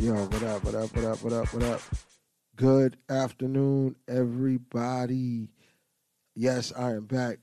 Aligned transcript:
Yo, 0.00 0.14
what 0.14 0.42
up, 0.44 0.62
what 0.62 0.74
up, 0.76 0.94
what 0.94 1.04
up, 1.04 1.22
what 1.24 1.32
up, 1.32 1.52
what 1.52 1.62
up? 1.64 1.80
Good 2.54 2.98
afternoon, 3.08 3.96
everybody. 4.06 5.48
Yes, 6.36 6.72
I 6.78 6.92
am 6.92 7.06
back. 7.06 7.40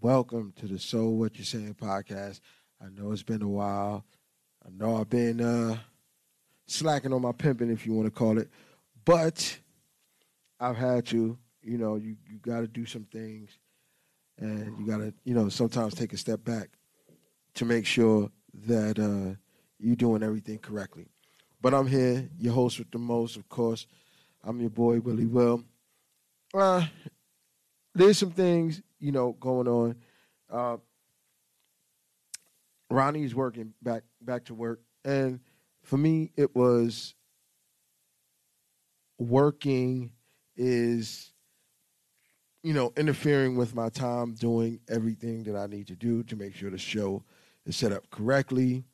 Welcome 0.00 0.52
to 0.60 0.68
the 0.68 0.78
So 0.78 1.08
What 1.08 1.36
You 1.36 1.42
Saying 1.42 1.74
podcast. 1.74 2.38
I 2.80 2.90
know 2.90 3.10
it's 3.10 3.24
been 3.24 3.42
a 3.42 3.48
while. 3.48 4.04
I 4.64 4.68
know 4.70 4.98
I've 4.98 5.10
been 5.10 5.40
uh, 5.40 5.78
slacking 6.68 7.12
on 7.12 7.22
my 7.22 7.32
pimping, 7.32 7.72
if 7.72 7.84
you 7.84 7.92
want 7.92 8.06
to 8.06 8.12
call 8.12 8.38
it, 8.38 8.50
but 9.04 9.58
I've 10.60 10.76
had 10.76 11.06
to. 11.06 11.36
You 11.60 11.76
know, 11.76 11.96
you, 11.96 12.14
you 12.30 12.38
got 12.38 12.60
to 12.60 12.68
do 12.68 12.86
some 12.86 13.08
things, 13.10 13.58
and 14.38 14.78
you 14.78 14.86
got 14.86 14.98
to, 14.98 15.12
you 15.24 15.34
know, 15.34 15.48
sometimes 15.48 15.94
take 15.94 16.12
a 16.12 16.16
step 16.16 16.44
back 16.44 16.68
to 17.54 17.64
make 17.64 17.84
sure 17.84 18.30
that 18.68 18.96
uh, 18.96 19.34
you're 19.80 19.96
doing 19.96 20.22
everything 20.22 20.58
correctly. 20.58 21.08
But 21.60 21.74
I'm 21.74 21.86
here, 21.86 22.28
your 22.38 22.54
host 22.54 22.78
with 22.78 22.90
the 22.90 22.98
most, 22.98 23.36
of 23.36 23.48
course. 23.48 23.86
I'm 24.42 24.60
your 24.60 24.70
boy, 24.70 25.00
Willie 25.00 25.26
Will. 25.26 25.64
Uh, 26.54 26.86
there's 27.94 28.18
some 28.18 28.30
things, 28.30 28.80
you 28.98 29.12
know, 29.12 29.32
going 29.32 29.68
on. 29.68 29.96
Uh, 30.50 30.78
Ronnie's 32.88 33.34
working 33.34 33.74
back 33.82 34.02
back 34.20 34.46
to 34.46 34.54
work. 34.54 34.80
And 35.04 35.40
for 35.82 35.96
me, 35.96 36.32
it 36.36 36.54
was 36.56 37.14
working 39.18 40.10
is, 40.56 41.32
you 42.62 42.72
know, 42.72 42.92
interfering 42.96 43.56
with 43.56 43.74
my 43.74 43.90
time, 43.90 44.34
doing 44.34 44.80
everything 44.88 45.44
that 45.44 45.56
I 45.56 45.66
need 45.66 45.86
to 45.88 45.94
do 45.96 46.22
to 46.24 46.36
make 46.36 46.54
sure 46.54 46.70
the 46.70 46.78
show 46.78 47.22
is 47.66 47.76
set 47.76 47.92
up 47.92 48.10
correctly. 48.10 48.84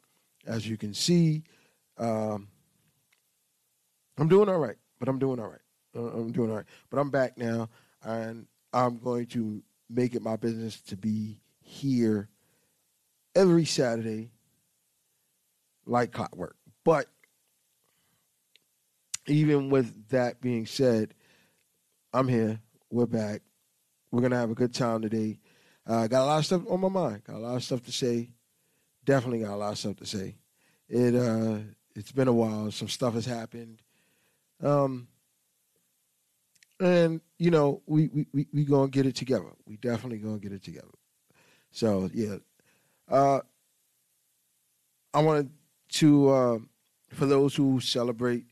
As 0.47 0.69
you 0.69 0.77
can 0.77 0.95
see, 0.95 1.43
um, 1.99 2.49
I'm 4.19 4.29
doing 4.29 4.49
all 4.49 4.59
right, 4.59 4.77
but 4.99 5.09
I'm 5.09 5.19
doing 5.19 5.41
all 5.41 5.49
right. 5.49 5.61
Uh, 5.95 6.09
I'm 6.09 6.33
doing 6.33 6.51
all 6.51 6.57
right. 6.57 6.67
But 6.91 6.99
I'm 6.99 7.11
back 7.11 7.37
now, 7.37 7.69
and 8.03 8.47
I'm 8.73 8.99
going 8.99 9.27
to 9.27 9.63
make 9.89 10.15
it 10.15 10.23
my 10.23 10.37
business 10.37 10.81
to 10.83 10.97
be 10.97 11.41
here 11.61 12.29
every 13.35 13.65
Saturday 13.65 14.31
like 15.87 16.13
clockwork. 16.13 16.57
But 16.85 17.07
even 19.27 19.71
with 19.71 20.09
that 20.09 20.41
being 20.41 20.67
said, 20.67 21.15
I'm 22.13 22.29
here. 22.29 22.61
We're 22.91 23.07
back. 23.07 23.43
We're 24.11 24.23
gonna 24.23 24.37
have 24.37 24.51
a 24.51 24.55
good 24.55 24.73
time 24.73 25.03
today. 25.03 25.39
Uh, 25.87 26.07
got 26.07 26.23
a 26.23 26.27
lot 26.27 26.39
of 26.39 26.47
stuff 26.47 26.63
on 26.69 26.81
my 26.81 26.89
mind. 26.89 27.25
Got 27.25 27.37
a 27.37 27.39
lot 27.39 27.57
of 27.57 27.65
stuff 27.65 27.83
to 27.85 27.93
say. 27.93 28.31
Definitely 29.05 29.41
got 29.41 29.55
a 29.55 29.57
lot 29.57 29.73
of 29.73 29.79
stuff 29.79 29.97
to 29.97 30.07
say. 30.07 30.37
It 30.89 31.15
uh, 31.15 31.59
it's 31.95 32.13
been 32.13 32.29
a 32.29 32.33
while. 32.33 32.71
Some 32.71 32.89
stuff 32.89 33.15
has 33.15 33.27
happened. 33.27 33.83
Um, 34.63 35.09
and 36.81 37.21
you 37.39 37.51
know, 37.51 37.83
we 37.87 38.09
we 38.09 38.27
we, 38.33 38.47
we 38.53 38.65
gonna 38.65 38.89
get 38.89 39.07
it 39.07 39.15
together. 39.15 39.53
We 39.67 39.77
definitely 39.77 40.19
gonna 40.19 40.39
get 40.39 40.53
it 40.53 40.63
together. 40.63 40.95
So 41.71 42.11
yeah, 42.13 42.37
uh, 43.11 43.41
I 45.15 45.21
wanted 45.23 45.51
to 45.93 46.29
uh, 46.29 46.59
for 47.11 47.27
those 47.27 47.55
who 47.55 47.81
celebrate 47.81 48.45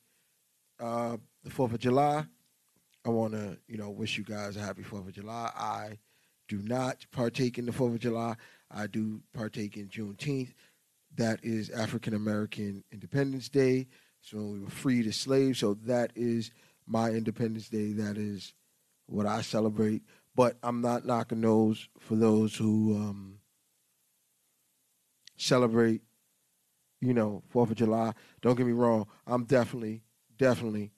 uh, 0.81 1.17
the 1.43 1.51
Fourth 1.51 1.73
of 1.73 1.81
July. 1.81 2.25
I 3.07 3.11
want 3.11 3.35
to 3.35 3.59
you 3.69 3.77
know 3.77 3.91
wish 3.91 4.17
you 4.17 4.25
guys 4.25 4.57
a 4.57 4.61
happy 4.61 4.83
Fourth 4.83 5.07
of 5.07 5.13
July. 5.13 5.51
I 5.55 5.99
do 6.49 6.63
not 6.63 7.07
partake 7.13 7.59
in 7.59 7.67
the 7.67 7.73
Fourth 7.73 7.95
of 7.95 8.01
July. 8.01 8.37
I 8.71 8.87
do 8.87 9.21
partake 9.33 9.77
in 9.77 9.89
Juneteenth. 9.89 10.53
That 11.17 11.41
is 11.43 11.71
African 11.71 12.15
American 12.15 12.83
Independence 12.91 13.49
Day. 13.49 13.87
So 14.25 14.39
we 14.39 14.61
were 14.61 14.71
freed 14.71 15.07
as 15.07 15.17
slaves. 15.17 15.59
So 15.59 15.75
that 15.85 16.13
is 16.17 16.51
my 16.87 17.11
Independence 17.11 17.69
Day. 17.69 17.93
That 17.93 18.17
is 18.17 18.55
what 19.07 19.27
I 19.27 19.43
celebrate. 19.43 20.03
But 20.35 20.57
I'm 20.63 20.81
not 20.81 21.05
knocking 21.05 21.43
those 21.43 21.89
for 22.01 22.17
those 22.17 22.57
who 22.57 22.97
um, 22.97 23.39
celebrate, 25.37 26.01
you 27.01 27.13
know, 27.13 27.43
Fourth 27.51 27.71
of 27.71 27.77
July. 27.77 28.15
Don't 28.41 28.57
get 28.57 28.67
me 28.67 28.73
wrong. 28.73 29.07
I'm 29.27 29.45
definitely, 29.45 30.03
definitely, 30.39 30.93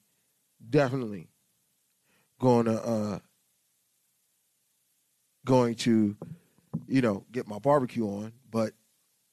definitely 0.69 1.27
going 2.39 2.65
to 2.65 2.81
uh, 2.81 3.19
going 5.45 5.75
to, 5.75 6.15
you 6.87 7.01
know, 7.01 7.25
get 7.31 7.45
my 7.45 7.59
barbecue 7.59 8.05
on. 8.05 8.31
But 8.49 8.71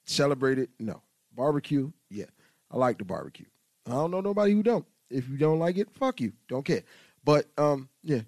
celebrate 0.05 0.59
it, 0.59 0.69
no. 0.79 1.01
Barbecue, 1.33 1.91
yeah. 2.09 2.25
I 2.69 2.77
like 2.77 2.97
the 2.97 3.05
barbecue. 3.05 3.45
I 3.87 3.91
don't 3.91 4.11
know 4.11 4.21
nobody 4.21 4.53
who 4.53 4.63
don't. 4.63 4.85
If 5.09 5.29
you 5.29 5.37
don't 5.37 5.59
like 5.59 5.77
it, 5.77 5.89
fuck 5.91 6.19
you. 6.19 6.33
Don't 6.47 6.65
care. 6.65 6.83
But 7.23 7.47
um, 7.57 7.89
yeah, 8.03 8.21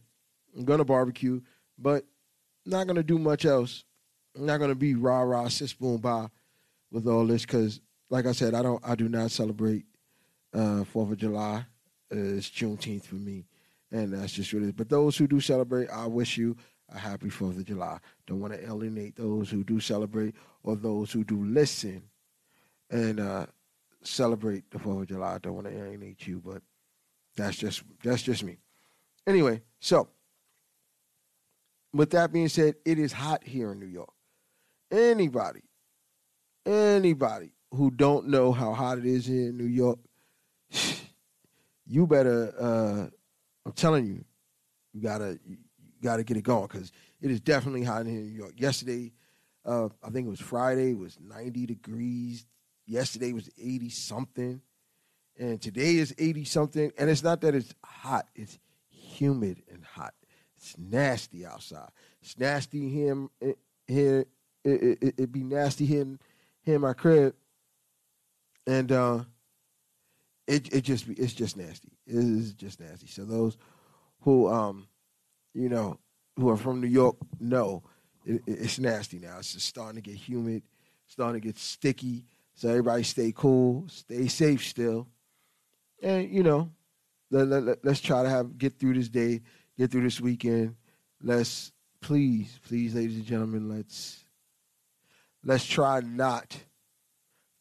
I'm 0.55 0.65
gonna 0.65 0.85
barbecue, 0.85 1.41
but 1.77 2.05
not 2.65 2.87
gonna 2.87 3.03
do 3.03 3.17
much 3.17 3.45
else. 3.45 3.83
I'm 4.35 4.45
not 4.45 4.59
gonna 4.59 4.75
be 4.75 4.95
rah 4.95 5.21
rah 5.21 5.47
sis 5.47 5.73
boom 5.73 5.97
bah 5.97 6.27
with 6.91 7.07
all 7.07 7.25
this 7.25 7.43
because, 7.43 7.81
like 8.09 8.25
I 8.25 8.31
said, 8.31 8.53
I 8.53 8.61
don't. 8.61 8.81
I 8.87 8.95
do 8.95 9.09
not 9.09 9.31
celebrate 9.31 9.85
uh, 10.53 10.83
Fourth 10.83 11.11
of 11.11 11.17
July. 11.17 11.65
Uh, 12.11 12.37
it's 12.37 12.49
Juneteenth 12.49 13.05
for 13.05 13.15
me, 13.15 13.45
and 13.91 14.13
that's 14.13 14.33
just 14.33 14.53
what 14.53 14.63
it 14.63 14.67
is. 14.67 14.71
But 14.73 14.89
those 14.89 15.17
who 15.17 15.27
do 15.27 15.39
celebrate, 15.39 15.89
I 15.89 16.05
wish 16.05 16.37
you 16.37 16.55
a 16.89 16.97
happy 16.97 17.29
Fourth 17.29 17.57
of 17.57 17.65
July. 17.65 17.99
Don't 18.27 18.39
want 18.39 18.53
to 18.53 18.63
alienate 18.63 19.15
those 19.15 19.49
who 19.49 19.63
do 19.63 19.79
celebrate 19.79 20.35
or 20.63 20.75
those 20.75 21.11
who 21.11 21.23
do 21.23 21.43
listen 21.43 22.03
and 22.89 23.19
uh, 23.19 23.45
celebrate 24.07 24.69
the 24.71 24.79
Fourth 24.79 25.01
of 25.01 25.07
July. 25.07 25.35
I 25.35 25.37
don't 25.39 25.55
want 25.55 25.67
to 25.67 25.77
alienate 25.77 26.25
you, 26.27 26.41
but 26.43 26.61
that's 27.35 27.57
just 27.57 27.83
that's 28.03 28.23
just 28.23 28.43
me. 28.43 28.57
Anyway, 29.25 29.61
so 29.79 30.09
with 31.93 32.11
that 32.11 32.31
being 32.31 32.49
said, 32.49 32.75
it 32.85 32.99
is 32.99 33.11
hot 33.11 33.43
here 33.43 33.71
in 33.71 33.79
New 33.79 33.87
York. 33.87 34.13
Anybody, 34.91 35.61
anybody 36.65 37.51
who 37.71 37.91
don't 37.91 38.27
know 38.27 38.51
how 38.51 38.73
hot 38.73 38.97
it 38.97 39.05
is 39.05 39.27
in 39.27 39.57
New 39.57 39.65
York, 39.65 39.99
you 41.85 42.07
better. 42.07 42.53
Uh, 42.59 43.07
I'm 43.65 43.73
telling 43.73 44.05
you, 44.05 44.23
you 44.93 45.01
gotta 45.01 45.39
you 45.45 45.57
gotta 46.01 46.23
get 46.23 46.37
it 46.37 46.43
going 46.43 46.67
because 46.67 46.91
it 47.21 47.31
is 47.31 47.41
definitely 47.41 47.83
hot 47.83 48.05
here 48.05 48.19
in 48.19 48.27
New 48.27 48.37
York. 48.37 48.53
Yesterday, 48.57 49.11
uh, 49.65 49.89
I 50.03 50.09
think 50.09 50.27
it 50.27 50.29
was 50.29 50.39
Friday, 50.39 50.91
it 50.91 50.97
was 50.97 51.17
90 51.19 51.65
degrees. 51.65 52.45
Yesterday 52.87 53.33
was 53.33 53.49
80 53.61 53.89
something, 53.89 54.61
and 55.37 55.61
today 55.61 55.97
is 55.97 56.15
80 56.17 56.45
something. 56.45 56.91
And 56.97 57.09
it's 57.09 57.23
not 57.23 57.41
that 57.41 57.53
it's 57.53 57.73
hot; 57.83 58.27
it's 58.33 58.57
humid 58.89 59.61
and 59.71 59.83
hot. 59.83 60.13
It's 60.55 60.75
nasty 60.77 61.45
outside. 61.45 61.89
It's 62.21 62.37
nasty 62.39 62.89
here. 62.89 63.27
Here, 63.87 64.25
it, 64.63 64.97
it, 65.01 65.13
it, 65.17 65.31
be 65.31 65.43
nasty 65.43 65.85
here 65.85 66.01
in, 66.01 66.19
here 66.63 66.75
in 66.75 66.81
my 66.81 66.93
crib, 66.93 67.35
and 68.65 68.91
uh, 68.91 69.19
it 70.45 70.73
it 70.73 70.81
just 70.81 71.07
it's 71.07 71.33
just 71.33 71.55
nasty. 71.55 71.91
It 72.05 72.15
is 72.15 72.53
just 72.53 72.79
nasty. 72.79 73.07
So 73.07 73.23
those 73.23 73.57
who 74.21 74.49
um, 74.49 74.87
you 75.53 75.69
know, 75.69 75.99
who 76.37 76.49
are 76.49 76.57
from 76.57 76.81
New 76.81 76.87
York 76.87 77.15
know 77.39 77.83
it, 78.25 78.41
it's 78.45 78.79
nasty 78.79 79.19
now. 79.19 79.37
It's 79.39 79.53
just 79.53 79.67
starting 79.67 80.01
to 80.01 80.09
get 80.09 80.15
humid, 80.15 80.63
starting 81.07 81.41
to 81.41 81.45
get 81.47 81.57
sticky. 81.57 82.25
So 82.57 82.69
everybody 82.69 83.03
stay 83.03 83.31
cool, 83.35 83.85
stay 83.87 84.27
safe 84.27 84.65
still, 84.65 85.07
and 86.01 86.27
you 86.27 86.41
know, 86.41 86.71
let, 87.29 87.47
let, 87.47 87.63
let, 87.63 87.85
let's 87.85 88.01
try 88.01 88.23
to 88.23 88.29
have 88.29 88.57
get 88.57 88.79
through 88.79 88.95
this 88.95 89.09
day, 89.09 89.41
get 89.77 89.91
through 89.91 90.01
this 90.01 90.19
weekend. 90.19 90.75
Let's 91.21 91.71
please, 92.01 92.59
please, 92.67 92.95
ladies 92.95 93.17
and 93.17 93.25
gentlemen, 93.25 93.69
let's 93.69 94.25
let's 95.43 95.67
try 95.67 95.99
not 95.99 96.57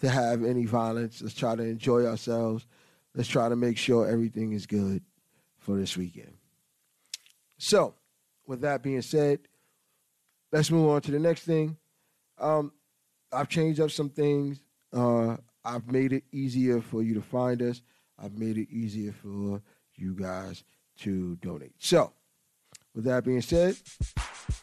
to 0.00 0.08
have 0.08 0.42
any 0.42 0.64
violence. 0.64 1.20
Let's 1.20 1.34
try 1.34 1.56
to 1.56 1.62
enjoy 1.62 2.06
ourselves. 2.06 2.66
Let's 3.14 3.28
try 3.28 3.50
to 3.50 3.56
make 3.56 3.76
sure 3.76 4.08
everything 4.08 4.52
is 4.54 4.64
good 4.64 5.02
for 5.58 5.76
this 5.76 5.94
weekend. 5.94 6.32
So, 7.58 7.96
with 8.46 8.62
that 8.62 8.82
being 8.82 9.02
said, 9.02 9.40
let's 10.52 10.70
move 10.70 10.88
on 10.88 11.02
to 11.02 11.10
the 11.10 11.18
next 11.18 11.42
thing. 11.42 11.76
Um, 12.38 12.72
I've 13.30 13.50
changed 13.50 13.78
up 13.78 13.90
some 13.90 14.08
things. 14.08 14.62
Uh, 14.96 15.36
I've 15.64 15.90
made 15.90 16.12
it 16.12 16.22
easier 16.32 16.80
for 16.80 17.02
you 17.02 17.14
to 17.14 17.20
find 17.20 17.60
us. 17.60 17.82
I've 18.18 18.38
made 18.38 18.56
it 18.56 18.70
easier 18.70 19.12
for 19.12 19.60
you 19.94 20.14
guys 20.14 20.62
to 21.00 21.36
donate. 21.36 21.74
So, 21.78 22.12
with 22.94 23.04
that 23.04 23.24
being 23.24 23.42
said, 23.42 23.76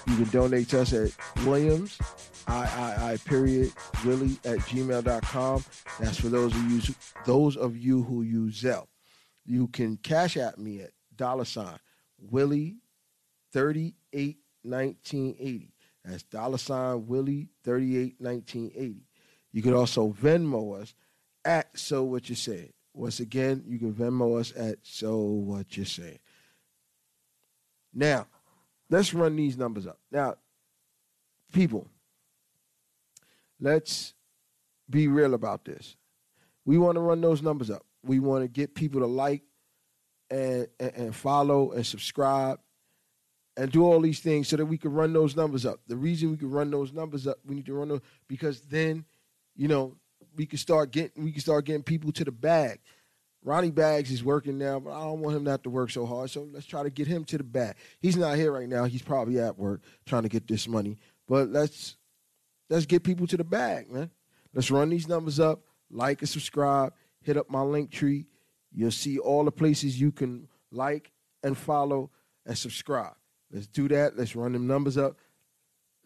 you 0.08 0.16
can 0.16 0.30
donate 0.30 0.70
to 0.70 0.82
us 0.82 0.94
at 0.94 1.12
Williams, 1.46 2.00
I, 2.48 3.14
I, 3.14 3.18
period, 3.26 3.72
Willie 4.06 4.38
at 4.44 4.60
gmail.com. 4.60 5.66
That's 6.00 6.20
for 6.20 6.30
those 6.30 6.54
of 6.54 6.72
you 6.72 6.82
those 7.26 7.58
of 7.58 7.78
you 7.78 8.04
who 8.04 8.22
use 8.24 8.62
Zelle. 8.62 8.88
You 9.46 9.68
can 9.68 9.98
cash 9.98 10.38
at 10.38 10.58
me 10.58 10.82
at 10.82 10.92
dollar 11.16 11.46
sign 11.46 11.78
Willie 12.20 12.78
381980. 13.54 15.74
That's 16.04 16.24
dollar 16.24 16.58
sign 16.58 17.08
Willie 17.08 17.50
381980. 17.64 19.06
You 19.52 19.62
can 19.62 19.74
also 19.74 20.12
Venmo 20.12 20.82
us 20.82 20.94
at 21.46 21.78
So 21.78 22.04
What 22.04 22.30
You 22.30 22.36
Said. 22.36 22.74
Once 22.94 23.20
again, 23.20 23.64
you 23.68 23.80
can 23.80 23.94
Venmo 23.94 24.40
us 24.40 24.54
at 24.56 24.78
So 24.84 25.18
What 25.18 25.76
You 25.78 25.86
Said. 25.86 26.20
Now, 27.94 28.28
let's 28.94 29.14
run 29.14 29.36
these 29.36 29.58
numbers 29.58 29.88
up. 29.88 29.98
Now, 30.12 30.36
people, 31.52 31.88
let's 33.60 34.14
be 34.88 35.08
real 35.08 35.34
about 35.34 35.66
this. 35.66 35.96
We 36.64 36.78
want 36.78 36.96
to 36.96 37.02
run 37.02 37.20
those 37.20 37.42
numbers 37.42 37.72
up. 37.72 37.84
We 38.04 38.20
want 38.20 38.44
to 38.44 38.48
get 38.48 38.76
people 38.76 39.02
to 39.02 39.08
like 39.08 39.42
and, 40.30 40.68
and, 40.80 40.94
and 40.96 41.16
follow 41.16 41.72
and 41.72 41.84
subscribe 41.84 42.60
and 43.58 43.72
do 43.72 43.84
all 43.84 44.00
these 44.00 44.20
things 44.20 44.48
so 44.48 44.58
that 44.58 44.66
we 44.66 44.78
can 44.78 44.94
run 44.94 45.12
those 45.12 45.36
numbers 45.36 45.66
up. 45.66 45.80
The 45.88 45.98
reason 45.98 46.30
we 46.30 46.38
can 46.38 46.52
run 46.52 46.70
those 46.70 46.94
numbers 46.94 47.26
up, 47.26 47.40
we 47.46 47.56
need 47.56 47.66
to 47.66 47.74
run 47.74 47.88
those 47.88 48.02
because 48.28 48.62
then, 48.62 49.06
you 49.56 49.68
know, 49.68 49.96
we 50.36 50.46
can 50.46 50.58
start 50.60 50.92
getting 50.92 51.24
we 51.24 51.32
can 51.32 51.42
start 51.42 51.66
getting 51.66 51.84
people 51.84 52.12
to 52.12 52.24
the 52.24 52.32
bag. 52.32 52.80
Ronnie 53.44 53.72
Bags 53.72 54.10
is 54.10 54.24
working 54.24 54.58
now, 54.58 54.80
but 54.80 54.92
I 54.92 55.02
don't 55.02 55.20
want 55.20 55.36
him 55.36 55.44
not 55.44 55.64
to 55.64 55.70
work 55.70 55.92
so 55.92 56.06
hard. 56.06 56.30
So 56.30 56.48
let's 56.52 56.66
try 56.66 56.84
to 56.84 56.90
get 56.90 57.08
him 57.08 57.26
to 57.26 57.38
the 57.38 57.44
bag. 57.44 57.76
He's 58.00 58.16
not 58.16 58.38
here 58.38 58.52
right 58.52 58.70
now. 58.70 58.86
He's 58.86 59.02
probably 59.02 59.40
at 59.40 59.58
work 59.58 59.82
trying 60.06 60.24
to 60.24 60.30
get 60.30 60.48
this 60.48 60.68
money. 60.68 60.98
But 61.28 61.50
let's 61.50 61.98
let's 62.70 62.86
get 62.86 63.04
people 63.04 63.28
to 63.28 63.38
the 63.38 63.44
bag, 63.44 63.92
man. 63.92 64.10
Let's 64.54 64.72
run 64.72 64.90
these 64.90 65.08
numbers 65.08 65.40
up. 65.40 65.62
Like 65.92 66.22
and 66.22 66.30
subscribe. 66.30 66.94
Hit 67.22 67.38
up 67.38 67.50
my 67.50 67.62
link 67.62 67.92
tree. 67.92 68.28
You'll 68.72 68.92
see 68.92 69.20
all 69.20 69.44
the 69.44 69.52
places 69.52 70.00
you 70.00 70.12
can 70.12 70.48
like 70.72 71.12
and 71.44 71.58
follow 71.58 72.12
and 72.46 72.58
subscribe. 72.58 73.14
Let's 73.52 73.68
do 73.68 73.88
that. 73.90 74.18
Let's 74.18 74.36
run 74.36 74.54
them 74.54 74.68
numbers 74.68 74.98
up. 74.98 75.18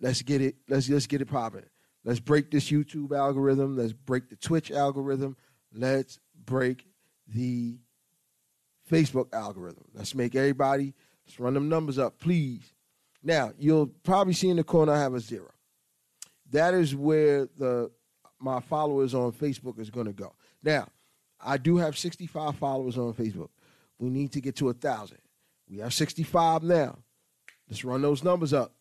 Let's 0.02 0.22
get 0.22 0.42
it. 0.42 0.56
Let's 0.68 0.88
just 0.88 1.08
get 1.08 1.22
it 1.22 1.30
popping. 1.30 1.66
Let's 2.04 2.20
break 2.20 2.52
this 2.52 2.70
YouTube 2.70 3.16
algorithm. 3.16 3.78
Let's 3.78 3.94
break 3.94 4.30
the 4.30 4.36
Twitch 4.36 4.72
algorithm. 4.72 5.38
Let's 5.74 6.20
break 6.46 6.86
the 7.28 7.78
Facebook 8.90 9.34
algorithm. 9.34 9.86
Let's 9.94 10.16
make 10.16 10.36
everybody, 10.36 10.94
let's 11.26 11.40
run 11.40 11.54
them 11.54 11.70
numbers 11.70 11.98
up, 11.98 12.20
please. 12.20 12.74
Now, 13.24 13.52
you'll 13.58 13.88
probably 13.88 14.34
see 14.34 14.50
in 14.50 14.58
the 14.58 14.64
corner 14.64 14.94
I 14.94 15.00
have 15.00 15.14
a 15.14 15.20
zero. 15.20 15.52
That 16.52 16.74
is 16.74 16.96
where 16.96 17.48
the 17.58 17.92
my 18.40 18.60
followers 18.60 19.14
on 19.16 19.32
Facebook 19.32 19.80
is 19.80 19.90
going 19.90 20.06
to 20.06 20.14
go. 20.14 20.34
Now, 20.64 20.88
I 21.44 21.58
do 21.58 21.78
have 21.78 21.98
65 21.98 22.56
followers 22.56 22.98
on 22.98 23.14
Facebook. 23.14 23.50
We 24.00 24.10
need 24.10 24.32
to 24.34 24.42
get 24.42 24.56
to 24.58 24.70
a 24.70 24.74
thousand. 24.74 25.18
We 25.70 25.80
have 25.80 25.94
65 25.94 26.64
now. 26.64 27.00
Let's 27.68 27.84
run 27.84 28.02
those 28.02 28.24
numbers 28.24 28.54
up. 28.54 28.74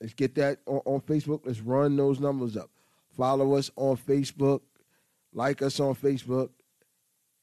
Let's 0.00 0.14
get 0.14 0.34
that 0.36 0.60
on, 0.66 0.80
on 0.84 1.00
Facebook. 1.00 1.40
Let's 1.44 1.60
run 1.60 1.96
those 1.96 2.20
numbers 2.20 2.56
up. 2.56 2.70
Follow 3.16 3.54
us 3.54 3.70
on 3.76 3.96
Facebook. 3.96 4.60
Like 5.32 5.62
us 5.62 5.80
on 5.80 5.94
Facebook 5.94 6.50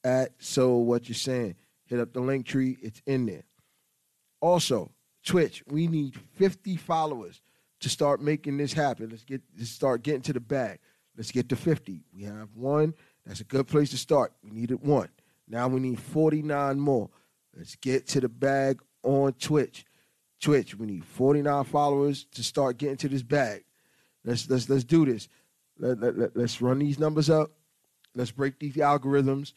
at 0.05 0.31
So 0.37 0.77
What 0.77 1.09
You're 1.09 1.15
Saying. 1.15 1.55
Hit 1.87 1.99
up 1.99 2.13
the 2.13 2.21
link 2.21 2.45
tree, 2.45 2.77
it's 2.81 3.01
in 3.05 3.25
there. 3.25 3.43
Also, 4.39 4.91
Twitch, 5.25 5.63
we 5.67 5.87
need 5.87 6.15
50 6.35 6.77
followers 6.77 7.41
to 7.81 7.89
start 7.89 8.21
making 8.21 8.57
this 8.57 8.73
happen. 8.73 9.09
Let's 9.09 9.23
get 9.23 9.41
let's 9.57 9.69
start 9.69 10.03
getting 10.03 10.21
to 10.21 10.33
the 10.33 10.39
bag. 10.39 10.79
Let's 11.17 11.31
get 11.31 11.49
to 11.49 11.55
50. 11.55 12.03
We 12.13 12.23
have 12.23 12.49
one. 12.53 12.93
That's 13.25 13.41
a 13.41 13.45
good 13.45 13.67
place 13.67 13.89
to 13.89 13.97
start. 13.97 14.33
We 14.43 14.51
needed 14.51 14.81
one. 14.81 15.09
Now 15.47 15.67
we 15.67 15.79
need 15.79 15.99
49 15.99 16.79
more. 16.79 17.09
Let's 17.55 17.75
get 17.75 18.07
to 18.09 18.21
the 18.21 18.29
bag 18.29 18.81
on 19.03 19.33
Twitch. 19.33 19.85
Twitch, 20.41 20.75
we 20.75 20.85
need 20.85 21.05
49 21.05 21.63
followers 21.65 22.25
to 22.33 22.43
start 22.43 22.77
getting 22.77 22.97
to 22.97 23.09
this 23.09 23.23
bag. 23.23 23.63
Let's 24.23 24.49
let's 24.49 24.69
let's 24.69 24.83
do 24.83 25.05
this. 25.05 25.27
Let, 25.77 25.99
let, 25.99 26.17
let, 26.17 26.37
let's 26.37 26.61
run 26.61 26.79
these 26.79 26.99
numbers 26.99 27.29
up. 27.29 27.51
Let's 28.15 28.31
break 28.31 28.59
these 28.59 28.75
algorithms. 28.75 29.53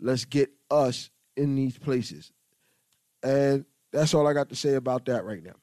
Let's 0.00 0.24
get 0.24 0.50
us 0.70 1.10
in 1.36 1.54
these 1.54 1.78
places. 1.78 2.32
And 3.22 3.64
that's 3.92 4.14
all 4.14 4.26
I 4.26 4.32
got 4.32 4.48
to 4.48 4.56
say 4.56 4.74
about 4.74 5.04
that 5.06 5.24
right 5.24 5.42
now. 5.42 5.56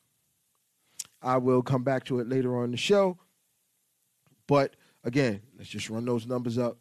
I 1.22 1.38
will 1.38 1.62
come 1.62 1.84
back 1.84 2.06
to 2.06 2.20
it 2.20 2.30
later 2.30 2.58
on 2.58 2.72
the 2.72 2.78
show. 2.78 3.18
But 4.48 4.76
again, 5.04 5.42
let's 5.58 5.70
just 5.70 5.90
run 5.90 6.06
those 6.06 6.28
numbers 6.28 6.58
up 6.58 6.78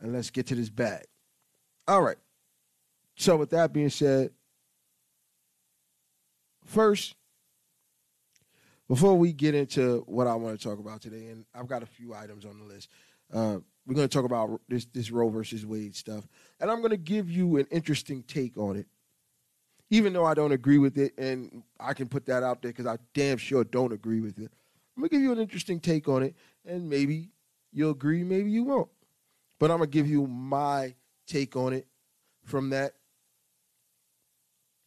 and 0.00 0.12
let's 0.12 0.30
get 0.30 0.46
to 0.48 0.54
this 0.54 0.70
bag. 0.70 1.04
All 1.86 2.02
right. 2.02 2.16
So, 3.16 3.36
with 3.36 3.50
that 3.50 3.72
being 3.72 3.90
said, 3.90 4.30
first, 6.64 7.14
before 8.88 9.16
we 9.16 9.32
get 9.32 9.54
into 9.54 10.02
what 10.06 10.26
I 10.26 10.34
want 10.34 10.58
to 10.58 10.68
talk 10.68 10.78
about 10.78 11.00
today, 11.00 11.26
and 11.26 11.44
I've 11.54 11.68
got 11.68 11.82
a 11.82 11.86
few 11.86 12.14
items 12.14 12.44
on 12.44 12.58
the 12.58 12.64
list. 12.64 12.88
Uh, 13.32 13.58
we're 13.86 13.94
going 13.94 14.08
to 14.08 14.12
talk 14.12 14.24
about 14.24 14.60
this 14.68 14.86
this 14.86 15.10
Roe 15.10 15.28
versus 15.28 15.64
Wade 15.66 15.96
stuff, 15.96 16.26
and 16.60 16.70
I'm 16.70 16.78
going 16.78 16.90
to 16.90 16.96
give 16.96 17.30
you 17.30 17.56
an 17.56 17.66
interesting 17.70 18.22
take 18.22 18.56
on 18.56 18.76
it, 18.76 18.86
even 19.90 20.12
though 20.12 20.24
I 20.24 20.34
don't 20.34 20.52
agree 20.52 20.78
with 20.78 20.98
it, 20.98 21.12
and 21.18 21.62
I 21.78 21.94
can 21.94 22.08
put 22.08 22.26
that 22.26 22.42
out 22.42 22.62
there 22.62 22.70
because 22.70 22.86
I 22.86 22.98
damn 23.14 23.38
sure 23.38 23.64
don't 23.64 23.92
agree 23.92 24.20
with 24.20 24.38
it. 24.38 24.52
I'm 24.96 25.02
going 25.02 25.08
to 25.08 25.16
give 25.16 25.22
you 25.22 25.32
an 25.32 25.38
interesting 25.38 25.80
take 25.80 26.08
on 26.08 26.22
it, 26.22 26.34
and 26.64 26.88
maybe 26.88 27.30
you'll 27.72 27.92
agree, 27.92 28.22
maybe 28.22 28.50
you 28.50 28.64
won't. 28.64 28.88
But 29.58 29.70
I'm 29.70 29.78
going 29.78 29.90
to 29.90 29.94
give 29.94 30.08
you 30.08 30.26
my 30.26 30.94
take 31.26 31.56
on 31.56 31.72
it 31.72 31.86
from 32.44 32.70
that. 32.70 32.94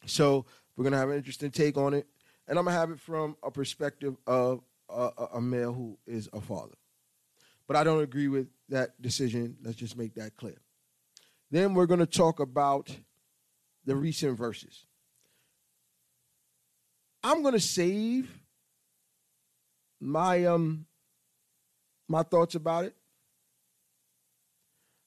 So 0.06 0.44
we're 0.76 0.84
going 0.84 0.92
to 0.92 0.98
have 0.98 1.10
an 1.10 1.16
interesting 1.16 1.50
take 1.50 1.76
on 1.76 1.94
it, 1.94 2.06
and 2.46 2.58
I'm 2.58 2.64
going 2.64 2.74
to 2.74 2.80
have 2.80 2.90
it 2.90 3.00
from 3.00 3.36
a 3.42 3.50
perspective 3.50 4.16
of 4.26 4.62
a, 4.88 5.10
a 5.34 5.40
male 5.40 5.72
who 5.72 5.98
is 6.06 6.28
a 6.32 6.40
father. 6.40 6.74
But 7.66 7.76
I 7.76 7.84
don't 7.84 8.02
agree 8.02 8.28
with 8.28 8.48
that 8.68 9.00
decision. 9.00 9.56
Let's 9.62 9.76
just 9.76 9.96
make 9.96 10.14
that 10.14 10.36
clear. 10.36 10.60
Then 11.50 11.74
we're 11.74 11.86
going 11.86 12.00
to 12.00 12.06
talk 12.06 12.40
about 12.40 12.94
the 13.84 13.96
recent 13.96 14.38
Verzuz. 14.38 14.84
I'm 17.22 17.42
going 17.42 17.54
to 17.54 17.60
save 17.60 18.30
my 20.00 20.44
um 20.44 20.84
my 22.06 22.22
thoughts 22.22 22.54
about 22.54 22.84
it. 22.84 22.94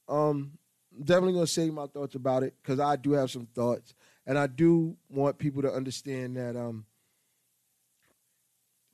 Um 0.08 0.54
definitely 0.98 1.34
going 1.34 1.46
to 1.46 1.52
save 1.52 1.74
my 1.74 1.86
thoughts 1.86 2.16
about 2.16 2.42
it 2.42 2.56
cuz 2.64 2.80
I 2.80 2.96
do 2.96 3.12
have 3.12 3.30
some 3.30 3.46
thoughts 3.46 3.94
and 4.26 4.38
I 4.38 4.48
do 4.48 4.98
want 5.10 5.38
people 5.38 5.62
to 5.62 5.72
understand 5.72 6.38
that 6.38 6.56
um 6.56 6.86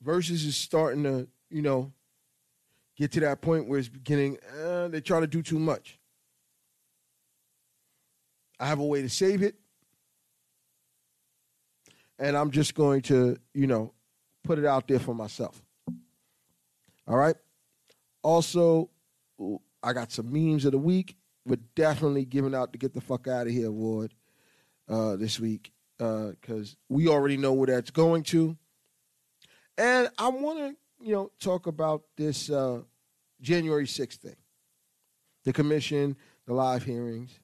Verzuz 0.04 0.44
is 0.46 0.56
starting 0.56 1.04
to, 1.04 1.26
you 1.48 1.62
know, 1.62 1.92
get 2.96 3.12
to 3.12 3.20
that 3.20 3.40
point 3.40 3.68
where 3.68 3.78
it's 3.78 3.88
beginning, 3.88 4.38
uh, 4.58 4.88
they're 4.88 5.00
trying 5.00 5.22
to 5.22 5.26
do 5.26 5.42
too 5.42 5.58
much. 5.58 5.98
I 8.58 8.66
have 8.66 8.78
a 8.78 8.84
way 8.84 9.02
to 9.02 9.08
save 9.08 9.42
it. 9.42 9.56
And 12.18 12.36
I'm 12.36 12.50
just 12.50 12.74
going 12.74 13.02
to, 13.02 13.36
you 13.52 13.66
know, 13.66 13.92
put 14.44 14.58
it 14.58 14.64
out 14.64 14.86
there 14.86 15.00
for 15.00 15.14
myself. 15.14 15.60
All 17.08 17.16
right. 17.16 17.34
Also, 18.22 18.88
I 19.82 19.92
got 19.92 20.12
some 20.12 20.32
memes 20.32 20.64
of 20.64 20.72
the 20.72 20.78
week 20.78 21.16
we're 21.46 21.58
definitely 21.74 22.24
giving 22.24 22.54
out 22.54 22.72
the 22.72 22.78
Get 22.78 22.94
the 22.94 23.00
Fuck 23.00 23.28
Out 23.28 23.46
of 23.46 23.52
Here 23.52 23.68
award 23.68 24.14
uh, 24.88 25.16
this 25.16 25.38
week 25.38 25.72
because 25.98 26.72
uh, 26.72 26.76
we 26.88 27.08
already 27.08 27.36
know 27.36 27.52
where 27.52 27.66
that's 27.66 27.90
going 27.90 28.22
to. 28.24 28.56
And 29.76 30.08
I 30.18 30.28
want 30.28 30.58
to, 30.58 30.76
you 31.04 31.12
know, 31.12 31.30
talk 31.38 31.66
about 31.66 32.02
this 32.16 32.48
uh, 32.48 32.80
January 33.40 33.84
6th 33.84 34.16
thing 34.16 34.36
the 35.44 35.52
commission, 35.52 36.16
the 36.46 36.54
live 36.54 36.82
hearings. 36.82 37.38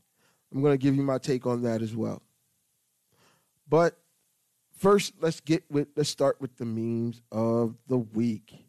I'm 0.50 0.62
going 0.62 0.72
to 0.72 0.82
give 0.82 0.96
you 0.96 1.02
my 1.02 1.18
take 1.18 1.46
on 1.46 1.62
that 1.62 1.82
as 1.82 1.94
well. 1.94 2.22
But 3.68 3.98
first, 4.78 5.12
let's 5.20 5.40
get 5.40 5.70
with 5.70 5.88
let's 5.94 6.08
start 6.08 6.40
with 6.40 6.56
the 6.56 6.64
memes 6.64 7.20
of 7.30 7.76
the 7.86 7.98
week. 7.98 8.64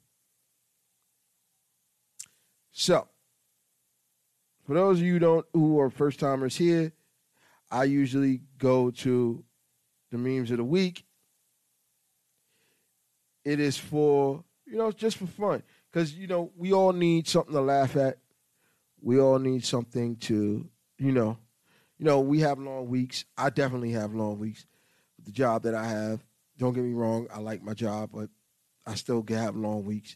So, 2.73 3.07
for 4.67 4.73
those 4.73 4.99
of 4.99 5.05
you 5.05 5.17
don't 5.17 5.45
who 5.53 5.79
are 5.79 5.89
first 5.89 6.19
timers 6.19 6.57
here, 6.57 6.91
I 7.71 7.85
usually 7.85 8.41
go 8.57 8.91
to 8.91 9.41
the 10.11 10.17
memes 10.17 10.51
of 10.51 10.57
the 10.57 10.65
week. 10.65 11.05
It 13.45 13.61
is 13.61 13.77
for 13.77 14.43
you 14.71 14.77
know 14.77 14.91
just 14.91 15.17
for 15.17 15.27
fun 15.27 15.61
because 15.91 16.13
you 16.13 16.27
know 16.27 16.49
we 16.55 16.71
all 16.71 16.93
need 16.93 17.27
something 17.27 17.53
to 17.53 17.61
laugh 17.61 17.95
at. 17.97 18.17
We 19.01 19.19
all 19.19 19.37
need 19.37 19.65
something 19.65 20.15
to 20.17 20.69
you 20.97 21.11
know, 21.11 21.37
you 21.97 22.05
know 22.05 22.21
we 22.21 22.39
have 22.39 22.57
long 22.57 22.87
weeks. 22.87 23.25
I 23.37 23.49
definitely 23.49 23.91
have 23.91 24.15
long 24.15 24.39
weeks 24.39 24.65
with 25.17 25.25
the 25.25 25.31
job 25.31 25.63
that 25.63 25.75
I 25.75 25.85
have. 25.85 26.23
Don't 26.57 26.73
get 26.73 26.83
me 26.83 26.93
wrong, 26.93 27.27
I 27.33 27.39
like 27.39 27.61
my 27.61 27.73
job, 27.73 28.11
but 28.13 28.29
I 28.85 28.95
still 28.95 29.25
have 29.29 29.55
long 29.55 29.83
weeks. 29.83 30.15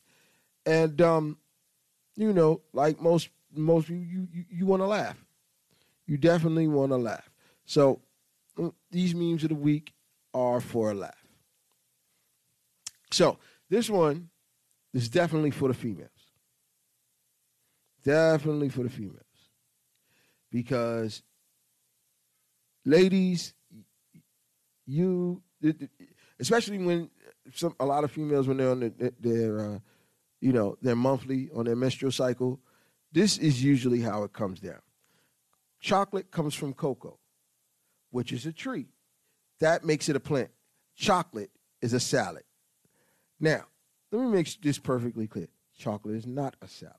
And 0.65 1.01
um, 1.01 1.37
you 2.15 2.31
know, 2.31 2.61
like 2.71 3.01
most 3.01 3.29
most 3.53 3.89
you 3.89 3.97
you 4.31 4.45
you 4.49 4.65
want 4.65 4.81
to 4.81 4.87
laugh. 4.87 5.17
You 6.05 6.17
definitely 6.17 6.67
want 6.67 6.91
to 6.93 6.97
laugh. 6.97 7.29
So 7.65 7.99
mm, 8.57 8.73
these 8.89 9.13
memes 9.13 9.43
of 9.43 9.49
the 9.49 9.55
week 9.55 9.91
are 10.33 10.61
for 10.61 10.91
a 10.91 10.93
laugh. 10.93 11.25
So 13.11 13.37
this 13.69 13.89
one 13.89 14.29
is 14.95 15.09
definitely 15.09 15.51
for 15.51 15.67
the 15.67 15.73
females. 15.73 16.09
Definitely 18.03 18.69
for 18.69 18.83
the 18.83 18.89
females. 18.89 19.21
Because 20.49 21.21
ladies, 22.85 23.53
you 24.85 25.43
especially 26.39 26.77
when 26.77 27.09
some 27.53 27.75
a 27.79 27.85
lot 27.85 28.03
of 28.03 28.11
females 28.11 28.47
when 28.47 28.57
they're 28.57 28.71
on 28.71 28.79
their, 28.79 29.11
their 29.19 29.59
uh, 29.59 29.79
you 30.39 30.53
know 30.53 30.77
their 30.81 30.95
monthly 30.95 31.49
on 31.53 31.65
their 31.65 31.75
menstrual 31.75 32.11
cycle 32.11 32.59
this 33.11 33.37
is 33.37 33.63
usually 33.63 34.01
how 34.01 34.23
it 34.23 34.33
comes 34.33 34.59
down 34.59 34.79
chocolate 35.79 36.29
comes 36.29 36.53
from 36.53 36.73
cocoa 36.73 37.17
which 38.11 38.31
is 38.31 38.45
a 38.45 38.53
tree 38.53 38.87
that 39.59 39.83
makes 39.83 40.07
it 40.09 40.15
a 40.15 40.19
plant 40.19 40.51
chocolate 40.95 41.51
is 41.81 41.93
a 41.93 41.99
salad 41.99 42.43
now 43.39 43.65
let 44.15 44.25
me 44.25 44.31
make 44.31 44.61
this 44.61 44.79
perfectly 44.79 45.27
clear 45.27 45.47
chocolate 45.77 46.15
is 46.15 46.25
not 46.25 46.55
a 46.61 46.67
salad 46.67 46.95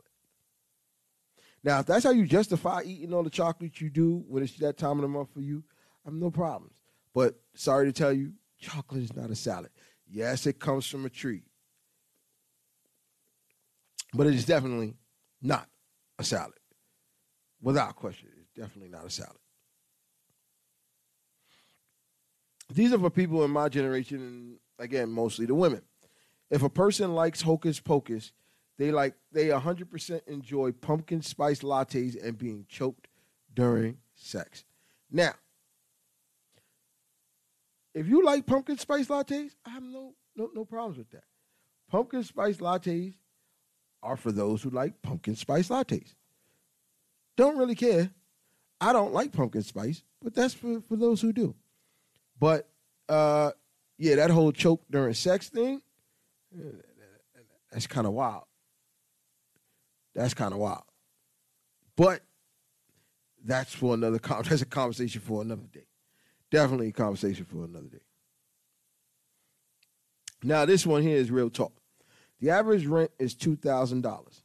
now 1.64 1.80
if 1.80 1.86
that's 1.86 2.04
how 2.04 2.10
you 2.10 2.26
justify 2.26 2.82
eating 2.84 3.12
all 3.14 3.22
the 3.22 3.30
chocolate 3.30 3.80
you 3.80 3.90
do 3.90 4.24
when 4.28 4.42
it's 4.42 4.56
that 4.56 4.76
time 4.76 4.98
of 4.98 5.02
the 5.02 5.08
month 5.08 5.28
for 5.32 5.40
you 5.40 5.62
i 6.04 6.08
have 6.08 6.14
no 6.14 6.30
problems 6.30 6.76
but 7.14 7.40
sorry 7.54 7.86
to 7.86 7.92
tell 7.92 8.12
you 8.12 8.32
chocolate 8.58 9.02
is 9.02 9.16
not 9.16 9.30
a 9.30 9.34
salad. 9.34 9.70
Yes, 10.08 10.46
it 10.46 10.58
comes 10.58 10.86
from 10.86 11.04
a 11.04 11.10
tree, 11.10 11.42
but 14.14 14.26
it 14.26 14.34
is 14.34 14.44
definitely 14.44 14.94
not 15.42 15.68
a 16.18 16.24
salad. 16.24 16.54
Without 17.60 17.96
question, 17.96 18.28
it's 18.38 18.50
definitely 18.50 18.90
not 18.90 19.04
a 19.04 19.10
salad. 19.10 19.36
These 22.72 22.92
are 22.92 22.98
for 22.98 23.10
people 23.10 23.44
in 23.44 23.50
my 23.50 23.68
generation, 23.68 24.20
and 24.20 24.56
again, 24.78 25.10
mostly 25.10 25.46
the 25.46 25.54
women. 25.54 25.82
If 26.50 26.62
a 26.62 26.70
person 26.70 27.14
likes 27.14 27.42
hocus 27.42 27.80
pocus, 27.80 28.32
they 28.78 28.90
like 28.90 29.14
they 29.32 29.46
100% 29.46 30.28
enjoy 30.28 30.72
pumpkin 30.72 31.22
spice 31.22 31.60
lattes 31.60 32.22
and 32.22 32.38
being 32.38 32.66
choked 32.68 33.08
during 33.54 33.98
sex. 34.14 34.64
Now, 35.10 35.32
if 37.94 38.06
you 38.06 38.24
like 38.24 38.46
pumpkin 38.46 38.78
spice 38.78 39.06
lattes, 39.06 39.52
I 39.64 39.70
have 39.70 39.82
no 39.82 40.14
no 40.36 40.50
no 40.54 40.64
problems 40.64 40.98
with 40.98 41.10
that. 41.10 41.24
Pumpkin 41.90 42.22
spice 42.22 42.58
lattes 42.58 43.14
are 44.02 44.16
for 44.16 44.32
those 44.32 44.62
who 44.62 44.70
like 44.70 45.00
pumpkin 45.02 45.34
spice 45.36 45.68
lattes. 45.68 46.14
Don't 47.36 47.58
really 47.58 47.74
care. 47.74 48.10
I 48.80 48.92
don't 48.92 49.12
like 49.12 49.32
pumpkin 49.32 49.62
spice, 49.62 50.02
but 50.22 50.34
that's 50.34 50.54
for, 50.54 50.80
for 50.82 50.96
those 50.96 51.20
who 51.20 51.32
do. 51.32 51.54
But 52.38 52.68
uh, 53.08 53.52
yeah, 53.98 54.16
that 54.16 54.30
whole 54.30 54.52
choke 54.52 54.82
during 54.90 55.14
sex 55.14 55.48
thing, 55.48 55.80
that's 57.70 57.86
kind 57.86 58.06
of 58.06 58.12
wild. 58.12 58.44
That's 60.14 60.34
kind 60.34 60.52
of 60.52 60.58
wild. 60.58 60.84
But 61.96 62.22
that's 63.44 63.74
for 63.74 63.94
another 63.94 64.18
that's 64.18 64.62
a 64.62 64.66
conversation 64.66 65.20
for 65.20 65.42
another 65.42 65.66
day 65.72 65.86
definitely 66.50 66.88
a 66.88 66.92
conversation 66.92 67.44
for 67.44 67.64
another 67.64 67.88
day. 67.88 67.98
Now, 70.42 70.64
this 70.64 70.86
one 70.86 71.02
here 71.02 71.16
is 71.16 71.30
real 71.30 71.50
talk. 71.50 71.72
The 72.40 72.50
average 72.50 72.86
rent 72.86 73.10
is 73.18 73.34
$2,000 73.34 74.42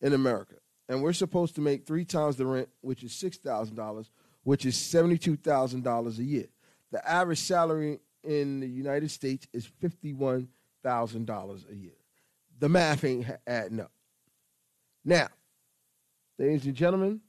in 0.00 0.12
America, 0.12 0.54
and 0.88 1.02
we're 1.02 1.12
supposed 1.12 1.54
to 1.56 1.60
make 1.60 1.86
three 1.86 2.04
times 2.04 2.36
the 2.36 2.46
rent, 2.46 2.68
which 2.80 3.02
is 3.02 3.12
$6,000, 3.12 4.08
which 4.44 4.64
is 4.64 4.76
$72,000 4.76 6.18
a 6.18 6.22
year. 6.22 6.46
The 6.92 7.08
average 7.08 7.40
salary 7.40 7.98
in 8.22 8.60
the 8.60 8.68
United 8.68 9.10
States 9.10 9.46
is 9.52 9.66
$51,000 10.86 11.70
a 11.70 11.74
year. 11.74 11.92
The 12.58 12.68
math 12.68 13.04
ain't 13.04 13.26
adding 13.46 13.80
up. 13.80 13.92
Now, 15.04 15.28
ladies 16.38 16.64
and 16.64 16.74
gentlemen, 16.74 17.20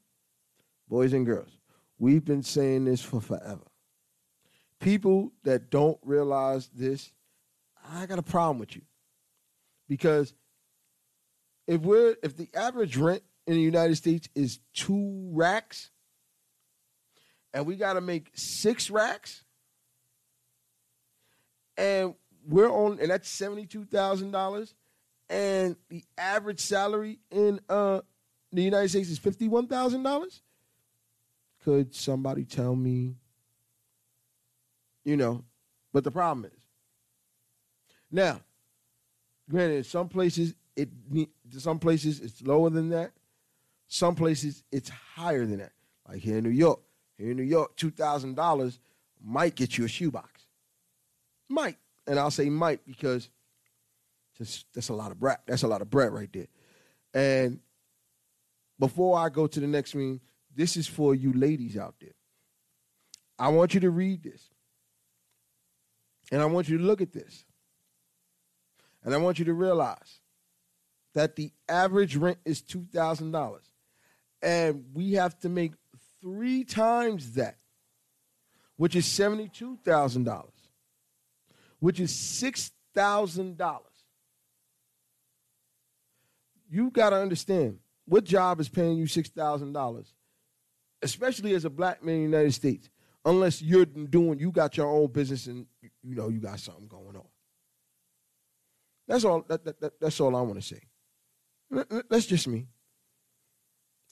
boys 0.87 1.13
and 1.13 1.25
girls, 1.25 1.57
we've 1.99 2.23
been 2.23 2.43
saying 2.43 2.85
this 2.85 3.01
for 3.01 3.19
forever 3.19 3.67
people 4.79 5.31
that 5.43 5.69
don't 5.69 5.97
realize 6.03 6.67
this, 6.69 7.11
I 7.91 8.05
got 8.05 8.19
a 8.19 8.23
problem 8.23 8.59
with 8.59 8.75
you. 8.75 8.81
Because 9.87 10.33
if 11.67 11.81
we're 11.81 12.15
if 12.23 12.35
the 12.35 12.49
average 12.53 12.97
rent 12.97 13.23
in 13.45 13.53
the 13.53 13.61
United 13.61 13.95
States 13.95 14.27
is 14.35 14.59
two 14.73 15.29
racks, 15.31 15.91
and 17.53 17.65
we 17.65 17.75
got 17.75 17.93
to 17.93 18.01
make 18.01 18.31
six 18.33 18.89
racks, 18.89 19.43
and 21.77 22.13
we're 22.47 22.69
on, 22.69 22.99
and 22.99 23.11
that's 23.11 23.29
seventy 23.29 23.65
two 23.65 23.85
thousand 23.85 24.31
dollars, 24.31 24.73
and 25.29 25.75
the 25.89 26.03
average 26.17 26.59
salary 26.59 27.19
in 27.29 27.59
uh, 27.69 28.01
the 28.51 28.63
United 28.63 28.89
States 28.89 29.09
is 29.09 29.19
fifty 29.19 29.47
one 29.47 29.67
thousand 29.67 30.03
dollars. 30.03 30.41
Could 31.63 31.93
somebody 31.93 32.45
tell 32.45 32.75
me 32.75 33.15
you 35.03 35.15
know, 35.15 35.45
but 35.93 36.03
the 36.03 36.11
problem 36.11 36.43
is 36.45 36.59
now, 38.11 38.41
granted, 39.49 39.85
some 39.85 40.09
places 40.09 40.53
it 40.75 40.89
some 41.57 41.79
places 41.79 42.19
it's 42.19 42.41
lower 42.41 42.69
than 42.69 42.89
that. 42.89 43.11
Some 43.87 44.15
places 44.15 44.63
it's 44.71 44.89
higher 44.89 45.45
than 45.45 45.59
that. 45.59 45.71
Like 46.07 46.19
here 46.19 46.37
in 46.37 46.43
New 46.43 46.49
York. 46.49 46.81
Here 47.17 47.31
in 47.31 47.37
New 47.37 47.43
York, 47.43 47.75
two 47.77 47.89
thousand 47.89 48.35
dollars 48.35 48.79
might 49.23 49.55
get 49.55 49.77
you 49.77 49.85
a 49.85 49.87
shoebox. 49.87 50.45
Might. 51.49 51.77
And 52.07 52.19
I'll 52.19 52.31
say 52.31 52.49
Mike 52.49 52.81
because 52.85 53.29
just 54.37 54.65
that's 54.73 54.89
a 54.89 54.93
lot 54.93 55.11
of 55.11 55.19
bread. 55.19 55.37
That's 55.45 55.63
a 55.63 55.67
lot 55.67 55.81
of 55.81 55.89
bread 55.89 56.13
right 56.13 56.31
there. 56.31 56.47
And 57.13 57.59
before 58.79 59.19
I 59.19 59.29
go 59.29 59.47
to 59.47 59.59
the 59.59 59.67
next 59.67 59.91
screen, 59.91 60.21
this 60.55 60.77
is 60.77 60.87
for 60.87 61.13
you 61.13 61.33
ladies 61.33 61.77
out 61.77 61.95
there. 61.99 62.11
I 63.39 63.49
want 63.49 63.73
you 63.73 63.79
to 63.81 63.89
read 63.89 64.23
this. 64.23 64.49
And 66.31 66.41
I 66.41 66.45
want 66.45 66.67
you 66.69 66.77
to 66.77 66.83
look 66.83 67.01
at 67.01 67.13
this. 67.13 67.45
And 69.03 69.13
I 69.13 69.17
want 69.17 69.39
you 69.39 69.45
to 69.45 69.53
realize 69.53 70.19
that 71.13 71.35
the 71.35 71.51
average 71.69 72.15
rent 72.15 72.37
is 72.45 72.61
$2,000. 72.61 73.59
And 74.41 74.85
we 74.93 75.13
have 75.13 75.39
to 75.39 75.49
make 75.49 75.73
three 76.21 76.63
times 76.63 77.33
that, 77.33 77.57
which 78.75 78.95
is 78.95 79.05
$72,000, 79.05 80.45
which 81.79 81.99
is 81.99 82.11
$6,000. 82.11 83.79
You 86.69 86.91
got 86.91 87.11
to 87.11 87.17
understand 87.17 87.79
what 88.05 88.23
job 88.23 88.59
is 88.59 88.69
paying 88.69 88.97
you 88.97 89.05
$6,000, 89.05 90.13
especially 91.01 91.53
as 91.53 91.65
a 91.65 91.69
black 91.69 92.03
man 92.03 92.15
in 92.15 92.31
the 92.31 92.37
United 92.37 92.53
States 92.53 92.89
unless 93.25 93.61
you're 93.61 93.85
doing 93.85 94.39
you 94.39 94.51
got 94.51 94.77
your 94.77 94.87
own 94.87 95.07
business 95.07 95.47
and 95.47 95.65
you 95.81 96.15
know 96.15 96.29
you 96.29 96.39
got 96.39 96.59
something 96.59 96.87
going 96.87 97.15
on. 97.15 97.27
That's 99.07 99.23
all. 99.23 99.43
That, 99.47 99.63
that, 99.65 99.79
that, 99.81 99.99
that's 99.99 100.19
all 100.19 100.35
I 100.35 100.41
want 100.41 100.55
to 100.55 100.61
say. 100.61 100.81
That's 102.09 102.25
just 102.25 102.47
me. 102.47 102.67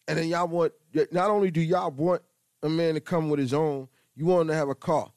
And 0.07 0.17
then 0.17 0.27
y'all 0.27 0.47
want, 0.47 0.73
not 1.11 1.29
only 1.29 1.49
do 1.49 1.61
y'all 1.61 1.91
want 1.91 2.21
a 2.61 2.69
man 2.69 2.93
to 2.93 2.99
come 2.99 3.29
with 3.29 3.39
his 3.39 3.53
own, 3.53 3.87
you 4.15 4.25
want 4.25 4.41
him 4.43 4.47
to 4.49 4.53
have 4.55 4.69
a 4.69 4.75
car. 4.75 5.11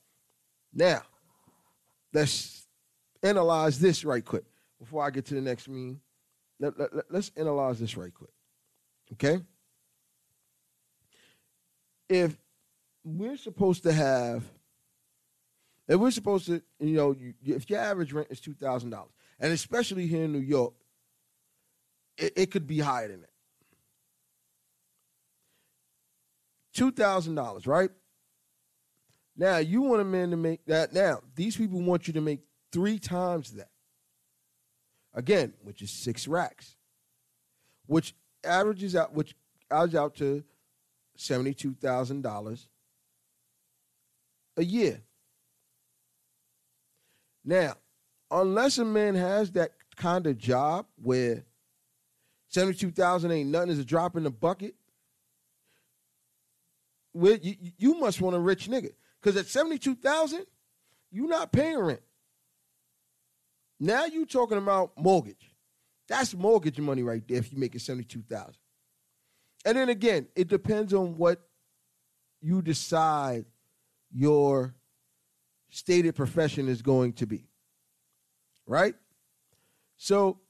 Now, 0.72 1.02
let's 2.12 2.66
analyze 3.22 3.78
this 3.78 4.04
right 4.04 4.24
quick 4.24 4.44
before 4.78 5.04
I 5.04 5.10
get 5.10 5.26
to 5.26 5.34
the 5.34 5.40
next 5.40 5.68
meme. 5.68 6.00
Let, 6.60 6.78
let, 6.78 6.94
let, 6.94 7.04
let's 7.10 7.30
analyze 7.36 7.78
this 7.78 7.96
right 7.96 8.12
quick. 8.12 8.30
Okay? 9.12 9.42
If 12.08 12.36
we're 13.04 13.36
supposed 13.36 13.82
to 13.84 13.92
have, 13.92 14.44
if 15.86 15.98
we're 15.98 16.10
supposed 16.10 16.46
to, 16.46 16.62
you 16.80 16.96
know, 16.96 17.12
you, 17.12 17.34
if 17.44 17.68
your 17.70 17.80
average 17.80 18.12
rent 18.12 18.28
is 18.30 18.40
$2,000, 18.40 19.04
and 19.40 19.52
especially 19.52 20.06
here 20.06 20.24
in 20.24 20.32
New 20.32 20.38
York, 20.38 20.74
it, 22.16 22.32
it 22.36 22.50
could 22.50 22.66
be 22.66 22.78
higher 22.78 23.08
than 23.08 23.20
that. 23.20 23.30
$2,000, 26.76 27.66
right? 27.66 27.90
Now, 29.38 29.58
you 29.58 29.82
want 29.82 30.02
a 30.02 30.04
man 30.04 30.32
to 30.32 30.36
make 30.36 30.66
that. 30.66 30.92
Now, 30.92 31.20
these 31.36 31.56
people 31.56 31.80
want 31.80 32.08
you 32.08 32.12
to 32.14 32.20
make 32.20 32.40
three 32.72 32.98
times 32.98 33.52
that. 33.52 33.70
Again, 35.14 35.54
which 35.62 35.80
is 35.80 35.90
six 35.90 36.26
racks, 36.28 36.76
which 37.86 38.14
averages 38.44 38.94
out, 38.96 39.14
which 39.14 39.34
averages 39.70 39.94
out 39.94 40.16
to 40.16 40.44
$72,000 41.16 42.66
a 44.56 44.64
year. 44.64 45.00
Now, 47.44 47.74
unless 48.30 48.78
a 48.78 48.84
man 48.84 49.14
has 49.14 49.52
that 49.52 49.72
kind 49.96 50.26
of 50.26 50.36
job 50.36 50.86
where 50.96 51.44
72,000 52.48 53.30
ain't 53.30 53.50
nothing 53.50 53.70
is 53.70 53.78
a 53.78 53.84
drop 53.84 54.16
in 54.16 54.24
the 54.24 54.30
bucket, 54.30 54.74
you, 57.14 57.56
you 57.76 57.94
must 57.98 58.20
want 58.20 58.36
a 58.36 58.40
rich 58.40 58.68
nigga. 58.68 58.90
Because 59.20 59.36
at 59.36 59.46
72,000, 59.46 60.46
you're 61.10 61.28
not 61.28 61.52
paying 61.52 61.78
rent. 61.78 62.02
Now 63.80 64.06
you're 64.06 64.26
talking 64.26 64.58
about 64.58 64.92
mortgage. 64.96 65.54
That's 66.08 66.34
mortgage 66.34 66.78
money 66.78 67.02
right 67.02 67.22
there 67.26 67.38
if 67.38 67.52
you 67.52 67.58
make 67.58 67.74
it 67.74 67.80
72,000. 67.80 68.54
And 69.64 69.76
then 69.76 69.88
again, 69.88 70.28
it 70.34 70.48
depends 70.48 70.94
on 70.94 71.16
what 71.16 71.40
you 72.40 72.62
decide 72.62 73.44
your 74.12 74.74
stated 75.70 76.14
profession 76.14 76.68
is 76.68 76.82
going 76.82 77.12
to 77.14 77.26
be. 77.26 77.48
Right? 78.66 78.94
So 79.96 80.40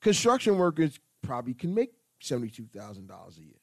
construction 0.00 0.58
workers 0.58 0.98
probably 1.22 1.54
can 1.54 1.74
make 1.74 1.92
$72,000 2.22 3.38
a 3.38 3.40
year. 3.40 3.54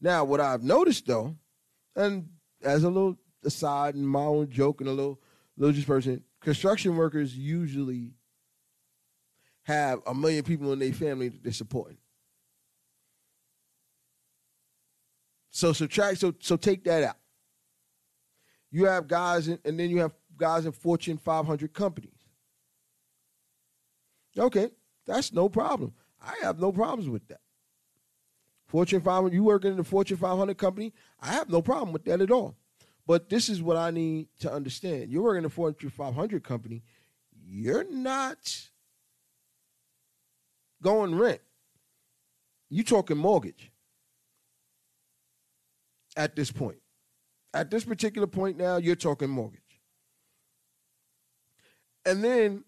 Now, 0.00 0.24
what 0.24 0.40
I've 0.40 0.62
noticed 0.62 1.06
though, 1.06 1.36
and 1.94 2.30
as 2.62 2.84
a 2.84 2.88
little 2.88 3.16
aside 3.44 3.94
and 3.94 4.06
my 4.06 4.20
own 4.20 4.50
joke 4.50 4.80
and 4.80 4.88
a 4.88 4.92
little 4.92 5.20
little 5.56 5.74
just 5.74 5.86
person, 5.86 6.22
construction 6.40 6.96
workers 6.96 7.36
usually 7.36 8.12
have 9.64 10.00
a 10.06 10.14
million 10.14 10.42
people 10.42 10.72
in 10.72 10.78
their 10.78 10.92
family 10.92 11.28
that 11.28 11.42
they're 11.42 11.52
supporting. 11.52 11.98
So 15.50 15.72
subtract 15.72 16.18
so 16.18 16.34
so 16.40 16.56
take 16.56 16.84
that 16.84 17.02
out. 17.04 17.16
You 18.70 18.86
have 18.86 19.08
guys 19.08 19.48
in, 19.48 19.58
and 19.64 19.78
then 19.78 19.90
you 19.90 19.98
have 19.98 20.12
guys 20.36 20.64
in 20.64 20.72
Fortune 20.72 21.18
500 21.18 21.72
companies. 21.72 22.12
Okay, 24.38 24.70
that's 25.06 25.32
no 25.32 25.48
problem. 25.48 25.92
I 26.22 26.34
have 26.42 26.60
no 26.60 26.70
problems 26.72 27.08
with 27.10 27.26
that. 27.28 27.40
Fortune 28.70 29.00
500, 29.00 29.34
you 29.34 29.42
working 29.42 29.72
in 29.72 29.76
the 29.76 29.82
Fortune 29.82 30.16
500 30.16 30.56
company, 30.56 30.92
I 31.20 31.32
have 31.32 31.50
no 31.50 31.60
problem 31.60 31.92
with 31.92 32.04
that 32.04 32.20
at 32.20 32.30
all. 32.30 32.54
But 33.04 33.28
this 33.28 33.48
is 33.48 33.60
what 33.60 33.76
I 33.76 33.90
need 33.90 34.28
to 34.38 34.52
understand. 34.52 35.10
You're 35.10 35.24
working 35.24 35.40
in 35.40 35.46
a 35.46 35.50
Fortune 35.50 35.90
500 35.90 36.44
company, 36.44 36.84
you're 37.48 37.90
not 37.90 38.68
going 40.80 41.16
rent. 41.16 41.40
You're 42.68 42.84
talking 42.84 43.16
mortgage 43.16 43.72
at 46.16 46.36
this 46.36 46.52
point. 46.52 46.78
At 47.52 47.72
this 47.72 47.84
particular 47.84 48.28
point 48.28 48.56
now, 48.56 48.76
you're 48.76 48.94
talking 48.94 49.30
mortgage. 49.30 49.60
And 52.06 52.22
then 52.22 52.62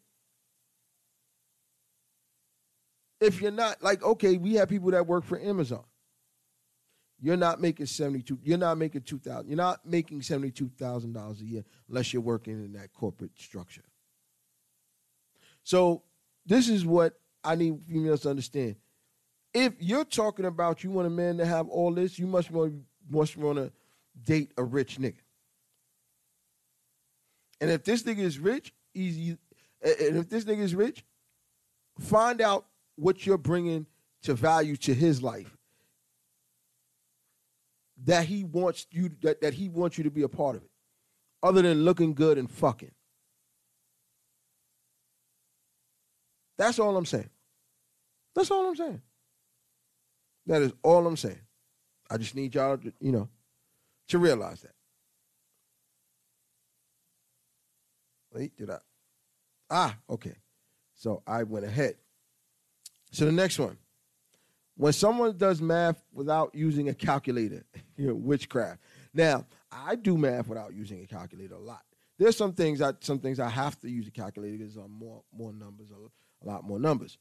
if 3.20 3.40
you're 3.40 3.52
not 3.52 3.84
like 3.84 4.02
okay, 4.02 4.36
we 4.36 4.54
have 4.54 4.68
people 4.68 4.90
that 4.90 5.06
work 5.06 5.24
for 5.24 5.38
Amazon. 5.38 5.84
You're 7.24 7.36
not 7.36 7.60
making 7.60 7.86
72, 7.86 8.40
you're 8.42 8.58
not 8.58 8.76
making 8.76 9.02
2000 9.02 9.46
you're 9.46 9.56
not 9.56 9.86
making 9.86 10.20
$72,000 10.22 11.40
a 11.40 11.44
year 11.44 11.64
unless 11.88 12.12
you're 12.12 12.20
working 12.20 12.54
in 12.54 12.72
that 12.72 12.92
corporate 12.92 13.30
structure. 13.38 13.84
So, 15.62 16.02
this 16.44 16.68
is 16.68 16.84
what 16.84 17.20
I 17.44 17.54
need 17.54 17.80
females 17.86 18.22
to 18.22 18.30
understand. 18.30 18.74
If 19.54 19.74
you're 19.78 20.04
talking 20.04 20.46
about 20.46 20.82
you 20.82 20.90
want 20.90 21.06
a 21.06 21.10
man 21.10 21.38
to 21.38 21.46
have 21.46 21.68
all 21.68 21.92
this, 21.92 22.18
you 22.18 22.26
must 22.26 22.50
want 22.50 22.74
must 23.08 23.36
want 23.36 23.58
to 23.58 23.72
date 24.24 24.50
a 24.56 24.64
rich 24.64 24.98
nigga. 24.98 25.20
And 27.60 27.70
if 27.70 27.84
this 27.84 28.02
nigga 28.02 28.18
is 28.18 28.40
rich, 28.40 28.74
easy. 28.94 29.38
And 29.80 30.16
if 30.16 30.28
this 30.28 30.44
nigga 30.44 30.62
is 30.62 30.74
rich, 30.74 31.04
find 32.00 32.40
out 32.40 32.66
what 32.96 33.24
you're 33.24 33.38
bringing 33.38 33.86
to 34.22 34.34
value 34.34 34.76
to 34.78 34.92
his 34.92 35.22
life 35.22 35.56
that 38.04 38.26
he 38.26 38.44
wants 38.44 38.86
you 38.90 39.10
that, 39.22 39.40
that 39.40 39.54
he 39.54 39.68
wants 39.68 39.98
you 39.98 40.04
to 40.04 40.10
be 40.10 40.22
a 40.22 40.28
part 40.28 40.56
of 40.56 40.62
it 40.62 40.70
other 41.42 41.62
than 41.62 41.84
looking 41.84 42.14
good 42.14 42.38
and 42.38 42.50
fucking. 42.50 42.92
That's 46.58 46.78
all 46.78 46.96
i'm 46.96 47.06
saying. 47.06 47.30
That's 48.34 48.50
all 48.50 48.66
i'm 48.68 48.76
saying. 48.76 49.02
That 50.46 50.62
is 50.62 50.72
all 50.82 51.06
i'm 51.06 51.16
saying. 51.16 51.40
I 52.10 52.18
just 52.18 52.34
need 52.34 52.54
y'all 52.54 52.78
to 52.78 52.92
you 53.00 53.12
know 53.12 53.28
to 54.08 54.18
realize 54.18 54.62
that. 54.62 54.74
Wait 58.32 58.56
did 58.56 58.70
i? 58.70 58.78
Ah 59.70 59.96
okay. 60.10 60.34
So 60.94 61.22
i 61.26 61.42
went 61.42 61.64
ahead. 61.64 61.96
So 63.12 63.26
the 63.26 63.32
next 63.32 63.58
one 63.58 63.76
when 64.76 64.92
someone 64.92 65.36
does 65.36 65.60
math 65.60 66.02
without 66.12 66.54
using 66.54 66.88
a 66.88 66.94
calculator, 66.94 67.64
you 67.96 68.08
know, 68.08 68.14
witchcraft. 68.14 68.80
Now, 69.14 69.46
I 69.70 69.94
do 69.94 70.16
math 70.16 70.48
without 70.48 70.74
using 70.74 71.02
a 71.02 71.06
calculator 71.06 71.54
a 71.54 71.58
lot. 71.58 71.82
There's 72.18 72.36
some 72.36 72.52
things 72.52 72.80
I 72.80 72.92
some 73.00 73.18
things 73.18 73.40
I 73.40 73.48
have 73.48 73.78
to 73.80 73.90
use 73.90 74.06
a 74.06 74.10
calculator 74.10 74.58
because 74.58 74.76
I'm 74.76 74.92
more 74.92 75.22
more 75.32 75.52
numbers, 75.52 75.88
a, 75.90 76.46
lot 76.46 76.64
more 76.64 76.78
numbers. 76.78 77.18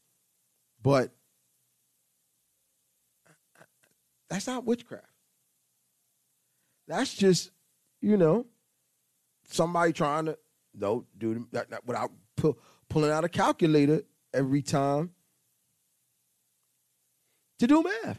But 0.82 1.12
that's 4.30 4.48
not 4.48 4.66
witchcraft. 4.66 5.06
That's 6.88 7.14
just, 7.14 7.52
you 8.02 8.18
know, 8.18 8.46
somebody 9.48 9.94
trying 9.94 10.26
to 10.26 10.38
no 10.74 11.06
do 11.18 11.48
that, 11.52 11.70
that 11.70 11.86
without 11.86 12.12
pull, 12.36 12.58
pulling 12.90 13.12
out 13.12 13.24
a 13.24 13.30
calculator 13.30 14.04
every 14.34 14.62
time 14.62 15.12
to 17.62 17.68
do 17.68 17.84
math. 17.84 18.18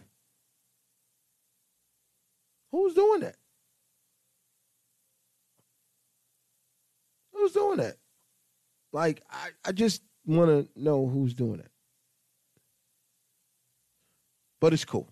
Who's 2.70 2.94
doing 2.94 3.22
that? 3.22 3.34
Who's 7.32 7.50
doing 7.50 7.78
that? 7.78 7.96
Like, 8.92 9.24
I, 9.28 9.48
I 9.64 9.72
just 9.72 10.02
want 10.24 10.48
to 10.48 10.80
know 10.80 11.08
who's 11.08 11.34
doing 11.34 11.58
it. 11.58 11.72
But 14.60 14.74
it's 14.74 14.84
cool. 14.84 15.08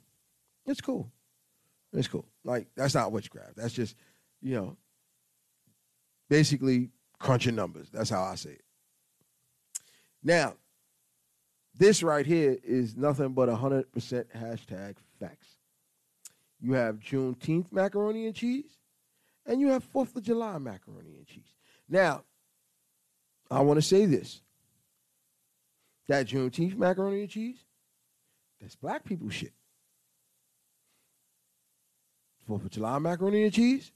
It's 0.65 0.81
cool. 0.81 1.11
It's 1.93 2.07
cool. 2.07 2.29
Like, 2.45 2.69
that's 2.77 2.95
not 2.95 3.11
witchcraft. 3.11 3.57
That's 3.57 3.75
just, 3.75 3.97
you 4.41 4.55
know, 4.55 4.77
basically 6.29 6.91
crunching 7.19 7.57
numbers. 7.57 7.89
That's 7.93 8.11
how 8.11 8.23
I 8.23 8.37
say 8.37 8.51
it. 8.51 8.65
Now, 10.23 10.55
this 11.77 12.03
right 12.03 12.27
here 12.27 12.59
is 12.63 12.97
nothing 12.97 13.33
but 13.33 13.49
100% 13.49 13.85
hashtag 14.37 14.97
facts. 15.19 15.57
You 16.61 16.75
have 16.75 16.97
Juneteenth 17.01 17.73
macaroni 17.73 18.27
and 18.27 18.35
cheese, 18.35 18.79
and 19.47 19.61
you 19.61 19.69
have 19.69 19.91
4th 19.91 20.17
of 20.17 20.23
July 20.23 20.59
macaroni 20.59 21.17
and 21.17 21.27
cheese. 21.27 21.55
Now, 21.89 22.25
I 23.51 23.61
want 23.61 23.79
to 23.79 23.83
say 23.83 24.05
this. 24.05 24.43
That 26.09 26.27
Juneteenth 26.27 26.77
macaroni 26.77 27.21
and 27.21 27.31
cheese, 27.31 27.59
that's 28.61 28.77
black 28.77 29.05
people 29.05 29.31
shit. 29.31 29.53
4th 32.49 32.65
of 32.65 32.71
July 32.71 32.99
macaroni 32.99 33.45
and 33.45 33.53
cheese, 33.53 33.93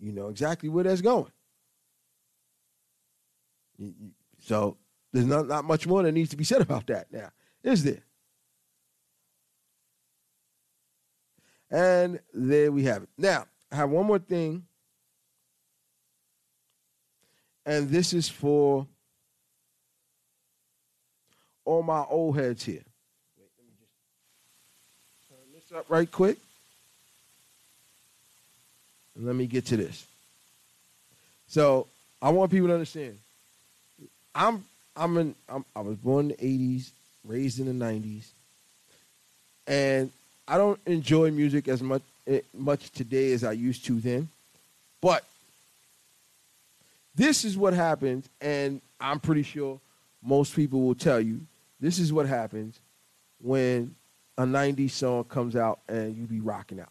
you 0.00 0.12
know 0.12 0.28
exactly 0.28 0.68
where 0.68 0.84
that's 0.84 1.00
going. 1.00 1.32
So 4.40 4.76
there's 5.12 5.26
not, 5.26 5.46
not 5.48 5.64
much 5.64 5.86
more 5.86 6.02
that 6.02 6.12
needs 6.12 6.30
to 6.30 6.36
be 6.36 6.44
said 6.44 6.60
about 6.60 6.86
that 6.88 7.12
now, 7.12 7.30
is 7.62 7.84
there? 7.84 8.02
And 11.70 12.20
there 12.32 12.72
we 12.72 12.84
have 12.84 13.02
it. 13.02 13.08
Now, 13.18 13.46
I 13.70 13.76
have 13.76 13.90
one 13.90 14.06
more 14.06 14.18
thing. 14.18 14.64
And 17.66 17.90
this 17.90 18.14
is 18.14 18.28
for 18.28 18.86
all 21.66 21.82
my 21.82 22.02
old 22.08 22.38
heads 22.38 22.64
here. 22.64 22.82
Wait, 23.36 23.50
let 23.58 23.66
me 23.66 23.72
just 23.78 25.28
turn 25.28 25.38
this 25.54 25.78
up 25.78 25.84
right 25.90 26.10
quick. 26.10 26.38
And 29.14 29.26
let 29.26 29.36
me 29.36 29.46
get 29.46 29.66
to 29.66 29.76
this. 29.76 30.06
So 31.48 31.86
I 32.22 32.30
want 32.30 32.50
people 32.50 32.68
to 32.68 32.74
understand. 32.74 33.18
I'm 34.34 34.64
I'm 34.98 35.16
in 35.16 35.34
I'm, 35.48 35.64
I 35.74 35.80
was 35.80 35.96
born 35.96 36.30
in 36.32 36.36
the 36.36 36.76
80s, 36.76 36.90
raised 37.24 37.60
in 37.60 37.78
the 37.78 37.84
90s. 37.84 38.24
And 39.66 40.10
I 40.46 40.58
don't 40.58 40.80
enjoy 40.86 41.30
music 41.30 41.68
as 41.68 41.82
much 41.82 42.02
eh, 42.26 42.40
much 42.52 42.90
today 42.90 43.32
as 43.32 43.44
I 43.44 43.52
used 43.52 43.84
to 43.86 44.00
then. 44.00 44.28
But 45.00 45.24
this 47.14 47.44
is 47.44 47.56
what 47.56 47.74
happens, 47.74 48.28
and 48.40 48.80
I'm 49.00 49.20
pretty 49.20 49.42
sure 49.42 49.80
most 50.22 50.54
people 50.54 50.82
will 50.82 50.94
tell 50.94 51.20
you 51.20 51.40
this 51.80 51.98
is 51.98 52.12
what 52.12 52.26
happens 52.26 52.78
when 53.40 53.94
a 54.36 54.42
90s 54.42 54.90
song 54.90 55.24
comes 55.24 55.54
out 55.54 55.80
and 55.88 56.16
you 56.16 56.24
be 56.24 56.40
rocking 56.40 56.80
out. 56.80 56.90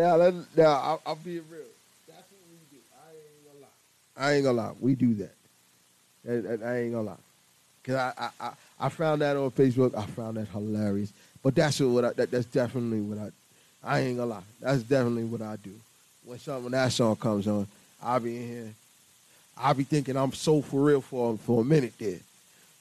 Now, 0.00 0.16
let, 0.16 0.32
now 0.56 0.64
I'll, 0.64 1.02
I'll 1.04 1.14
be 1.16 1.40
real. 1.40 1.60
That's 2.08 2.24
what 2.30 2.40
we 2.48 2.56
do. 2.70 2.82
I 2.96 3.12
ain't 3.12 3.44
gonna 3.44 3.60
lie. 3.60 3.68
I 4.16 4.32
ain't 4.32 4.44
gonna 4.44 4.56
lie. 4.56 4.72
We 4.80 4.94
do 4.94 5.14
that. 5.16 5.34
I, 6.26 6.32
I, 6.32 6.70
I 6.70 6.78
ain't 6.78 6.92
gonna 6.92 7.06
lie. 7.06 7.16
Cause 7.84 7.94
I, 7.96 8.30
I, 8.40 8.50
I 8.80 8.88
found 8.88 9.20
that 9.20 9.36
on 9.36 9.50
Facebook. 9.50 9.94
I 9.94 10.06
found 10.06 10.38
that 10.38 10.48
hilarious. 10.48 11.12
But 11.42 11.54
that's 11.54 11.80
what 11.80 12.06
I, 12.06 12.12
that, 12.14 12.30
that's 12.30 12.46
definitely 12.46 13.02
what 13.02 13.18
I. 13.18 13.30
I 13.84 14.00
ain't 14.00 14.16
gonna 14.16 14.30
lie. 14.30 14.42
That's 14.58 14.82
definitely 14.84 15.24
what 15.24 15.42
I 15.42 15.56
do. 15.56 15.72
When 16.24 16.38
something 16.38 16.64
when 16.64 16.72
that 16.72 16.92
song 16.92 17.16
comes 17.16 17.46
on, 17.46 17.66
I'll 18.02 18.20
be 18.20 18.36
in 18.38 18.48
here. 18.48 18.74
I'll 19.58 19.74
be 19.74 19.84
thinking 19.84 20.16
I'm 20.16 20.32
so 20.32 20.62
for 20.62 20.82
real 20.82 21.02
for 21.02 21.36
for 21.36 21.60
a 21.60 21.64
minute 21.64 21.92
there. 21.98 22.20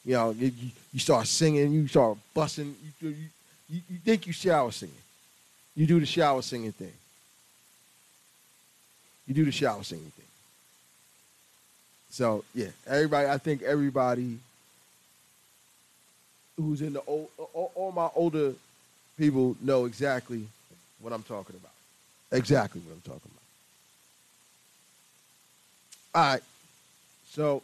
You 0.05 0.13
know, 0.13 0.31
you, 0.31 0.53
you 0.93 0.99
start 1.01 1.27
singing, 1.27 1.73
you 1.73 1.85
start 1.89 2.17
busting. 2.33 2.73
You, 3.01 3.09
you, 3.69 3.81
you 3.89 3.97
think 4.05 4.25
you 4.25 4.31
shower 4.31 4.71
singing. 4.71 4.95
You 5.75 5.85
do 5.85 5.99
the 5.99 6.05
shower 6.05 6.41
singing 6.41 6.71
thing. 6.71 6.93
You 9.29 9.35
do 9.35 9.45
the 9.45 9.51
shower 9.51 9.83
singing 9.83 10.11
thing. 10.17 10.25
So 12.09 12.43
yeah, 12.55 12.69
everybody. 12.87 13.27
I 13.27 13.37
think 13.37 13.61
everybody 13.61 14.39
who's 16.57 16.81
in 16.81 16.93
the 16.93 17.03
old, 17.05 17.29
all, 17.53 17.71
all 17.75 17.91
my 17.91 18.09
older 18.15 18.53
people 19.19 19.55
know 19.61 19.85
exactly 19.85 20.47
what 20.99 21.13
I'm 21.13 21.21
talking 21.21 21.55
about. 21.55 21.71
Exactly 22.31 22.81
what 22.81 22.95
I'm 22.95 23.01
talking 23.01 23.31
about. 26.11 26.23
All 26.25 26.33
right. 26.33 26.43
So 27.29 27.61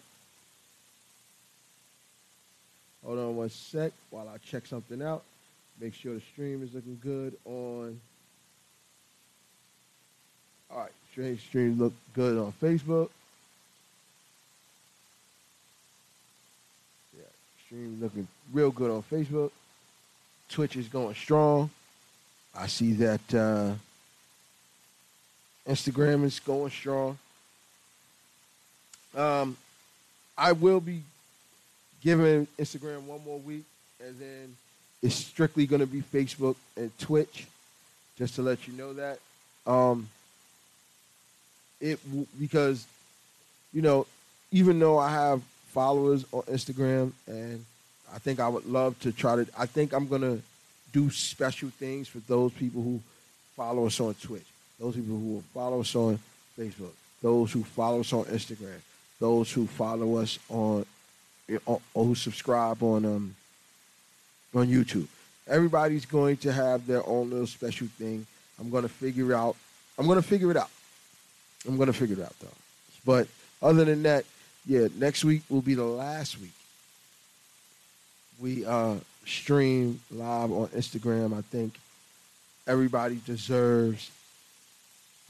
hold 3.04 3.18
on 3.18 3.36
one 3.36 3.50
sec 3.50 3.92
while 4.12 4.30
I 4.30 4.38
check 4.38 4.68
something 4.68 5.02
out. 5.02 5.24
Make 5.82 5.96
sure 5.96 6.14
the 6.14 6.22
stream 6.22 6.62
is 6.62 6.76
looking 6.76 7.00
good 7.02 7.36
on. 7.44 8.00
All 10.70 10.78
right. 10.78 10.92
Stream 11.16 11.80
look 11.80 11.94
good 12.14 12.38
on 12.38 12.52
Facebook. 12.62 13.10
Yeah, 17.18 17.24
stream 17.66 18.00
looking 18.02 18.28
real 18.52 18.70
good 18.70 18.92
on 18.92 19.02
Facebook. 19.04 19.52
Twitch 20.50 20.76
is 20.76 20.90
going 20.90 21.16
strong. 21.16 21.70
I 22.54 22.68
see 22.68 22.92
that 22.94 23.34
uh, 23.34 23.76
Instagram 25.66 26.26
is 26.26 26.42
going 26.42 26.72
strong. 26.72 27.18
Um, 29.16 29.56
I 30.38 30.52
will 30.52 30.82
be 30.82 31.02
giving 32.04 32.46
Instagram 32.60 33.04
one 33.04 33.24
more 33.24 33.40
week, 33.40 33.64
and 34.06 34.20
then 34.20 34.58
it's 35.02 35.16
strictly 35.16 35.66
going 35.66 35.80
to 35.80 35.88
be 35.88 36.02
Facebook 36.02 36.58
and 36.76 36.92
Twitch. 37.00 37.48
Just 38.18 38.36
to 38.36 38.42
let 38.42 38.68
you 38.68 38.74
know 38.74 38.92
that. 38.94 39.20
Um, 39.66 40.10
it 41.82 42.00
because 42.40 42.86
you 43.74 43.82
know 43.82 44.06
even 44.52 44.80
though 44.80 44.98
I 44.98 45.12
have 45.12 45.42
followers 45.68 46.26
on 46.32 46.44
Instagram 46.44 47.12
and 47.28 47.66
I 48.14 48.20
think 48.20 48.40
I 48.40 48.48
would 48.48 48.66
love 48.66 48.98
to 49.02 49.12
try 49.12 49.36
to 49.36 49.48
I 49.58 49.66
think 49.66 49.94
I'm 49.94 50.08
gonna 50.08 50.40
do 50.94 51.10
special 51.10 51.70
things 51.70 52.08
for 52.08 52.20
those 52.20 52.54
people 52.54 52.82
who 52.82 53.02
follow 53.56 53.86
us 53.86 54.00
on 54.00 54.14
Twitch, 54.16 54.46
those 54.80 54.96
people 54.96 55.18
who 55.18 55.44
follow 55.54 55.82
us 55.82 55.96
on 55.96 56.20
Facebook, 56.58 56.94
those 57.22 57.52
who 57.52 57.64
follow 57.64 58.00
us 58.00 58.14
on 58.14 58.26
Instagram, 58.26 58.80
those 59.20 59.52
who 59.52 59.68
follow 59.68 60.18
us 60.18 60.40
on 60.50 60.86
or 61.66 61.80
who 61.94 62.16
subscribe 62.16 62.82
on 62.82 63.06
um 63.06 63.36
on 64.54 64.68
YouTube. 64.68 65.08
Everybody's 65.48 66.06
going 66.06 66.38
to 66.38 66.52
have 66.52 66.88
their 66.88 67.06
own 67.06 67.30
little 67.30 67.48
special 67.48 67.88
thing. 68.00 68.26
I'm 68.60 68.70
gonna 68.70 68.90
figure 68.90 69.34
out. 69.34 69.56
I'm 69.98 70.08
gonna 70.08 70.22
figure 70.22 70.52
it 70.52 70.58
out. 70.58 70.70
I'm 71.68 71.78
gonna 71.78 71.94
figure 71.94 72.16
it 72.18 72.24
out 72.24 72.38
though. 72.40 72.48
But 73.06 73.28
other 73.62 73.86
than 73.86 74.04
that, 74.04 74.26
yeah, 74.66 74.88
next 74.96 75.24
week 75.24 75.44
will 75.50 75.62
be 75.62 75.76
the 75.76 75.84
last 75.84 76.40
week. 76.40 76.54
We 78.40 78.66
uh 78.66 78.96
stream 79.26 80.02
live 80.12 80.52
on 80.52 80.68
Instagram. 80.70 81.38
I 81.38 81.42
think 81.42 81.76
everybody 82.68 83.20
deserves 83.26 84.12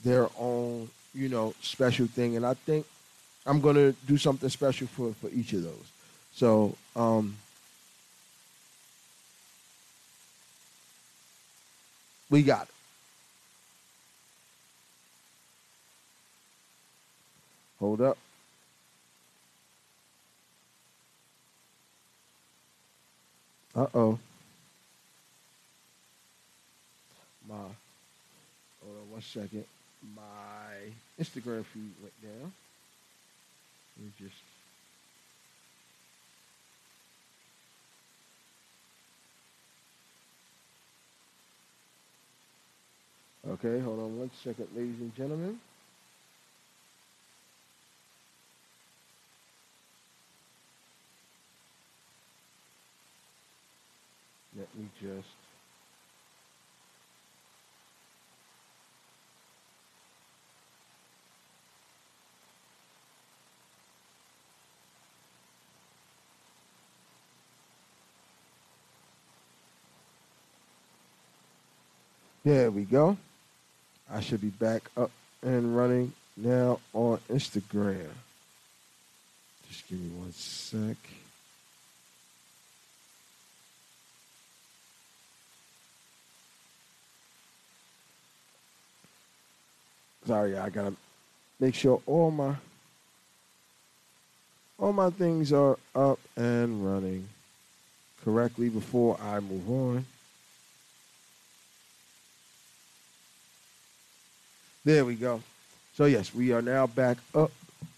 their 0.03 0.27
own, 0.37 0.89
you 1.13 1.29
know, 1.29 1.53
special 1.61 2.07
thing. 2.07 2.35
And 2.35 2.45
I 2.45 2.53
think 2.53 2.85
I'm 3.45 3.61
gonna 3.61 3.93
do 4.07 4.17
something 4.17 4.49
special 4.49 4.87
for, 4.87 5.13
for 5.21 5.29
each 5.29 5.53
of 5.53 5.63
those. 5.63 5.91
So 6.33 6.75
um 6.95 7.35
we 12.29 12.43
got 12.43 12.63
it. 12.63 12.74
Hold 17.85 18.01
up. 18.01 18.17
Uh 23.75 23.85
oh. 23.93 24.19
My, 27.47 27.55
hold 27.55 28.97
on 29.03 29.11
one 29.11 29.21
second. 29.21 29.65
My 30.15 31.21
Instagram 31.21 31.63
feed 31.65 31.91
went 32.01 32.23
down. 32.23 32.53
Let 33.97 34.05
me 34.05 34.11
just. 34.19 34.35
Okay, 43.47 43.79
hold 43.79 43.99
on 43.99 44.19
one 44.19 44.31
second, 44.43 44.67
ladies 44.75 44.99
and 44.99 45.15
gentlemen. 45.15 45.59
Let 54.57 54.73
me 54.75 54.87
just 55.01 55.27
There 72.45 72.69
we 72.69 72.83
go. 72.83 73.17
I 74.07 74.21
should 74.21 74.39
be 74.39 74.49
back 74.49 74.83
up 74.95 75.09
and 75.41 75.75
running 75.75 76.13
now 76.37 76.79
on 76.93 77.17
Instagram. 77.27 78.09
Just 79.67 79.89
give 79.89 79.99
me 79.99 80.09
one 80.09 80.31
sec. 80.31 80.95
Sorry, 90.25 90.57
I 90.57 90.69
gotta 90.69 90.93
make 91.59 91.75
sure 91.75 92.01
all 92.07 92.31
my 92.31 92.55
all 94.79 94.91
my 94.91 95.09
things 95.11 95.53
are 95.53 95.77
up 95.95 96.19
and 96.35 96.85
running 96.85 97.27
correctly 98.23 98.69
before 98.69 99.17
I 99.21 99.39
move 99.39 99.69
on. 99.69 100.05
There 104.83 105.05
we 105.05 105.15
go. 105.15 105.41
So 105.93 106.05
yes, 106.05 106.33
we 106.33 106.51
are 106.51 106.61
now 106.61 106.87
back 106.87 107.17
up 107.33 107.51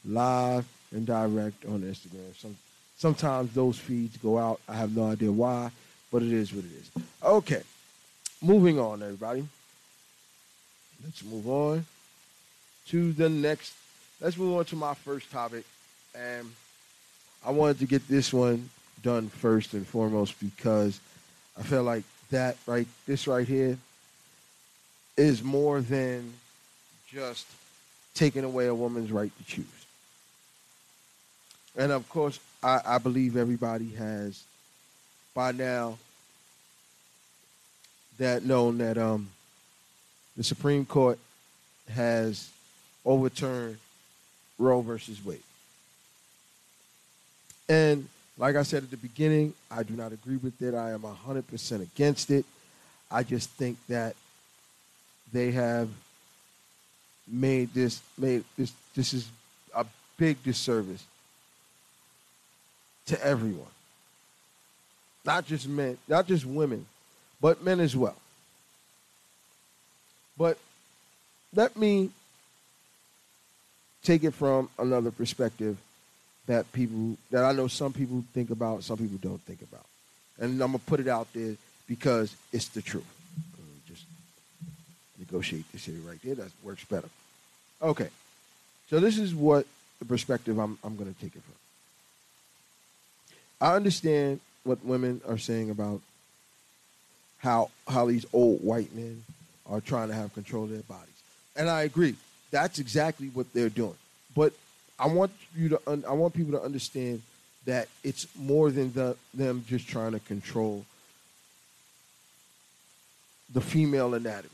live 0.06 0.66
and 0.92 1.06
direct 1.06 1.66
on 1.66 1.82
Instagram. 1.82 2.36
Some 2.38 2.58
sometimes 2.98 3.54
those 3.54 3.80
feeds 3.80 4.18
go 4.18 4.38
out. 4.38 4.60
I 4.68 4.76
have 4.76 4.96
no 4.96 5.12
idea 5.12 5.32
why, 5.32 5.72
but 6.12 6.24
it 6.24 6.34
is 6.34 6.54
what 6.54 6.66
it 6.66 6.72
is. 6.72 7.04
Okay. 7.24 7.63
Moving 8.42 8.80
on, 8.80 9.02
everybody. 9.02 9.48
Let's 11.04 11.24
move 11.24 11.48
on 11.48 11.86
to 12.88 13.12
the 13.13 13.30
next. 13.30 13.73
Let's 14.21 14.38
move 14.38 14.58
on 14.58 14.65
to 14.65 14.76
my 14.76 14.93
first 14.93 15.32
topic. 15.32 15.65
And 16.15 16.52
I 17.45 17.52
wanted 17.52 17.80
to 17.80 17.86
get 17.86 18.08
this 18.08 18.34
one 18.34 18.69
done 19.04 19.30
first 19.30 19.73
and 19.73 19.86
foremost 19.86 20.39
because 20.39 21.00
I 21.58 21.63
feel 21.63 21.84
like 21.84 22.04
that 22.32 22.58
right 22.65 22.88
this 23.06 23.28
right 23.28 23.47
here 23.47 23.78
is 25.15 25.43
more 25.43 25.82
than 25.82 26.34
just 27.08 27.47
taking 28.13 28.43
away 28.43 28.67
a 28.67 28.76
woman's 28.76 29.12
right 29.12 29.32
to 29.38 29.43
choose. 29.45 29.65
And 31.76 31.91
of 31.91 32.10
course, 32.10 32.39
I, 32.63 32.82
I 32.86 32.97
believe 32.97 33.38
everybody 33.38 33.89
has 33.91 34.43
by 35.34 35.52
now 35.52 35.97
that 38.17 38.43
known 38.43 38.80
that 38.80 38.97
um, 38.97 39.30
the 40.36 40.43
Supreme 40.43 40.86
Court 40.86 41.19
has 41.89 42.50
overturned 43.08 43.78
Roe 44.60 44.82
versus 44.82 45.24
Wade. 45.24 45.41
And 47.70 48.08
like 48.38 48.56
I 48.56 48.63
said 48.63 48.84
at 48.84 48.91
the 48.91 48.98
beginning, 48.98 49.54
I 49.72 49.84
do 49.84 49.96
not 49.96 50.12
agree 50.12 50.38
with 50.38 50.62
it. 50.62 50.76
I 50.76 50.91
am 50.91 51.02
100% 51.02 51.82
against 51.82 52.30
it. 52.30 52.46
I 53.10 53.24
just 53.24 53.50
think 53.52 53.78
that 53.88 54.15
they 55.32 55.52
have 55.52 55.89
made 57.30 57.74
this 57.74 58.02
made 58.17 58.43
this 58.58 58.72
this 58.96 59.13
is 59.13 59.30
a 59.76 59.86
big 60.17 60.41
disservice 60.43 61.04
to 63.06 63.26
everyone. 63.26 63.65
Not 65.26 65.46
just 65.46 65.67
men, 65.67 65.98
not 66.08 66.26
just 66.28 66.46
women, 66.46 66.86
but 67.41 67.63
men 67.63 67.80
as 67.82 67.96
well. 67.96 68.15
But 70.38 70.58
let 71.54 71.76
me 71.76 72.12
take 74.04 74.24
it 74.24 74.32
from 74.32 74.70
another 74.80 75.12
perspective 75.12 75.78
that 76.48 76.72
people 76.72 77.18
that 77.32 77.44
I 77.44 77.52
know 77.52 77.68
some 77.68 77.94
people 77.94 78.24
think 78.34 78.50
about, 78.50 78.84
some 78.84 78.98
people 78.98 79.18
don't 79.22 79.42
think 79.42 79.62
about. 79.62 79.86
And 80.40 80.54
I'm 80.62 80.72
gonna 80.72 80.80
put 80.80 81.00
it 81.00 81.08
out 81.08 81.28
there 81.34 81.56
because 81.88 82.36
it's 82.52 82.70
the 82.70 82.82
truth. 82.82 83.06
Uh, 83.54 83.62
just 83.88 84.06
negotiate 85.20 85.70
this 85.72 85.86
here 85.86 86.00
right 86.08 86.20
there. 86.24 86.36
That 86.36 86.52
works 86.64 86.86
better. 86.86 87.10
Okay. 87.82 88.10
So 88.90 89.00
this 89.00 89.18
is 89.18 89.36
what 89.36 89.66
the 90.00 90.06
perspective 90.06 90.58
I'm 90.58 90.78
I'm 90.84 90.96
gonna 90.96 91.14
take 91.22 91.36
it 91.36 91.42
from. 91.42 91.54
I 93.60 93.76
understand 93.76 94.40
what 94.64 94.84
women 94.86 95.22
are 95.28 95.38
saying 95.38 95.70
about 95.70 96.02
how 97.40 97.70
how 97.88 98.06
these 98.06 98.26
old 98.34 98.64
white 98.64 98.94
men 98.96 99.24
are 99.66 99.82
trying 99.82 100.08
to 100.08 100.14
have 100.14 100.34
control 100.34 100.64
of 100.64 100.70
their 100.70 100.82
bodies. 100.82 101.08
And 101.56 101.70
I 101.70 101.82
agree. 101.82 102.16
That's 102.52 102.80
exactly 102.80 103.28
what 103.28 103.52
they're 103.54 103.70
doing. 103.70 103.96
But 104.36 104.54
I 105.00 105.08
want 105.08 105.32
you 105.56 105.70
to 105.70 105.82
un- 105.88 106.06
I 106.08 106.14
want 106.14 106.34
people 106.34 106.54
to 106.54 106.62
understand 106.62 107.22
that 107.66 107.88
it's 108.04 108.28
more 108.36 108.72
than 108.72 108.94
the, 108.94 109.16
them 109.34 109.66
just 109.68 109.88
trying 109.88 110.14
to 110.14 110.20
control 110.20 110.86
the 113.54 113.62
female 113.62 114.14
anatomy. 114.14 114.50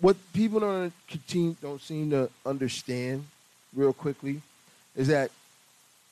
What 0.00 0.16
people 0.32 0.60
don't 0.60 0.92
continue, 1.08 1.56
don't 1.60 1.80
seem 1.80 2.10
to 2.10 2.30
understand 2.46 3.24
real 3.74 3.92
quickly 3.92 4.42
is 4.94 5.08
that 5.08 5.30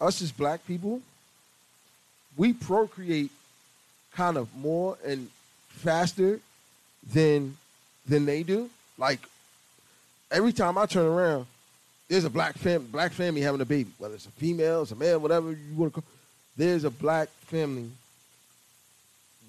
us 0.00 0.20
as 0.20 0.32
black 0.32 0.66
people, 0.66 1.00
we 2.36 2.52
procreate 2.52 3.30
kind 4.12 4.36
of 4.36 4.54
more 4.56 4.98
and 5.04 5.28
faster 5.68 6.40
than 7.12 7.56
than 8.06 8.24
they 8.24 8.42
do. 8.42 8.70
Like 8.98 9.20
every 10.30 10.52
time 10.52 10.78
I 10.78 10.86
turn 10.86 11.06
around, 11.06 11.46
there's 12.08 12.24
a 12.24 12.30
black 12.30 12.56
fam 12.56 12.86
black 12.86 13.12
family 13.12 13.40
having 13.40 13.60
a 13.60 13.64
baby, 13.64 13.90
whether 13.98 14.14
it's 14.14 14.26
a 14.26 14.30
female, 14.30 14.82
it's 14.82 14.92
a 14.92 14.96
male, 14.96 15.18
whatever 15.18 15.50
you 15.50 15.76
want 15.76 15.94
to 15.94 16.00
call. 16.00 16.10
There's 16.56 16.84
a 16.84 16.90
black 16.90 17.28
family 17.46 17.90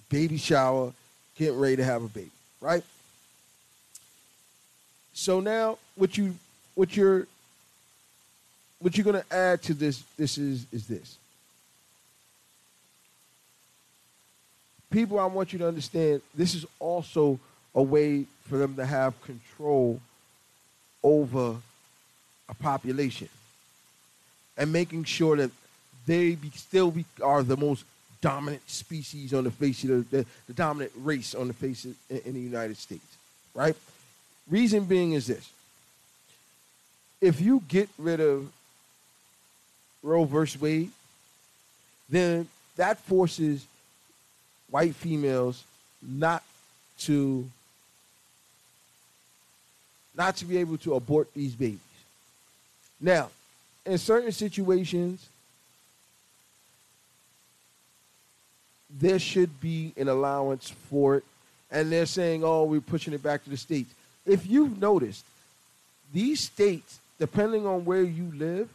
baby 0.10 0.38
shower, 0.38 0.94
getting 1.38 1.60
ready 1.60 1.78
to 1.78 1.84
have 1.84 2.04
a 2.04 2.08
baby, 2.08 2.32
right? 2.62 2.84
So 5.14 5.40
now, 5.40 5.78
what 5.96 6.18
you 6.18 6.36
what 6.76 6.96
you're 6.96 7.28
what 8.80 8.98
you're 8.98 9.12
to 9.14 9.34
add 9.34 9.62
to 9.64 9.74
this 9.74 10.04
this 10.18 10.38
is 10.38 10.66
is 10.72 10.88
this. 10.88 11.18
People, 14.90 15.20
I 15.20 15.26
want 15.26 15.52
you 15.52 15.60
to 15.60 15.68
understand 15.68 16.22
this 16.34 16.56
is 16.56 16.66
also 16.80 17.40
a 17.78 17.82
way 17.82 18.26
for 18.50 18.58
them 18.58 18.76
to 18.76 18.86
have 18.86 19.22
control 19.22 20.02
over 21.04 21.56
a 22.50 22.54
population 22.56 23.30
and 24.58 24.74
making 24.74 25.04
sure 25.04 25.38
that 25.38 25.52
they 26.08 26.34
be, 26.34 26.50
still 26.56 26.90
be, 26.90 27.06
are 27.24 27.44
the 27.44 27.56
most 27.56 27.86
dominant 28.20 28.68
species 28.68 29.32
on 29.32 29.44
the 29.44 29.52
face 29.52 29.84
of 29.84 29.90
the, 30.10 30.18
the, 30.18 30.26
the 30.48 30.54
dominant 30.54 30.92
race 30.98 31.36
on 31.36 31.48
the 31.48 31.54
face 31.54 31.86
of, 31.86 31.96
in, 32.10 32.18
in 32.26 32.34
the 32.34 32.40
United 32.40 32.78
States, 32.78 33.06
right? 33.54 33.76
Reason 34.50 34.84
being 34.86 35.12
is 35.12 35.28
this. 35.28 35.48
If 37.22 37.40
you 37.40 37.62
get 37.68 37.90
rid 38.00 38.20
of 38.20 38.52
Roe 40.02 40.24
versus 40.26 40.60
Wade, 40.60 40.90
then 42.10 42.48
that 42.76 42.98
forces 42.98 43.68
white 44.72 44.96
females 44.96 45.64
not 46.02 46.42
to 47.00 47.48
not 50.18 50.36
to 50.38 50.46
be 50.46 50.58
able 50.58 50.78
to 50.80 50.96
abort 50.96 51.32
these 51.34 51.54
babies. 51.54 51.80
Now, 53.00 53.30
in 53.86 53.98
certain 54.00 54.32
situations, 54.32 55.30
there 59.00 59.20
should 59.20 59.62
be 59.62 59.94
an 59.96 60.08
allowance 60.08 60.70
for 60.90 61.18
it. 61.18 61.24
And 61.70 61.92
they're 61.92 62.06
saying, 62.06 62.44
oh, 62.44 62.64
we're 62.64 62.82
pushing 62.82 63.14
it 63.14 63.22
back 63.22 63.44
to 63.44 63.50
the 63.50 63.58
states. 63.58 63.94
If 64.26 64.48
you've 64.48 64.80
noticed, 64.82 65.24
these 66.14 66.40
states, 66.40 67.00
depending 67.20 67.68
on 67.68 67.86
where 67.86 68.02
you 68.02 68.32
live, 68.36 68.70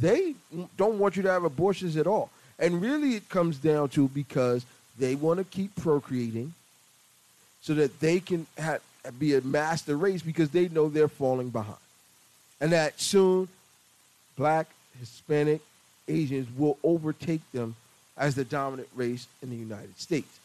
they 0.00 0.34
don't 0.76 0.98
want 0.98 1.16
you 1.16 1.22
to 1.22 1.30
have 1.30 1.44
abortions 1.44 1.96
at 1.96 2.06
all. 2.06 2.30
And 2.58 2.82
really, 2.82 3.14
it 3.14 3.28
comes 3.28 3.58
down 3.58 3.90
to 3.90 4.08
because 4.08 4.64
they 4.98 5.14
want 5.14 5.38
to 5.38 5.44
keep 5.44 5.74
procreating 5.76 6.54
so 7.62 7.74
that 7.74 8.00
they 8.00 8.20
can 8.20 8.46
have, 8.58 8.80
be 9.18 9.34
a 9.34 9.40
master 9.40 9.96
race 9.96 10.22
because 10.22 10.50
they 10.50 10.68
know 10.68 10.88
they're 10.88 11.08
falling 11.08 11.50
behind. 11.50 11.78
And 12.60 12.72
that 12.72 13.00
soon, 13.00 13.48
black, 14.36 14.66
Hispanic, 14.98 15.60
Asians 16.08 16.48
will 16.56 16.78
overtake 16.82 17.40
them 17.52 17.76
as 18.16 18.34
the 18.34 18.44
dominant 18.44 18.88
race 18.94 19.26
in 19.42 19.50
the 19.50 19.56
United 19.56 19.98
States. 19.98 20.38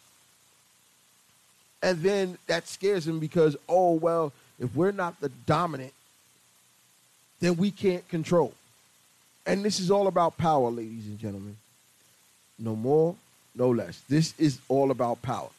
And 1.82 2.02
then 2.02 2.38
that 2.48 2.68
scares 2.68 3.06
them 3.06 3.20
because, 3.20 3.56
oh, 3.68 3.94
well, 3.94 4.32
if 4.60 4.74
we're 4.76 4.92
not 4.92 5.20
the 5.20 5.30
dominant, 5.30 5.94
then 7.42 7.58
we 7.58 7.70
can't 7.70 8.08
control. 8.08 8.54
And 9.46 9.64
this 9.64 9.80
is 9.80 9.92
all 9.92 10.08
about 10.08 10.38
power, 10.38 10.70
ladies 10.72 11.06
and 11.06 11.20
gentlemen. 11.20 11.58
No 12.58 12.76
more, 12.76 13.16
no 13.54 13.70
less. 13.70 14.02
This 14.10 14.34
is 14.40 14.60
all 14.70 14.90
about 14.90 15.22
power. 15.22 15.50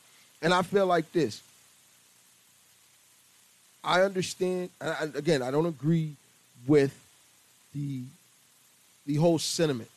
And 0.43 0.53
I 0.53 0.63
feel 0.63 0.87
like 0.87 1.13
this. 1.13 1.43
I 3.87 4.03
understand, 4.03 4.71
and 4.81 5.15
again, 5.15 5.43
I 5.43 5.53
don't 5.53 5.67
agree 5.67 6.17
with 6.67 6.93
the 7.73 8.03
the 9.07 9.15
whole 9.15 9.39
sentiment. 9.39 9.89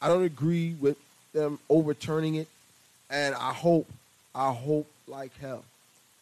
I 0.00 0.08
don't 0.08 0.24
agree 0.24 0.74
with 0.80 0.96
them 1.34 1.58
overturning 1.68 2.36
it, 2.36 2.48
and 3.10 3.34
I 3.34 3.52
hope, 3.52 3.86
I 4.34 4.50
hope 4.52 4.88
like 5.06 5.30
hell 5.38 5.64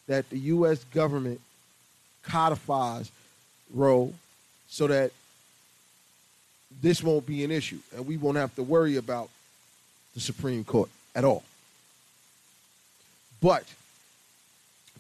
that 0.09 0.29
the 0.31 0.39
U.S. 0.39 0.83
government 0.93 1.41
codifies 2.25 3.13
Roe 3.73 4.13
so 4.69 4.89
that 4.89 5.13
this 6.83 7.01
won't 7.03 7.27
be 7.27 7.45
an 7.45 7.53
issue, 7.53 7.79
and 7.95 8.07
we 8.07 8.17
won't 8.17 8.37
have 8.37 8.55
to 8.57 8.65
worry 8.65 8.97
about 8.97 9.31
the 10.15 10.21
Supreme 10.21 10.65
Court 10.65 10.91
at 11.15 11.25
all. 11.25 11.45
But 13.41 13.65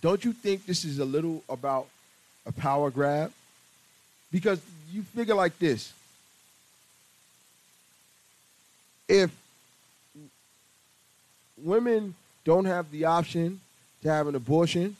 don't 0.00 0.24
you 0.24 0.32
think 0.32 0.66
this 0.66 0.84
is 0.84 0.98
a 0.98 1.04
little 1.04 1.42
about 1.48 1.86
a 2.46 2.52
power 2.52 2.90
grab? 2.90 3.32
Because 4.32 4.60
you 4.90 5.02
figure 5.02 5.34
like 5.34 5.58
this. 5.58 5.92
If 9.08 9.30
women 11.62 12.14
don't 12.44 12.64
have 12.64 12.90
the 12.90 13.04
option 13.04 13.60
to 14.02 14.08
have 14.08 14.26
an 14.26 14.34
abortion, 14.34 14.96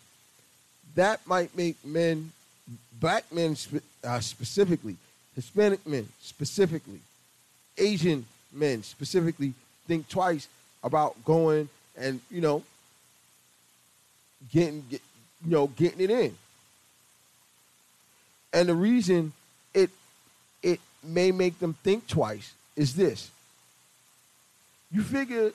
that 0.94 1.26
might 1.26 1.56
make 1.56 1.76
men, 1.84 2.32
black 3.00 3.32
men 3.32 3.56
uh, 4.04 4.20
specifically, 4.20 4.96
Hispanic 5.34 5.86
men 5.86 6.08
specifically, 6.20 7.00
Asian 7.78 8.26
men 8.52 8.82
specifically, 8.82 9.54
think 9.86 10.08
twice 10.08 10.48
about 10.82 11.24
going 11.24 11.68
and 11.96 12.20
you 12.30 12.40
know 12.40 12.62
getting 14.52 14.84
get, 14.90 15.00
you 15.44 15.50
know 15.50 15.66
getting 15.68 16.00
it 16.00 16.10
in. 16.10 16.36
And 18.52 18.68
the 18.68 18.74
reason 18.74 19.32
it 19.74 19.90
it 20.62 20.80
may 21.02 21.30
make 21.32 21.58
them 21.58 21.74
think 21.82 22.06
twice 22.06 22.52
is 22.76 22.94
this. 22.94 23.30
You 24.92 25.02
figure 25.02 25.52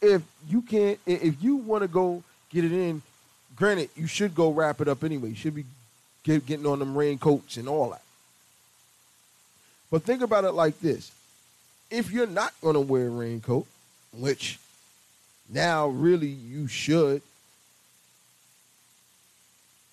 if 0.00 0.22
you 0.48 0.62
can't 0.62 0.98
if 1.06 1.42
you 1.42 1.56
want 1.56 1.82
to 1.82 1.88
go 1.88 2.22
get 2.50 2.64
it 2.64 2.72
in, 2.72 3.02
granted 3.56 3.90
you 3.96 4.06
should 4.06 4.34
go 4.34 4.50
wrap 4.50 4.80
it 4.80 4.88
up 4.88 5.04
anyway. 5.04 5.30
You 5.30 5.34
should 5.34 5.54
be 5.54 5.64
get, 6.22 6.46
getting 6.46 6.66
on 6.66 6.78
them 6.78 6.96
raincoats 6.96 7.56
and 7.56 7.68
all 7.68 7.90
that. 7.90 8.02
But 9.90 10.02
think 10.02 10.22
about 10.22 10.44
it 10.44 10.52
like 10.52 10.80
this. 10.80 11.10
If 11.90 12.10
you're 12.10 12.26
not 12.26 12.52
going 12.60 12.74
to 12.74 12.80
wear 12.80 13.06
a 13.06 13.10
raincoat, 13.10 13.66
which 14.12 14.58
now 15.48 15.88
really 15.88 16.28
you 16.28 16.68
should, 16.68 17.22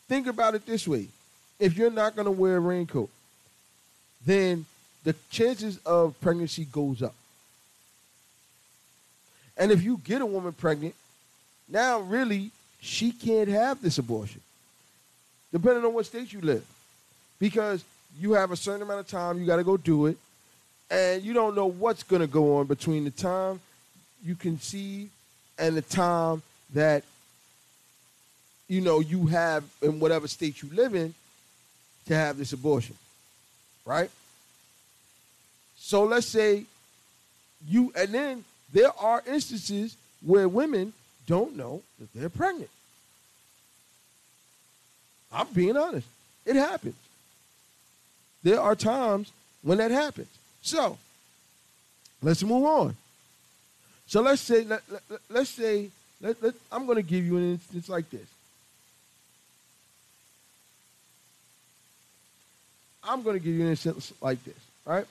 think 0.08 0.28
about 0.28 0.56
it 0.56 0.66
this 0.66 0.88
way. 0.88 1.08
If 1.60 1.78
you're 1.78 1.92
not 1.92 2.16
going 2.16 2.26
to 2.26 2.32
wear 2.32 2.58
a 2.58 2.60
raincoat, 2.60 3.10
then 4.26 4.66
the 5.04 5.16
chances 5.30 5.78
of 5.86 6.20
pregnancy 6.20 6.66
goes 6.66 7.02
up. 7.02 7.16
And 9.58 9.72
if 9.72 9.84
you 9.84 10.02
get 10.04 10.22
a 10.22 10.26
woman 10.26 10.52
pregnant, 10.54 10.96
now 11.70 12.00
really 12.00 12.52
she 12.82 13.12
can't 13.12 13.48
have 13.48 13.82
this 13.82 13.98
abortion, 13.98 14.42
depending 15.52 15.86
on 15.86 15.94
what 15.94 16.06
state 16.06 16.34
you 16.34 16.42
live. 16.42 16.66
Because 17.40 17.84
you 18.20 18.34
have 18.34 18.52
a 18.52 18.56
certain 18.56 18.82
amount 18.82 19.00
of 19.00 19.08
time, 19.08 19.40
you 19.40 19.46
got 19.46 19.58
to 19.58 19.64
go 19.64 19.78
do 19.78 20.08
it, 20.08 20.18
and 20.90 21.24
you 21.24 21.34
don't 21.34 21.56
know 21.56 21.68
what's 21.68 22.04
going 22.04 22.22
to 22.22 22.28
go 22.28 22.58
on 22.58 22.66
between 22.66 23.04
the 23.04 23.12
time 23.12 23.60
you 24.24 24.36
conceive 24.36 25.10
and 25.58 25.78
the 25.78 25.82
time 25.82 26.42
that 26.74 27.04
you 28.68 28.82
know 28.82 29.00
you 29.00 29.28
have 29.28 29.64
in 29.82 30.00
whatever 30.00 30.28
state 30.28 30.62
you 30.62 30.70
live 30.74 30.96
in 30.96 31.14
to 32.08 32.16
have 32.16 32.38
this 32.38 32.54
abortion 32.54 32.96
right? 33.86 34.10
So 35.78 36.04
let's 36.04 36.28
say 36.28 36.66
you 37.68 37.94
and 37.96 38.14
then 38.14 38.44
there 38.74 38.92
are 39.00 39.24
instances 39.28 39.96
where 40.26 40.50
women 40.50 40.94
don't 41.28 41.56
know 41.56 41.82
that 42.00 42.14
they're 42.14 42.30
pregnant. 42.30 42.70
I'm 45.32 45.48
being 45.54 45.78
honest. 45.78 46.08
It 46.46 46.56
happens. 46.56 46.96
There 48.44 48.60
are 48.60 48.76
times 48.76 49.32
when 49.62 49.78
that 49.80 49.92
happens. 49.92 50.30
So 50.62 50.98
let's 52.22 52.44
move 52.44 52.66
on. 52.66 52.96
So 54.08 54.22
let's 54.22 54.42
say 54.42 54.64
let, 54.64 54.82
let, 55.30 55.42
us 55.42 55.50
say 55.50 55.90
let, 56.22 56.42
let, 56.42 56.54
I'm 56.72 56.86
going 56.86 56.98
to 56.98 57.04
give 57.04 57.26
you 57.26 57.38
an 57.38 57.52
instance 57.54 57.90
like 57.90 58.10
this. 58.10 58.28
I'm 63.08 63.22
going 63.22 63.38
to 63.38 63.44
give 63.44 63.54
you 63.54 63.64
an 63.64 63.70
instance 63.70 64.12
like 64.22 64.44
this, 64.44 64.56
right? 64.86 65.06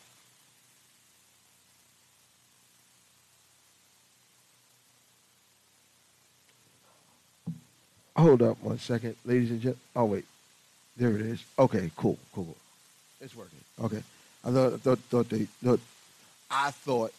Hold 8.16 8.42
up 8.42 8.62
one 8.62 8.78
second, 8.78 9.16
ladies 9.24 9.50
and 9.50 9.60
gentlemen. 9.60 9.80
Oh 9.96 10.04
wait, 10.04 10.24
there 10.96 11.10
it 11.10 11.20
is. 11.20 11.44
Okay, 11.58 11.90
cool, 11.96 12.16
cool, 12.32 12.44
cool. 12.44 12.56
It's 13.20 13.34
working. 13.34 13.58
Okay, 13.82 14.02
I 14.44 14.50
thought, 14.50 14.80
thought, 14.80 14.98
thought 14.98 15.28
they, 15.28 15.46
thought, 15.62 15.80
I 16.50 16.70
thought 16.70 17.12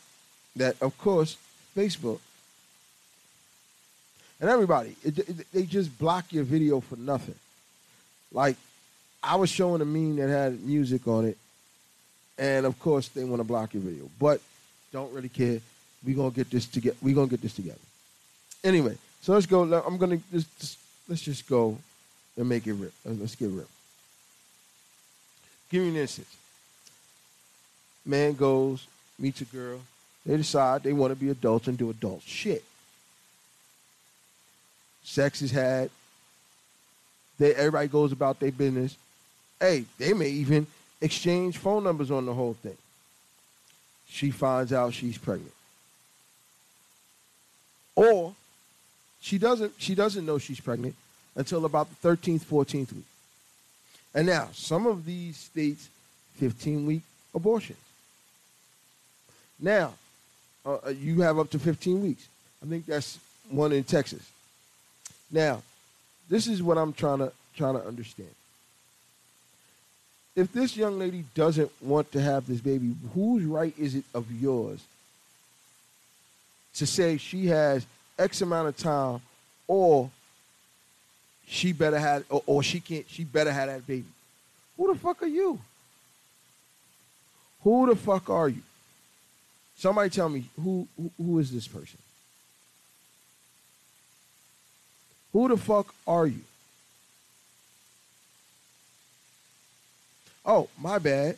that 0.56 0.82
of 0.82 0.98
course 0.98 1.38
Facebook, 1.76 2.20
and 4.40 4.50
everybody, 4.50 4.96
it, 5.04 5.20
it, 5.20 5.52
they 5.52 5.64
just 5.64 5.98
block 6.00 6.32
your 6.32 6.46
video 6.46 6.80
for 6.80 6.96
nothing. 6.96 7.36
Like, 8.32 8.56
I 9.26 9.36
was 9.36 9.50
showing 9.50 9.82
a 9.82 9.86
meme 9.86 10.18
that 10.18 10.30
had 10.30 10.62
music 10.62 11.08
on 11.08 11.26
it, 11.26 11.38
and 12.38 12.66
of 12.66 12.80
course 12.80 13.08
they 13.10 13.24
want 13.24 13.40
to 13.40 13.44
block 13.44 13.74
your 13.74 13.82
video, 13.82 14.10
but 14.20 14.40
don't 14.92 15.12
really 15.14 15.30
care. 15.30 15.60
We 16.06 16.14
gonna 16.14 16.30
get 16.30 16.50
this 16.50 16.68
together. 16.68 16.98
We 17.02 17.14
gonna 17.14 17.28
get 17.28 17.42
this 17.42 17.56
together. 17.56 17.80
Anyway, 18.64 18.98
so 19.22 19.34
let's 19.34 19.48
go. 19.48 19.64
I'm 19.64 19.98
gonna 19.98 20.20
just, 20.32 20.60
just 20.60 20.78
let's 21.10 21.22
just 21.22 21.48
go 21.50 21.78
and 22.38 22.48
make 22.48 22.68
it 22.68 22.74
rip. 22.74 22.94
Uh, 23.08 23.14
let's 23.14 23.36
get 23.36 23.50
rip. 23.50 23.68
Give 25.72 25.82
me 25.82 25.90
an 25.90 25.96
instance. 25.96 26.36
Man 28.06 28.34
goes, 28.34 28.86
meets 29.18 29.42
a 29.42 29.46
girl, 29.46 29.80
they 30.26 30.38
decide 30.38 30.84
they 30.84 30.94
want 30.94 31.12
to 31.12 31.16
be 31.16 31.30
adults 31.30 31.68
and 31.68 31.78
do 31.78 31.90
adult 31.90 32.22
shit. 32.22 32.64
Sex 35.04 35.42
is 35.42 35.52
had. 35.52 35.90
They, 37.38 37.54
everybody 37.54 37.88
goes 37.88 38.12
about 38.12 38.40
their 38.40 38.52
business. 38.52 38.96
Hey, 39.66 39.86
they 39.98 40.14
may 40.14 40.30
even 40.30 40.68
exchange 41.02 41.58
phone 41.58 41.84
numbers 41.84 42.12
on 42.12 42.28
the 42.28 42.34
whole 42.36 42.54
thing. 42.54 42.78
She 44.08 44.30
finds 44.30 44.72
out 44.72 44.94
she's 44.94 45.18
pregnant. 45.18 45.52
Or 47.96 48.36
she 49.20 49.40
doesn't 49.40 49.74
she 49.80 49.96
doesn't 49.96 50.24
know 50.24 50.38
she's 50.38 50.60
pregnant 50.60 50.94
until 51.36 51.66
about 51.66 51.88
the 51.90 52.08
13th, 52.08 52.46
14th 52.46 52.94
week. 52.94 53.06
And 54.14 54.28
now, 54.28 54.50
some 54.54 54.86
of 54.86 55.04
these 55.04 55.36
states 55.36 55.90
15 56.36 56.86
week 56.86 57.02
abortions. 57.34 57.80
Now, 59.60 59.96
uh, 60.64 60.76
uh, 60.86 60.90
you 60.90 61.22
have 61.22 61.40
up 61.40 61.50
to 61.50 61.60
15 61.60 62.04
weeks. 62.04 62.28
I 62.64 62.70
think 62.70 62.86
that's 62.86 63.18
one 63.50 63.72
in 63.72 63.84
Texas. 63.84 64.30
Now, 65.32 65.64
this 66.30 66.46
is 66.46 66.62
what 66.62 66.78
I'm 66.78 66.94
trying 66.94 67.18
to 67.20 67.32
trying 67.56 67.80
to 67.80 67.88
understand. 67.88 68.30
If 70.36 70.52
this 70.52 70.76
young 70.76 71.00
lady 71.00 71.24
doesn't 71.34 71.72
want 71.82 72.12
to 72.12 72.22
have 72.22 72.46
this 72.46 72.60
baby, 72.60 72.94
whose 73.14 73.44
right 73.46 73.74
is 73.78 73.96
it 73.96 74.04
of 74.14 74.30
yours 74.32 74.84
to 76.76 76.86
say 76.86 77.18
she 77.18 77.48
has 77.48 77.86
X 78.20 78.42
amount 78.42 78.68
of 78.68 78.78
time 78.78 79.22
or 79.68 80.12
she 81.48 81.72
better 81.72 81.98
have 81.98 82.26
or, 82.30 82.44
or 82.46 82.64
she 82.64 82.82
can't 82.82 83.06
she 83.10 83.24
better 83.24 83.52
have 83.52 83.68
that 83.68 83.88
baby? 83.88 84.08
Who 84.76 84.94
the 84.94 85.00
fuck 85.00 85.24
are 85.24 85.28
you? 85.28 85.60
Who 87.64 87.88
the 87.88 87.96
fuck 87.96 88.30
are 88.30 88.50
you? 88.50 88.62
Somebody 89.78 90.10
tell 90.10 90.30
me 90.30 90.46
who, 90.62 90.88
who, 90.98 91.12
who 91.18 91.40
is 91.40 91.52
this 91.52 91.68
person? 91.68 91.98
Who 95.32 95.48
the 95.48 95.58
fuck 95.58 95.94
are 96.08 96.28
you? 96.28 96.42
Oh, 100.46 100.70
my 100.80 101.00
bad. 101.00 101.38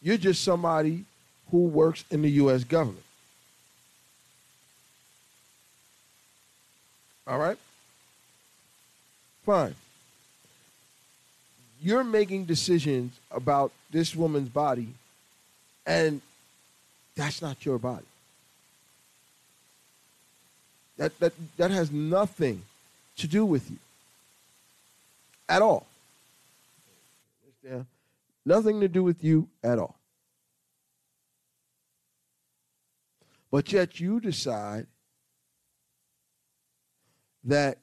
You're 0.00 0.16
just 0.16 0.42
somebody 0.42 1.04
who 1.50 1.66
works 1.66 2.04
in 2.10 2.22
the 2.22 2.30
U.S. 2.30 2.64
government. 2.64 3.04
All 7.26 7.38
right? 7.38 7.58
Fine. 9.44 9.74
You're 11.80 12.04
making 12.04 12.44
decisions 12.46 13.18
about 13.30 13.72
this 13.90 14.14
woman's 14.14 14.48
body 14.48 14.88
and 15.86 16.20
that's 17.16 17.42
not 17.42 17.64
your 17.64 17.78
body. 17.78 18.04
That, 20.96 21.18
that, 21.18 21.32
that 21.56 21.70
has 21.70 21.90
nothing 21.90 22.62
to 23.16 23.26
do 23.26 23.44
with 23.44 23.70
you 23.70 23.78
at 25.48 25.62
all. 25.62 25.86
Nothing 28.44 28.80
to 28.80 28.88
do 28.88 29.02
with 29.02 29.22
you 29.22 29.48
at 29.62 29.78
all. 29.78 29.98
But 33.50 33.72
yet 33.72 34.00
you 34.00 34.18
decide 34.18 34.86
that 37.44 37.78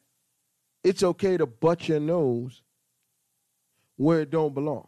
it's 0.84 1.04
okay 1.04 1.38
to 1.38 1.46
butt 1.46 1.88
your 1.88 2.00
nose 2.00 2.62
where 3.96 4.22
it 4.22 4.32
don't 4.32 4.54
belong. 4.54 4.88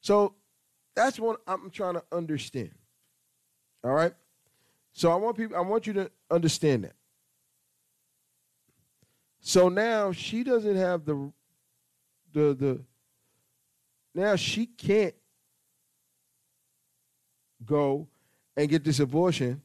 So 0.00 0.34
that's 0.94 1.18
what 1.18 1.40
I'm 1.46 1.70
trying 1.70 1.94
to 1.94 2.04
understand. 2.12 2.70
All 3.82 3.92
right? 3.92 4.14
So 4.92 5.10
I 5.10 5.16
want 5.16 5.36
people 5.36 5.56
I 5.56 5.60
want 5.60 5.86
you 5.86 5.92
to 5.94 6.10
understand 6.30 6.84
that. 6.84 6.94
So 9.40 9.68
now 9.68 10.12
she 10.12 10.44
doesn't 10.44 10.76
have 10.76 11.04
the 11.04 11.32
the 12.32 12.54
the 12.54 12.80
now 14.14 14.36
she 14.36 14.66
can't 14.66 15.14
go 17.64 18.08
and 18.56 18.68
get 18.68 18.84
this 18.84 19.00
abortion 19.00 19.62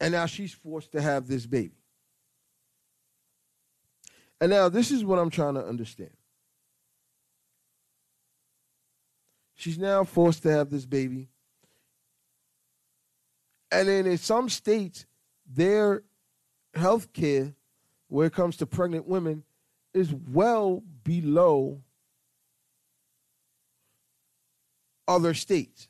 and 0.00 0.12
now 0.12 0.26
she's 0.26 0.52
forced 0.52 0.92
to 0.92 1.00
have 1.00 1.26
this 1.26 1.46
baby. 1.46 1.76
And 4.40 4.50
now 4.50 4.68
this 4.68 4.90
is 4.90 5.04
what 5.04 5.18
I'm 5.18 5.30
trying 5.30 5.54
to 5.54 5.64
understand. 5.64 6.10
She's 9.54 9.78
now 9.78 10.04
forced 10.04 10.42
to 10.42 10.50
have 10.50 10.68
this 10.68 10.84
baby. 10.84 11.28
And 13.70 13.88
then 13.88 14.06
in 14.06 14.18
some 14.18 14.48
states, 14.48 15.06
their 15.50 16.02
health 16.74 17.12
care, 17.12 17.54
where 18.08 18.26
it 18.26 18.34
comes 18.34 18.56
to 18.58 18.66
pregnant 18.66 19.06
women, 19.06 19.44
is 19.94 20.12
well 20.12 20.82
below 21.04 21.80
other 25.06 25.34
states. 25.34 25.88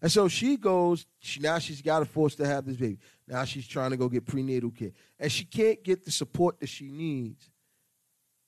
And 0.00 0.10
so 0.10 0.28
she 0.28 0.56
goes, 0.56 1.06
she, 1.18 1.40
now 1.40 1.58
she's 1.58 1.82
got 1.82 1.98
to 1.98 2.04
force 2.04 2.36
to 2.36 2.46
have 2.46 2.64
this 2.64 2.76
baby. 2.76 2.98
Now 3.26 3.44
she's 3.44 3.66
trying 3.66 3.90
to 3.90 3.96
go 3.96 4.08
get 4.08 4.26
prenatal 4.26 4.70
care. 4.70 4.92
And 5.18 5.30
she 5.30 5.44
can't 5.44 5.82
get 5.82 6.04
the 6.04 6.10
support 6.10 6.60
that 6.60 6.68
she 6.68 6.88
needs 6.88 7.50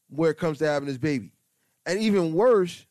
where 0.09 0.30
it 0.30 0.38
comes 0.38 0.59
to 0.59 0.66
having 0.66 0.88
this 0.88 0.98
baby. 0.98 1.32
And 1.84 1.98
even 1.98 2.32
worse, 2.32 2.86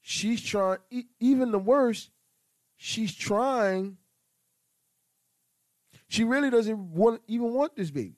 she's 0.00 0.42
trying, 0.42 0.78
even 1.20 1.52
the 1.52 1.58
worst, 1.58 2.10
she's 2.76 3.14
trying, 3.14 3.96
she 6.08 6.24
really 6.24 6.50
doesn't 6.50 6.78
want, 6.78 7.22
even 7.28 7.52
want 7.52 7.76
this 7.76 7.90
baby. 7.90 8.16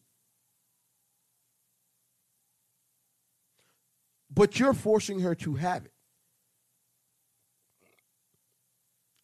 But 4.36 4.60
you're 4.60 4.74
forcing 4.74 5.20
her 5.20 5.34
to 5.36 5.54
have 5.54 5.86
it. 5.86 5.92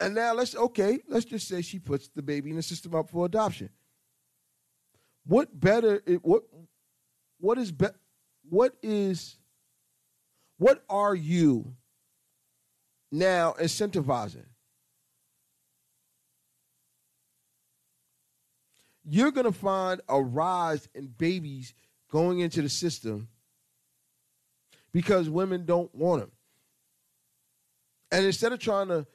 And 0.00 0.16
now 0.16 0.32
let's 0.32 0.56
okay, 0.56 0.98
let's 1.06 1.26
just 1.26 1.46
say 1.46 1.62
she 1.62 1.78
puts 1.78 2.08
the 2.08 2.22
baby 2.22 2.50
in 2.50 2.56
the 2.56 2.62
system 2.62 2.94
up 2.94 3.10
for 3.10 3.24
adoption. 3.24 3.68
What 5.24 5.60
better 5.60 6.02
what 6.22 6.42
what 7.38 7.58
is 7.58 7.70
be, 7.70 7.86
what 8.48 8.74
is 8.82 9.36
what 10.56 10.82
are 10.88 11.14
you 11.14 11.74
now 13.12 13.54
incentivizing? 13.60 14.46
You're 19.04 19.30
going 19.30 19.46
to 19.46 19.52
find 19.52 20.00
a 20.08 20.22
rise 20.22 20.88
in 20.94 21.08
babies 21.08 21.74
going 22.10 22.40
into 22.40 22.62
the 22.62 22.68
system 22.68 23.28
because 24.92 25.28
women 25.28 25.64
don't 25.64 25.94
want 25.94 26.20
them. 26.20 26.30
And 28.10 28.26
instead 28.26 28.52
of 28.52 28.58
trying 28.58 28.88
to 28.88 29.06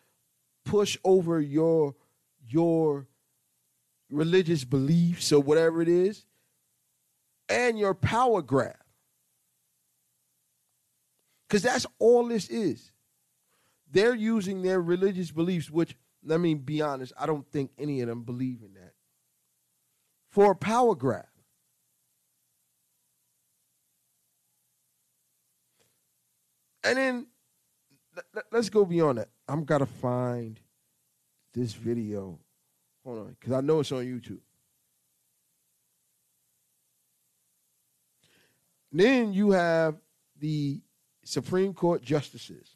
push 0.66 0.98
over 1.04 1.40
your 1.40 1.96
your 2.48 3.08
religious 4.10 4.64
beliefs 4.64 5.32
or 5.32 5.42
whatever 5.42 5.82
it 5.82 5.90
is 5.90 6.26
and 7.50 7.78
your 7.78 7.94
power 7.94 8.42
grab. 8.42 8.76
Because 11.48 11.62
that's 11.62 11.86
all 12.00 12.28
this 12.28 12.48
is. 12.50 12.92
They're 13.92 14.16
using 14.16 14.62
their 14.62 14.82
religious 14.82 15.32
beliefs 15.32 15.70
which 15.70 15.96
let 16.24 16.40
me 16.40 16.54
be 16.54 16.82
honest 16.82 17.14
i 17.18 17.26
don't 17.26 17.48
think 17.52 17.72
any 17.78 18.02
of 18.02 18.08
them 18.08 18.24
believe 18.24 18.62
in 18.62 18.74
that 18.74 18.94
for 20.30 20.52
a 20.52 20.56
power 20.56 20.96
grab 20.96 21.26
and 26.84 26.98
then 26.98 27.28
let's 28.52 28.70
go 28.70 28.86
beyond 28.86 29.20
that 29.20 29.30
I'm 29.48 29.64
gotta 29.64 29.86
find 29.86 30.60
this 31.54 31.74
video. 31.74 32.40
Hold 33.04 33.20
on, 33.20 33.36
because 33.40 33.54
I 33.54 33.62
know 33.62 33.80
it's 33.80 33.92
on 33.92 34.04
YouTube. 34.04 34.40
Then 38.92 39.34
you 39.34 39.52
have 39.52 39.96
the 40.40 40.82
Supreme 41.24 41.74
Court 41.74 42.02
justices. 42.02 42.76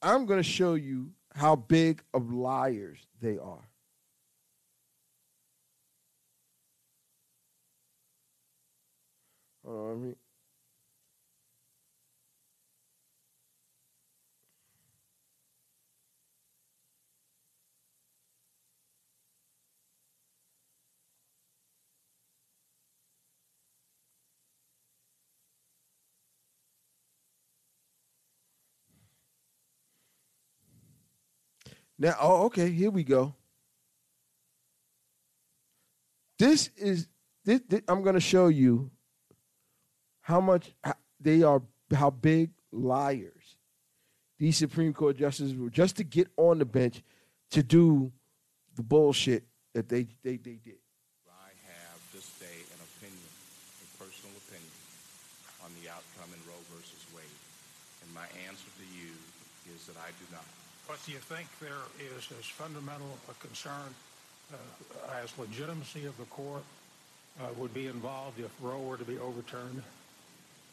I'm 0.00 0.26
going 0.26 0.40
to 0.40 0.48
show 0.48 0.74
you 0.74 1.12
how 1.34 1.54
big 1.56 2.02
of 2.12 2.32
liars 2.32 2.98
they 3.20 3.38
are. 3.38 3.68
Hold 9.72 9.84
on, 9.84 9.90
let 9.90 10.08
me 10.08 10.14
Now, 31.98 32.16
oh, 32.20 32.46
okay, 32.46 32.68
here 32.70 32.90
we 32.90 33.04
go. 33.04 33.34
This 36.36 36.68
is 36.76 37.08
this, 37.44 37.60
this 37.68 37.82
I'm 37.86 38.02
going 38.02 38.14
to 38.14 38.20
show 38.20 38.48
you 38.48 38.90
how 40.22 40.40
much 40.40 40.74
they 41.20 41.42
are, 41.42 41.62
how 41.94 42.10
big 42.10 42.50
liars 42.72 43.56
these 44.38 44.56
Supreme 44.56 44.92
Court 44.92 45.16
justices 45.16 45.54
were 45.54 45.70
just 45.70 45.96
to 45.98 46.04
get 46.04 46.28
on 46.36 46.58
the 46.58 46.64
bench 46.64 47.02
to 47.50 47.62
do 47.62 48.10
the 48.74 48.82
bullshit 48.82 49.44
that 49.74 49.88
they 49.88 50.06
they, 50.24 50.36
they 50.36 50.58
did. 50.58 50.82
I 51.30 51.52
have 51.68 52.00
this 52.14 52.26
day 52.40 52.58
an 52.74 52.80
opinion, 52.82 53.22
a 53.22 53.88
personal 54.02 54.34
opinion, 54.48 54.74
on 55.62 55.70
the 55.82 55.90
outcome 55.90 56.32
in 56.34 56.40
Roe 56.48 56.58
versus 56.74 57.06
Wade, 57.14 57.38
and 58.02 58.10
my 58.14 58.26
answer 58.48 58.66
to 58.66 58.86
you 58.98 59.14
is 59.74 59.86
that 59.86 59.96
I 59.98 60.10
do 60.18 60.26
not. 60.32 60.46
But 60.88 60.98
do 61.06 61.12
you 61.12 61.18
think 61.18 61.46
there 61.60 61.86
is 62.00 62.26
as 62.38 62.46
fundamental 62.46 63.14
a 63.30 63.34
concern 63.46 63.94
uh, 64.52 65.22
as 65.22 65.30
legitimacy 65.38 66.06
of 66.06 66.16
the 66.18 66.26
court 66.26 66.64
uh, 67.40 67.46
would 67.56 67.72
be 67.72 67.86
involved 67.86 68.40
if 68.40 68.50
Roe 68.60 68.80
were 68.80 68.96
to 68.96 69.04
be 69.04 69.18
overturned? 69.18 69.82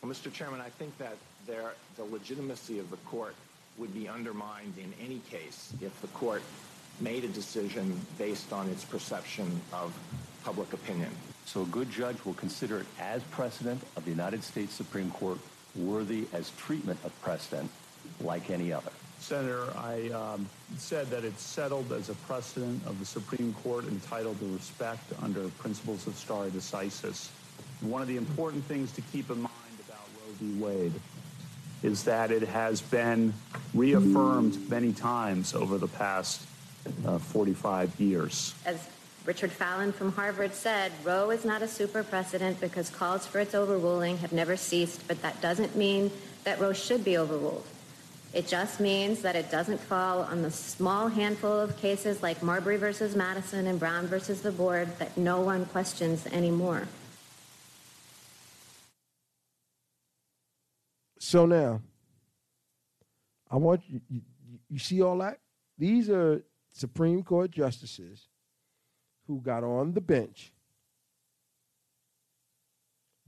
Well, 0.02 0.12
Mr. 0.12 0.32
Chairman, 0.32 0.62
I 0.62 0.70
think 0.70 0.98
that 0.98 1.18
there, 1.46 1.74
the 1.98 2.06
legitimacy 2.06 2.80
of 2.80 2.90
the 2.90 2.98
court 2.98 3.36
would 3.78 3.94
be 3.94 4.08
undermined 4.08 4.74
in 4.78 4.94
any 5.04 5.20
case 5.30 5.74
if 5.82 6.00
the 6.02 6.08
court 6.10 6.42
made 7.02 7.24
a 7.24 7.28
decision 7.28 8.00
based 8.18 8.52
on 8.54 8.70
its 8.70 8.84
perception 8.84 9.62
of 9.74 9.94
public 10.44 10.72
opinion. 10.74 11.10
So 11.46 11.64
a 11.64 11.66
good 11.66 11.90
judge 11.90 12.18
will 12.26 12.34
consider 12.34 12.80
it 12.80 12.88
as 13.00 13.24
precedent 13.24 13.82
of 13.96 14.06
the 14.06 14.12
United 14.12 14.44
States 14.44 14.74
Supreme 14.74 15.12
Court 15.12 15.40
worthy 15.76 16.28
as 16.34 16.52
treatment 16.52 17.00
of 17.04 17.22
precedent 17.22 17.70
like 18.22 18.50
any 18.50 18.72
other. 18.72 18.92
Senator, 19.20 19.68
I 19.76 20.10
um, 20.10 20.50
said 20.78 21.10
that 21.10 21.26
it's 21.26 21.42
settled 21.44 21.92
as 21.92 22.10
a 22.10 22.14
precedent 22.14 22.86
of 22.86 23.00
the 23.00 23.06
Supreme 23.06 23.54
Court 23.64 23.86
entitled 23.86 24.40
to 24.40 24.46
respect 24.54 25.12
under 25.22 25.50
principles 25.50 26.08
of 26.08 26.16
stare 26.16 26.50
decisis. 26.50 27.30
One 27.82 28.02
of 28.02 28.08
the 28.08 28.18
important 28.18 28.64
things 28.66 28.92
to 28.94 29.02
keep 29.02 29.30
in 29.30 29.42
mind 29.42 29.49
about 29.49 29.49
Wade 30.42 30.94
is 31.84 32.04
that 32.04 32.32
it 32.32 32.44
has 32.44 32.82
been 32.82 33.34
reaffirmed 33.74 34.70
many 34.70 34.92
times 34.92 35.54
over 35.54 35.78
the 35.78 35.88
past 35.88 36.46
uh, 37.06 37.18
45 37.18 38.00
years. 38.00 38.54
As 38.66 38.88
Richard 39.26 39.52
Fallon 39.52 39.92
from 39.92 40.12
Harvard 40.12 40.54
said, 40.54 40.92
Roe 41.04 41.30
is 41.30 41.46
not 41.46 41.62
a 41.62 41.68
super 41.68 42.04
precedent 42.04 42.60
because 42.60 42.90
calls 42.90 43.26
for 43.26 43.40
its 43.40 43.54
overruling 43.54 44.18
have 44.18 44.34
never 44.34 44.58
ceased, 44.58 45.08
but 45.08 45.22
that 45.22 45.40
doesn't 45.42 45.76
mean 45.76 46.12
that 46.44 46.60
Roe 46.60 46.74
should 46.74 47.06
be 47.06 47.18
overruled. 47.18 47.66
It 48.34 48.48
just 48.48 48.80
means 48.80 49.22
that 49.24 49.36
it 49.36 49.50
doesn't 49.50 49.80
fall 49.80 50.22
on 50.22 50.42
the 50.42 50.52
small 50.52 51.08
handful 51.08 51.60
of 51.60 51.78
cases 51.78 52.22
like 52.22 52.44
Marbury 52.44 52.78
versus 52.78 53.16
Madison 53.16 53.68
and 53.68 53.80
Brown 53.80 54.06
versus 54.06 54.42
the 54.42 54.52
board 54.52 54.88
that 55.00 55.18
no 55.18 55.42
one 55.42 55.66
questions 55.66 56.28
anymore. 56.28 56.88
So 61.30 61.46
now, 61.46 61.80
I 63.52 63.58
want 63.58 63.84
you, 63.88 64.02
you, 64.10 64.22
you 64.68 64.80
see 64.80 65.00
all 65.04 65.20
that? 65.20 65.38
These 65.78 66.10
are 66.10 66.44
Supreme 66.74 67.22
Court 67.22 67.52
justices 67.52 68.26
who 69.28 69.40
got 69.40 69.64
on 69.64 69.94
the 69.94 70.02
bench. 70.02 70.52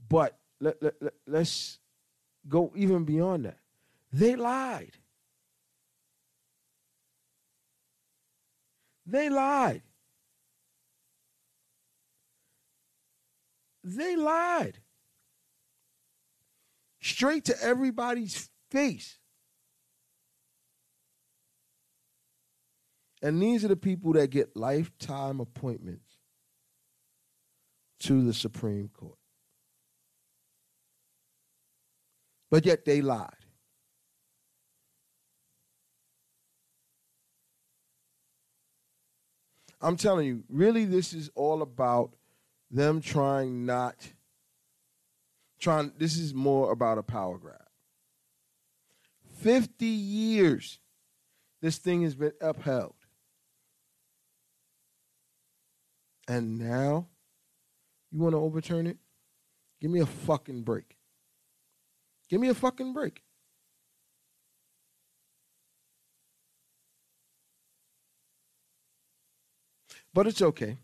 But 0.08 0.36
let, 0.58 0.82
let, 0.82 0.94
let, 1.00 1.12
let's 1.28 1.78
go 2.48 2.72
even 2.74 3.04
beyond 3.04 3.44
that. 3.44 3.58
They 4.12 4.34
lied. 4.34 4.96
They 9.06 9.28
lied. 9.28 9.82
They 13.84 14.16
lied. 14.16 14.81
Straight 17.02 17.44
to 17.46 17.62
everybody's 17.62 18.48
face. 18.70 19.18
And 23.20 23.42
these 23.42 23.64
are 23.64 23.68
the 23.68 23.76
people 23.76 24.12
that 24.14 24.30
get 24.30 24.56
lifetime 24.56 25.40
appointments 25.40 26.18
to 28.00 28.24
the 28.24 28.32
Supreme 28.32 28.88
Court. 28.88 29.18
But 32.50 32.66
yet 32.66 32.84
they 32.84 33.00
lied. 33.00 33.30
I'm 39.80 39.96
telling 39.96 40.26
you, 40.26 40.44
really, 40.48 40.84
this 40.84 41.12
is 41.12 41.30
all 41.34 41.62
about 41.62 42.12
them 42.70 43.00
trying 43.00 43.66
not, 43.66 43.96
trying, 45.62 45.92
this 45.96 46.18
is 46.18 46.34
more 46.34 46.72
about 46.72 46.98
a 46.98 47.02
power 47.02 47.38
grab. 47.38 47.56
50 49.40 49.86
years 49.86 50.78
this 51.62 51.78
thing 51.78 52.02
has 52.02 52.16
been 52.16 52.32
upheld. 52.40 52.94
And 56.28 56.58
now 56.58 57.06
you 58.10 58.20
want 58.20 58.34
to 58.34 58.38
overturn 58.38 58.86
it? 58.86 58.98
Give 59.80 59.90
me 59.90 60.00
a 60.00 60.06
fucking 60.06 60.62
break. 60.62 60.96
Give 62.28 62.40
me 62.40 62.48
a 62.48 62.54
fucking 62.54 62.92
break. 62.92 63.22
But 70.14 70.26
it's 70.26 70.42
okay 70.42 70.78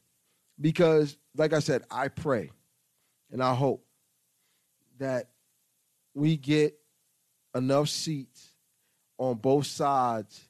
because, 0.61 1.17
like 1.37 1.53
I 1.53 1.59
said, 1.59 1.83
I 1.91 2.09
pray 2.09 2.51
and 3.31 3.43
I 3.43 3.55
hope 3.55 3.85
that 4.99 5.29
we 6.15 6.37
get 6.37 6.79
enough 7.55 7.89
seats 7.89 8.51
on 9.19 9.37
both 9.37 9.67
sides, 9.67 10.49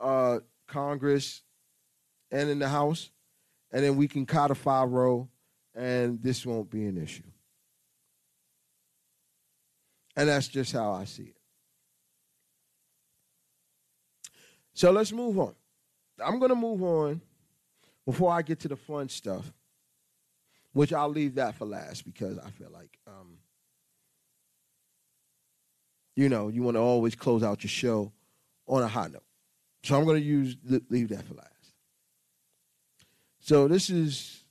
uh, 0.00 0.38
Congress 0.66 1.42
and 2.30 2.48
in 2.48 2.58
the 2.58 2.68
House, 2.68 3.10
and 3.72 3.84
then 3.84 3.96
we 3.96 4.08
can 4.08 4.26
codify 4.26 4.84
Roe, 4.84 5.28
and 5.74 6.22
this 6.22 6.44
won't 6.44 6.70
be 6.70 6.86
an 6.86 6.96
issue. 6.96 7.22
And 10.16 10.28
that's 10.28 10.48
just 10.48 10.72
how 10.72 10.92
I 10.92 11.04
see 11.04 11.24
it. 11.24 11.36
So 14.74 14.90
let's 14.90 15.12
move 15.12 15.38
on. 15.38 15.54
I'm 16.24 16.38
going 16.38 16.50
to 16.50 16.56
move 16.56 16.82
on 16.82 17.20
before 18.06 18.32
I 18.32 18.42
get 18.42 18.60
to 18.60 18.68
the 18.68 18.76
fun 18.76 19.08
stuff, 19.08 19.52
which 20.72 20.92
I'll 20.92 21.08
leave 21.08 21.34
that 21.36 21.56
for 21.56 21.64
last 21.64 22.04
because 22.04 22.38
I 22.38 22.50
feel 22.50 22.70
like, 22.72 22.98
um, 23.06 23.38
you 26.16 26.28
know, 26.28 26.48
you 26.48 26.62
want 26.62 26.76
to 26.76 26.80
always 26.80 27.14
close 27.14 27.42
out 27.42 27.62
your 27.62 27.70
show 27.70 28.12
on 28.66 28.82
a 28.82 28.88
high 28.88 29.08
note. 29.08 29.24
So 29.82 29.96
I'm 29.96 30.04
going 30.04 30.20
to 30.20 30.26
use 30.26 30.56
leave 30.88 31.08
that 31.08 31.24
for 31.24 31.34
last. 31.34 31.48
So 33.40 33.66
this 33.66 33.90
is 33.90 34.44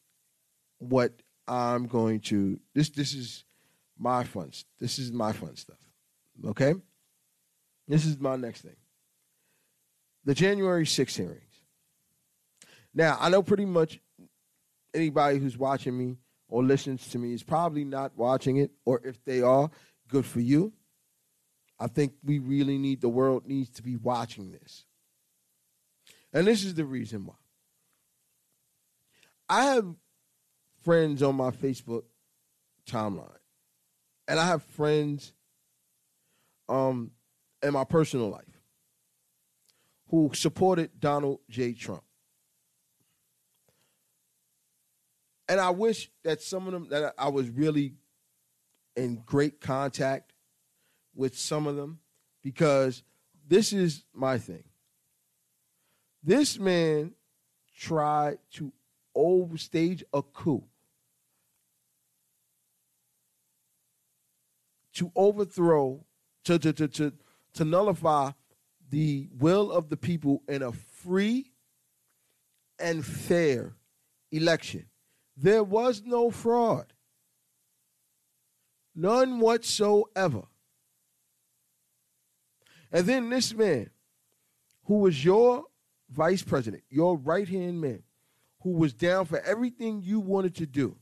what 0.80 1.14
I'm 1.48 1.88
going 1.88 2.20
to 2.22 2.60
this 2.74 2.90
this 2.90 3.14
is 3.14 3.44
my 3.98 4.24
fun 4.24 4.52
this 4.80 4.98
is 4.98 5.12
my 5.12 5.32
fun 5.32 5.56
stuff. 5.56 5.78
Okay? 6.46 6.74
This 7.88 8.06
is 8.06 8.20
my 8.20 8.36
next 8.36 8.62
thing. 8.62 8.76
The 10.26 10.36
January 10.36 10.86
6th 10.86 11.16
hearings. 11.16 11.44
Now, 12.94 13.18
I 13.20 13.30
know 13.30 13.42
pretty 13.42 13.66
much 13.66 14.00
anybody 14.94 15.40
who's 15.40 15.58
watching 15.58 15.98
me 15.98 16.18
or 16.48 16.64
listens 16.64 17.08
to 17.10 17.20
me 17.20 17.34
is 17.34 17.44
probably 17.44 17.84
not 17.84 18.18
watching 18.18 18.58
it, 18.58 18.72
or 18.86 19.02
if 19.04 19.24
they 19.24 19.42
are, 19.42 19.70
good 20.08 20.26
for 20.26 20.40
you. 20.40 20.74
I 21.80 21.88
think 21.88 22.14
we 22.24 22.40
really 22.40 22.78
need, 22.78 23.02
the 23.02 23.10
world 23.10 23.48
needs 23.48 23.70
to 23.72 23.84
be 23.84 23.96
watching 23.96 24.52
this. 24.52 24.86
And 26.34 26.46
this 26.46 26.64
is 26.64 26.74
the 26.74 26.86
reason 26.86 27.26
why. 27.26 27.36
I 29.48 29.66
have 29.66 29.86
friends 30.84 31.24
on 31.24 31.36
my 31.36 31.52
Facebook 31.52 32.04
timeline, 32.88 33.30
and 34.28 34.40
I 34.40 34.46
have 34.46 34.64
friends 34.64 35.34
um, 36.68 37.12
in 37.64 37.74
my 37.74 37.84
personal 37.84 38.30
life 38.30 38.44
who 40.10 40.32
supported 40.34 41.00
Donald 41.00 41.40
J. 41.50 41.74
Trump. 41.74 42.04
And 45.50 45.60
I 45.60 45.72
wish 45.72 46.10
that 46.24 46.42
some 46.42 46.68
of 46.68 46.74
them 46.74 46.88
that 46.90 47.14
I 47.18 47.28
was 47.28 47.50
really 47.50 47.96
in 48.96 49.22
great 49.26 49.60
contact 49.60 50.32
with 51.14 51.38
some 51.38 51.68
of 51.68 51.76
them 51.76 52.00
because 52.42 53.04
this 53.46 53.74
is 53.74 54.06
my 54.14 54.38
thing. 54.38 54.64
This 56.24 56.58
man 56.58 57.14
tried 57.78 58.38
to 58.54 58.72
overstage 59.18 60.04
a 60.14 60.22
coup 60.22 60.64
to 65.00 65.10
overthrow, 65.16 66.04
to, 66.44 66.60
to, 66.60 66.74
to, 66.74 66.86
to, 66.90 67.14
to 67.54 67.64
nullify 67.64 68.32
the 68.90 69.30
will 69.40 69.72
of 69.72 69.90
the 69.90 69.96
people 69.96 70.44
in 70.50 70.62
a 70.62 70.74
free 70.74 71.54
and 72.78 73.06
fair 73.06 73.78
election. 74.34 74.89
There 75.42 75.64
was 75.64 76.04
no 76.06 76.32
fraud. 76.32 76.92
None 78.94 79.40
whatsoever. 79.40 80.44
And 82.92 83.06
then 83.06 83.30
this 83.30 83.54
man, 83.54 83.90
who 84.84 85.00
was 85.00 85.24
your 85.24 85.64
vice 86.10 86.44
president, 86.44 86.84
your 86.90 87.16
right 87.18 87.48
hand 87.48 87.80
man, 87.80 88.04
who 88.64 88.72
was 88.72 88.94
down 88.94 89.26
for 89.26 89.40
everything 89.40 90.02
you 90.04 90.20
wanted 90.20 90.56
to 90.56 90.66
do. 90.66 90.98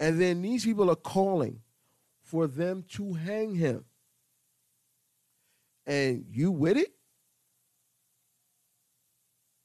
And 0.00 0.20
then 0.20 0.42
these 0.42 0.64
people 0.64 0.90
are 0.90 0.96
calling 0.96 1.60
for 2.22 2.48
them 2.48 2.84
to 2.94 3.12
hang 3.12 3.54
him. 3.54 3.84
And 5.86 6.24
you 6.28 6.50
with 6.50 6.76
it? 6.76 6.92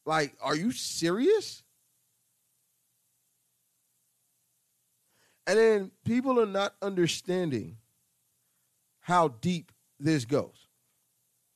Like, 0.06 0.36
are 0.42 0.56
you 0.56 0.72
serious? 0.72 1.64
And 5.50 5.58
then 5.58 5.92
people 6.06 6.40
are 6.40 6.46
not 6.46 6.76
understanding 6.80 7.78
how 9.00 9.30
deep 9.30 9.72
this 10.00 10.24
goes. 10.24 10.68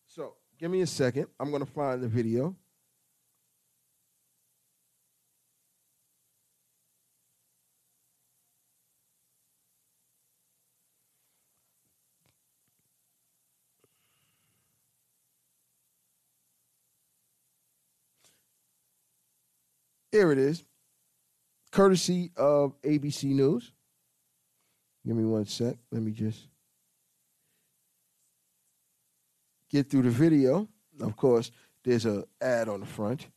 So, 0.07 0.33
give 0.59 0.71
me 0.71 0.81
a 0.81 0.87
second. 0.87 1.27
I'm 1.39 1.51
going 1.51 1.63
to 1.63 1.71
find 1.71 2.01
the 2.01 2.07
video. 2.07 2.55
Here 20.11 20.31
it 20.31 20.39
is, 20.39 20.63
courtesy 21.71 22.31
of 22.35 22.73
ABC 22.81 23.25
News. 23.25 23.71
Give 25.05 25.15
me 25.15 25.25
one 25.25 25.45
sec. 25.45 25.75
Let 25.91 26.01
me 26.01 26.11
just 26.11 26.39
get 29.69 29.89
through 29.89 30.03
the 30.03 30.09
video. 30.09 30.67
Of 31.01 31.17
course, 31.17 31.51
there's 31.83 32.05
a 32.05 32.25
ad 32.41 32.69
on 32.69 32.79
the 32.79 32.85
front. 32.85 33.27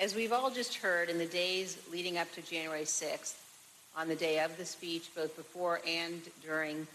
As 0.00 0.14
we've 0.14 0.32
all 0.32 0.50
just 0.50 0.76
heard 0.76 1.10
in 1.10 1.18
the 1.18 1.26
days 1.26 1.78
leading 1.92 2.18
up 2.18 2.32
to 2.32 2.42
January 2.42 2.84
6th, 2.84 3.34
on 3.96 4.08
the 4.08 4.16
day 4.16 4.40
of 4.40 4.56
the 4.56 4.64
speech, 4.64 5.10
both 5.14 5.36
before 5.36 5.80
and 5.86 6.22
during 6.42 6.86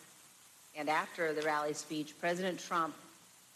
and 0.76 0.90
after 0.90 1.34
the 1.34 1.42
rally 1.42 1.74
speech, 1.74 2.14
President 2.20 2.60
Trump 2.60 2.94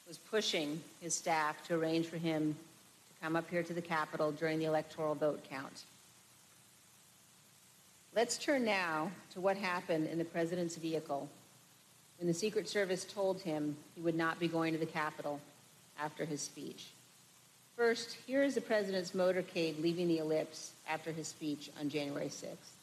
was 0.07 0.17
pushing 0.17 0.81
his 1.01 1.13
staff 1.13 1.65
to 1.67 1.75
arrange 1.75 2.07
for 2.07 2.17
him 2.17 2.55
to 3.09 3.25
come 3.25 3.35
up 3.35 3.49
here 3.49 3.61
to 3.61 3.73
the 3.73 3.81
Capitol 3.81 4.31
during 4.31 4.57
the 4.57 4.65
electoral 4.65 5.13
vote 5.13 5.43
count. 5.49 5.83
Let's 8.13 8.37
turn 8.37 8.65
now 8.65 9.09
to 9.33 9.39
what 9.39 9.55
happened 9.55 10.07
in 10.07 10.17
the 10.17 10.25
president's 10.25 10.75
vehicle 10.75 11.29
when 12.19 12.27
the 12.27 12.33
Secret 12.33 12.67
Service 12.67 13.05
told 13.05 13.39
him 13.39 13.77
he 13.95 14.01
would 14.01 14.15
not 14.15 14.37
be 14.37 14.49
going 14.49 14.73
to 14.73 14.79
the 14.79 14.85
Capitol 14.85 15.39
after 15.97 16.25
his 16.25 16.41
speech. 16.41 16.87
First, 17.77 18.17
here 18.27 18.43
is 18.43 18.55
the 18.55 18.61
president's 18.61 19.11
motorcade 19.11 19.81
leaving 19.81 20.09
the 20.09 20.17
ellipse 20.17 20.73
after 20.89 21.13
his 21.13 21.29
speech 21.29 21.69
on 21.79 21.89
January 21.89 22.27
6th. 22.27 22.80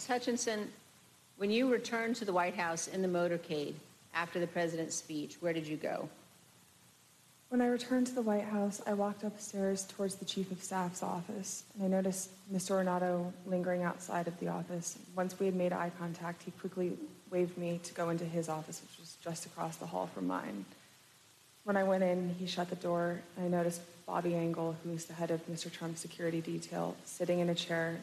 Ms. 0.00 0.06
Hutchinson, 0.06 0.72
when 1.36 1.50
you 1.50 1.70
returned 1.70 2.16
to 2.16 2.24
the 2.24 2.32
White 2.32 2.54
House 2.54 2.88
in 2.88 3.02
the 3.02 3.08
motorcade 3.08 3.74
after 4.14 4.40
the 4.40 4.46
president's 4.46 4.96
speech, 4.96 5.36
where 5.40 5.52
did 5.52 5.66
you 5.66 5.76
go? 5.76 6.08
When 7.50 7.60
I 7.60 7.66
returned 7.66 8.06
to 8.06 8.14
the 8.14 8.22
White 8.22 8.44
House, 8.44 8.80
I 8.86 8.94
walked 8.94 9.24
upstairs 9.24 9.84
towards 9.84 10.14
the 10.14 10.24
Chief 10.24 10.50
of 10.50 10.62
Staff's 10.62 11.02
office, 11.02 11.64
and 11.74 11.84
I 11.84 11.88
noticed 11.88 12.30
Mr. 12.50 12.82
Ornato 12.82 13.30
lingering 13.44 13.82
outside 13.82 14.26
of 14.26 14.40
the 14.40 14.48
office. 14.48 14.98
Once 15.14 15.38
we 15.38 15.44
had 15.44 15.54
made 15.54 15.74
eye 15.74 15.92
contact, 15.98 16.44
he 16.44 16.50
quickly 16.52 16.96
waved 17.30 17.58
me 17.58 17.78
to 17.84 17.92
go 17.92 18.08
into 18.08 18.24
his 18.24 18.48
office, 18.48 18.80
which 18.80 18.98
was 18.98 19.18
just 19.22 19.44
across 19.44 19.76
the 19.76 19.84
hall 19.84 20.06
from 20.06 20.26
mine. 20.26 20.64
When 21.64 21.76
I 21.76 21.84
went 21.84 22.04
in, 22.04 22.34
he 22.38 22.46
shut 22.46 22.70
the 22.70 22.76
door, 22.76 23.20
and 23.36 23.44
I 23.44 23.48
noticed 23.50 23.82
Bobby 24.06 24.34
Engel, 24.34 24.76
who 24.82 24.94
is 24.94 25.04
the 25.04 25.12
head 25.12 25.30
of 25.30 25.46
Mr. 25.46 25.70
Trump's 25.70 26.00
security 26.00 26.40
detail, 26.40 26.96
sitting 27.04 27.40
in 27.40 27.50
a 27.50 27.54
chair, 27.54 27.98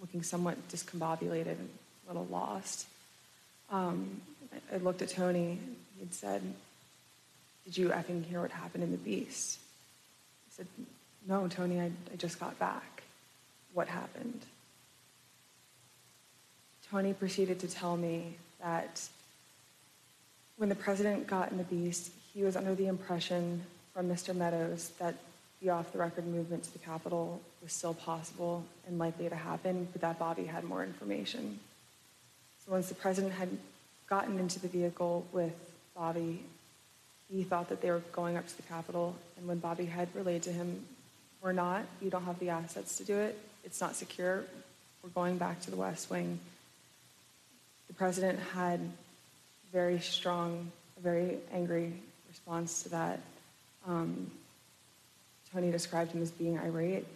looking 0.00 0.22
somewhat 0.22 0.56
discombobulated 0.68 1.58
and 1.58 1.68
a 2.06 2.12
little 2.12 2.26
lost. 2.30 2.86
Um, 3.70 4.20
I, 4.72 4.76
looked 4.78 5.02
at 5.02 5.08
Tony. 5.08 5.58
He'd 5.98 6.14
said, 6.14 6.42
did 7.66 7.76
you 7.76 7.88
effing 7.88 8.24
hear 8.24 8.40
what 8.40 8.52
happened 8.52 8.84
in 8.84 8.92
the 8.92 8.98
Beast? 8.98 9.58
I 10.48 10.56
said, 10.58 10.66
No, 11.26 11.48
Tony, 11.48 11.80
I, 11.80 11.90
I 12.12 12.16
just 12.16 12.38
got 12.38 12.56
back. 12.60 13.02
What 13.74 13.88
happened? 13.88 14.40
Tony 16.90 17.12
proceeded 17.12 17.58
to 17.60 17.68
tell 17.68 17.96
me 17.96 18.36
that 18.62 19.02
when 20.56 20.68
the 20.68 20.76
president 20.76 21.26
got 21.26 21.50
in 21.50 21.58
the 21.58 21.64
Beast, 21.64 22.12
he 22.32 22.44
was 22.44 22.54
under 22.54 22.74
the 22.76 22.86
impression 22.86 23.62
from 23.92 24.08
Mr. 24.08 24.34
Meadows 24.34 24.92
that 25.00 25.16
the 25.62 25.70
off 25.70 25.92
the 25.92 25.98
record 25.98 26.26
movement 26.26 26.64
to 26.64 26.72
the 26.72 26.78
Capitol 26.78 27.40
was 27.62 27.72
still 27.72 27.94
possible 27.94 28.64
and 28.86 28.98
likely 28.98 29.28
to 29.28 29.36
happen, 29.36 29.88
but 29.92 30.00
that 30.02 30.18
Bobby 30.18 30.44
had 30.44 30.64
more 30.64 30.84
information. 30.84 31.58
So 32.64 32.72
once 32.72 32.88
the 32.88 32.94
president 32.94 33.34
had 33.34 33.48
gotten 34.08 34.38
into 34.38 34.60
the 34.60 34.68
vehicle 34.68 35.26
with 35.32 35.54
Bobby 35.94 36.42
he 37.30 37.42
thought 37.42 37.68
that 37.68 37.80
they 37.80 37.90
were 37.90 38.02
going 38.12 38.36
up 38.36 38.46
to 38.46 38.56
the 38.56 38.62
Capitol, 38.62 39.14
and 39.36 39.46
when 39.48 39.58
Bobby 39.58 39.86
had 39.86 40.08
relayed 40.14 40.42
to 40.44 40.52
him, 40.52 40.84
we're 41.42 41.52
not, 41.52 41.82
you 42.00 42.10
don't 42.10 42.24
have 42.24 42.38
the 42.38 42.50
assets 42.50 42.98
to 42.98 43.04
do 43.04 43.18
it, 43.18 43.38
it's 43.64 43.80
not 43.80 43.96
secure, 43.96 44.44
we're 45.02 45.10
going 45.10 45.38
back 45.38 45.60
to 45.62 45.70
the 45.70 45.76
West 45.76 46.10
Wing. 46.10 46.38
The 47.88 47.94
president 47.94 48.38
had 48.54 48.80
very 49.72 50.00
strong, 50.00 50.70
very 51.02 51.38
angry 51.52 51.92
response 52.28 52.84
to 52.84 52.88
that. 52.90 53.20
Um, 53.86 54.30
Tony 55.56 55.70
described 55.70 56.12
him 56.12 56.20
as 56.20 56.30
being 56.30 56.58
irate. 56.58 57.06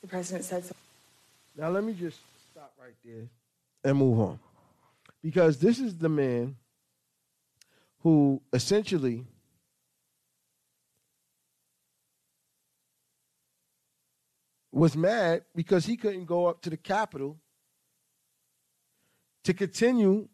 The 0.00 0.08
president 0.08 0.44
said 0.44 0.64
so. 0.64 0.74
Now, 1.56 1.68
let 1.68 1.84
me 1.84 1.92
just 1.92 2.18
stop 2.50 2.72
right 2.82 2.96
there 3.04 3.28
and 3.84 3.98
move 3.98 4.18
on. 4.18 4.40
Because 5.22 5.58
this 5.58 5.78
is 5.78 5.96
the 5.96 6.08
man 6.08 6.56
who 8.00 8.42
essentially 8.52 9.24
was 14.72 14.96
mad 14.96 15.44
because 15.54 15.86
he 15.86 15.96
couldn't 15.96 16.24
go 16.24 16.46
up 16.46 16.62
to 16.62 16.70
the 16.70 16.76
Capitol 16.76 17.38
to 19.44 19.54
continue 19.54 20.28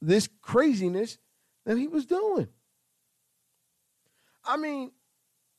this 0.00 0.28
craziness 0.40 1.18
that 1.66 1.76
he 1.76 1.88
was 1.88 2.06
doing. 2.06 2.46
I 4.46 4.56
mean, 4.56 4.92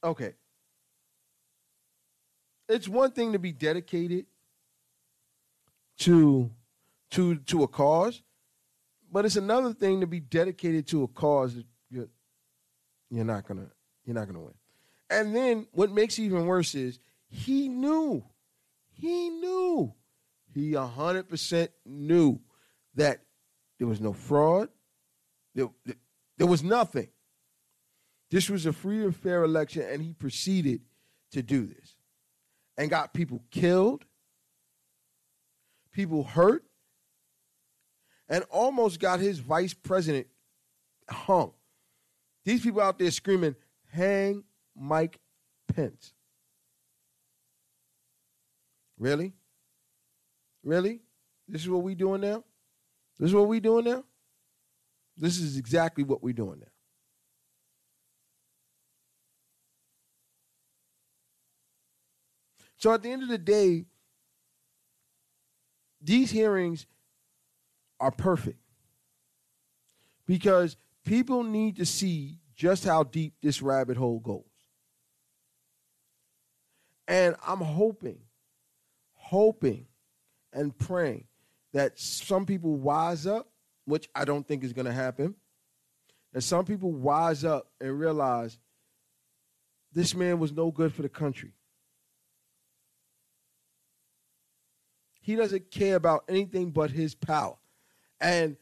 okay. 0.04 0.34
It's 2.68 2.88
one 2.88 3.12
thing 3.12 3.34
to 3.34 3.40
be 3.40 3.52
dedicated 3.52 4.26
to 6.00 6.52
to 7.12 7.36
to 7.36 7.64
a 7.64 7.68
cause 7.68 8.22
but 9.16 9.24
it's 9.24 9.38
another 9.38 9.74
thing 9.74 10.02
to 10.02 10.08
be 10.08 10.20
dedicated 10.20 10.88
to 10.88 11.04
a 11.04 11.08
cause 11.08 11.56
that 11.56 11.66
you're, 11.90 12.10
you're 13.10 13.24
not 13.24 13.48
gonna 13.48 13.68
you're 14.04 14.14
not 14.14 14.28
gonna 14.28 14.42
win. 14.42 14.54
And 15.10 15.34
then 15.34 15.68
what 15.72 15.90
makes 15.90 16.20
it 16.20 16.24
even 16.24 16.48
worse 16.48 16.76
is 16.76 17.00
he 17.30 17.70
knew, 17.70 18.26
he 18.92 19.30
knew, 19.30 19.94
he 20.54 20.74
hundred 20.74 21.30
percent 21.30 21.72
knew 21.86 22.42
that 22.96 23.22
there 23.78 23.88
was 23.88 24.02
no 24.02 24.12
fraud, 24.12 24.68
there, 25.54 25.70
there 26.38 26.48
was 26.48 26.62
nothing. 26.62 27.08
This 28.36 28.50
was 28.50 28.66
a 28.66 28.74
free 28.74 29.02
and 29.02 29.16
fair 29.16 29.46
election, 29.46 29.84
and 29.90 30.02
he 30.02 30.12
proceeded 30.12 30.82
to 31.32 31.42
do 31.42 31.66
this 31.66 31.96
and 32.78 32.90
got 32.90 33.14
people 33.14 33.42
killed, 33.50 34.04
people 35.94 36.26
hurt, 36.26 36.66
and 38.28 38.44
almost 38.50 39.00
got 39.00 39.22
his 39.22 39.40
vice 39.40 39.74
president 39.74 40.28
hung. 41.10 41.54
These 42.44 42.60
people 42.60 42.82
out 42.82 43.00
there 43.00 43.10
screaming, 43.10 43.56
hang 43.94 44.44
Mike 44.76 45.18
Pence. 45.74 46.12
Really? 49.00 49.32
Really? 50.62 51.00
This 51.48 51.62
is 51.62 51.70
what 51.70 51.84
we 51.84 51.96
doing 51.96 52.20
now? 52.20 52.44
This 53.18 53.30
is 53.30 53.34
what 53.34 53.48
we 53.48 53.62
doing 53.62 53.86
now? 53.86 54.04
This 55.16 55.40
is 55.40 55.56
exactly 55.56 56.04
what 56.04 56.22
we're 56.22 56.34
doing 56.34 56.60
now. 56.60 56.75
So 62.86 62.94
at 62.94 63.02
the 63.02 63.10
end 63.10 63.24
of 63.24 63.30
the 63.30 63.40
day, 63.40 63.86
these 66.00 66.30
hearings 66.30 66.86
are 68.00 68.12
perfect 68.12 68.60
because 70.28 70.78
people 71.04 71.44
need 71.44 71.78
to 71.78 71.86
see 71.88 72.38
just 72.56 72.86
how 72.86 73.02
deep 73.02 73.34
this 73.42 73.60
rabbit 73.64 73.98
hole 73.98 74.20
goes. 74.20 74.44
And 77.08 77.36
I'm 77.44 77.58
hoping, 77.58 78.20
hoping, 79.16 79.88
and 80.54 80.78
praying 80.78 81.26
that 81.74 82.00
some 82.00 82.46
people 82.46 82.76
wise 82.76 83.26
up, 83.26 83.50
which 83.86 84.08
I 84.14 84.26
don't 84.26 84.48
think 84.48 84.64
is 84.64 84.74
going 84.74 84.86
to 84.86 84.94
happen. 84.94 85.34
That 86.34 86.42
some 86.42 86.66
people 86.66 86.92
wise 86.92 87.44
up 87.44 87.66
and 87.82 88.00
realize 88.00 88.60
this 89.92 90.14
man 90.14 90.38
was 90.38 90.52
no 90.52 90.70
good 90.70 90.94
for 90.94 91.02
the 91.02 91.10
country. 91.10 91.55
He 95.26 95.36
doesn't 95.36 95.72
care 95.72 95.96
about 95.96 96.24
anything 96.30 96.70
but 96.70 96.92
his 96.92 97.16
power. 97.16 97.56
And 98.22 98.58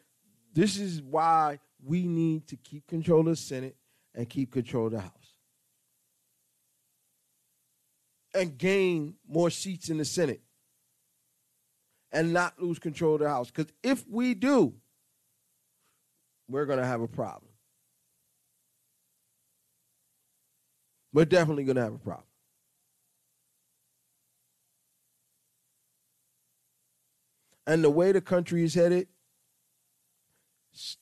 this 0.53 0.79
is 0.79 1.01
why 1.01 1.59
we 1.83 2.07
need 2.07 2.47
to 2.47 2.55
keep 2.55 2.87
control 2.87 3.19
of 3.19 3.25
the 3.25 3.35
Senate 3.35 3.75
and 4.15 4.29
keep 4.29 4.53
control 4.53 4.85
of 4.85 4.93
the 4.93 5.01
House. 5.01 5.11
And 8.33 8.57
gain 8.57 9.15
more 9.27 9.49
seats 9.49 9.89
in 9.89 9.97
the 9.97 10.05
Senate. 10.05 10.39
And 12.13 12.31
not 12.31 12.57
lose 12.57 12.79
control 12.79 13.15
of 13.15 13.19
the 13.19 13.29
House. 13.29 13.51
Because 13.51 13.69
if 13.83 14.07
we 14.07 14.33
do, 14.33 14.73
we're 16.47 16.65
going 16.65 16.79
to 16.79 16.85
have 16.85 17.01
a 17.01 17.09
problem. 17.09 17.51
We're 21.11 21.25
definitely 21.25 21.65
going 21.65 21.75
to 21.75 21.83
have 21.83 21.95
a 21.95 21.97
problem. 21.99 22.27
And 27.65 27.83
the 27.83 27.89
way 27.89 28.11
the 28.11 28.21
country 28.21 28.63
is 28.63 28.73
headed, 28.73 29.07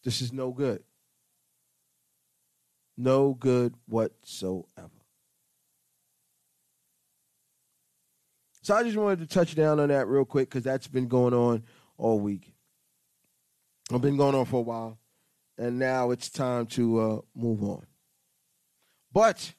this 0.03 0.21
is 0.21 0.31
no 0.31 0.51
good. 0.51 0.83
No 2.97 3.33
good 3.33 3.73
whatsoever. 3.87 4.89
So 8.61 8.75
I 8.75 8.83
just 8.83 8.97
wanted 8.97 9.19
to 9.19 9.25
touch 9.25 9.55
down 9.55 9.79
on 9.79 9.89
that 9.89 10.07
real 10.07 10.25
quick 10.25 10.49
because 10.49 10.63
that's 10.63 10.87
been 10.87 11.07
going 11.07 11.33
on 11.33 11.63
all 11.97 12.19
week. 12.19 12.53
I've 13.91 14.01
been 14.01 14.17
going 14.17 14.35
on 14.35 14.45
for 14.45 14.57
a 14.57 14.61
while, 14.61 14.99
and 15.57 15.79
now 15.79 16.11
it's 16.11 16.29
time 16.29 16.67
to 16.67 16.99
uh, 16.99 17.19
move 17.35 17.63
on. 17.63 17.85
But, 19.11 19.53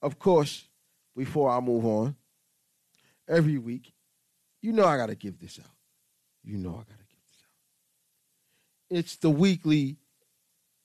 of 0.00 0.18
course, 0.18 0.68
before 1.16 1.50
I 1.50 1.60
move 1.60 1.84
on, 1.84 2.14
every 3.28 3.58
week, 3.58 3.92
you 4.62 4.72
know 4.72 4.86
I 4.86 4.96
got 4.96 5.06
to 5.06 5.14
give 5.14 5.38
this 5.38 5.58
out. 5.58 5.79
You 6.42 6.58
know 6.58 6.70
I 6.70 6.78
got 6.78 6.88
to. 6.88 6.94
Get 6.94 7.18
this 7.26 7.42
out. 7.44 8.98
It's 8.98 9.16
the 9.16 9.30
weekly 9.30 9.96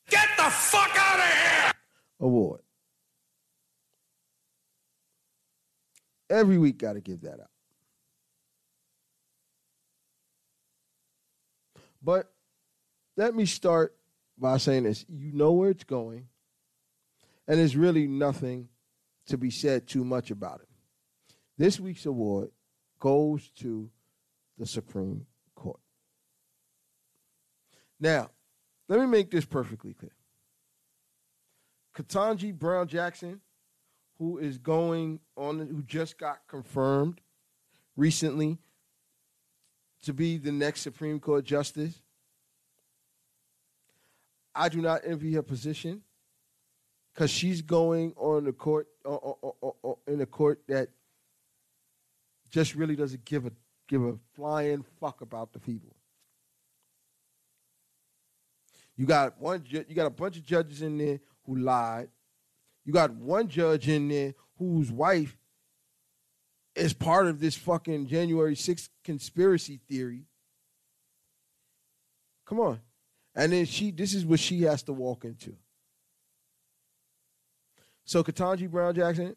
Get 0.09 0.27
the 0.37 0.43
fuck 0.43 0.91
out 0.97 1.19
of 1.19 1.25
here 1.25 1.71
award. 2.19 2.61
Every 6.29 6.57
week, 6.57 6.77
got 6.77 6.93
to 6.93 7.01
give 7.01 7.21
that 7.21 7.39
out. 7.39 7.49
But 12.01 12.31
let 13.15 13.35
me 13.35 13.45
start 13.45 13.95
by 14.37 14.57
saying 14.57 14.83
this. 14.83 15.05
You 15.07 15.31
know 15.31 15.53
where 15.53 15.69
it's 15.69 15.83
going, 15.83 16.27
and 17.47 17.59
there's 17.59 17.75
really 17.75 18.07
nothing 18.07 18.69
to 19.27 19.37
be 19.37 19.49
said 19.49 19.87
too 19.87 20.03
much 20.03 20.29
about 20.29 20.61
it. 20.61 20.69
This 21.57 21.79
week's 21.79 22.05
award 22.05 22.51
goes 22.99 23.49
to 23.59 23.89
the 24.57 24.65
Supreme. 24.65 25.25
Now, 28.05 28.29
let 28.87 28.99
me 28.99 29.07
make 29.07 29.31
this 29.31 29.45
perfectly 29.45 29.95
clear. 29.95 30.11
Ketanji 31.97 32.53
Brown 32.53 32.87
Jackson, 32.87 33.41
who 34.19 34.37
is 34.37 34.59
going 34.59 35.21
on, 35.35 35.57
who 35.57 35.81
just 35.81 36.19
got 36.19 36.41
confirmed 36.47 37.19
recently 37.97 38.59
to 40.03 40.13
be 40.13 40.37
the 40.37 40.51
next 40.51 40.81
Supreme 40.81 41.19
Court 41.19 41.45
justice. 41.45 41.99
I 44.53 44.69
do 44.69 44.83
not 44.83 45.01
envy 45.03 45.33
her 45.33 45.41
position 45.41 46.03
because 47.11 47.31
she's 47.31 47.63
going 47.63 48.13
on 48.17 48.43
the 48.43 48.53
court 48.53 48.87
uh, 49.03 49.15
uh, 49.15 49.51
uh, 49.83 49.93
in 50.05 50.21
a 50.21 50.27
court 50.27 50.61
that 50.67 50.89
just 52.51 52.75
really 52.75 52.95
doesn't 52.95 53.25
give 53.25 53.47
a 53.47 53.51
give 53.87 54.03
a 54.03 54.13
flying 54.35 54.85
fuck 54.99 55.21
about 55.21 55.53
the 55.53 55.59
people. 55.59 55.95
You 58.97 59.05
got 59.05 59.39
one. 59.39 59.63
You 59.69 59.83
got 59.93 60.07
a 60.07 60.11
bunch 60.11 60.37
of 60.37 60.45
judges 60.45 60.81
in 60.81 60.97
there 60.97 61.19
who 61.45 61.57
lied. 61.57 62.09
You 62.85 62.93
got 62.93 63.13
one 63.13 63.47
judge 63.47 63.89
in 63.89 64.07
there 64.07 64.33
whose 64.57 64.91
wife 64.91 65.37
is 66.75 66.93
part 66.93 67.27
of 67.27 67.39
this 67.39 67.55
fucking 67.55 68.07
January 68.07 68.55
6th 68.55 68.89
conspiracy 69.03 69.79
theory. 69.89 70.25
Come 72.45 72.59
on. 72.59 72.79
And 73.35 73.51
then 73.51 73.65
she 73.65 73.91
this 73.91 74.13
is 74.13 74.25
what 74.25 74.39
she 74.39 74.61
has 74.63 74.83
to 74.83 74.93
walk 74.93 75.25
into. 75.25 75.55
So 78.05 78.23
Ketanji 78.23 78.69
Brown 78.69 78.93
Jackson, 78.93 79.35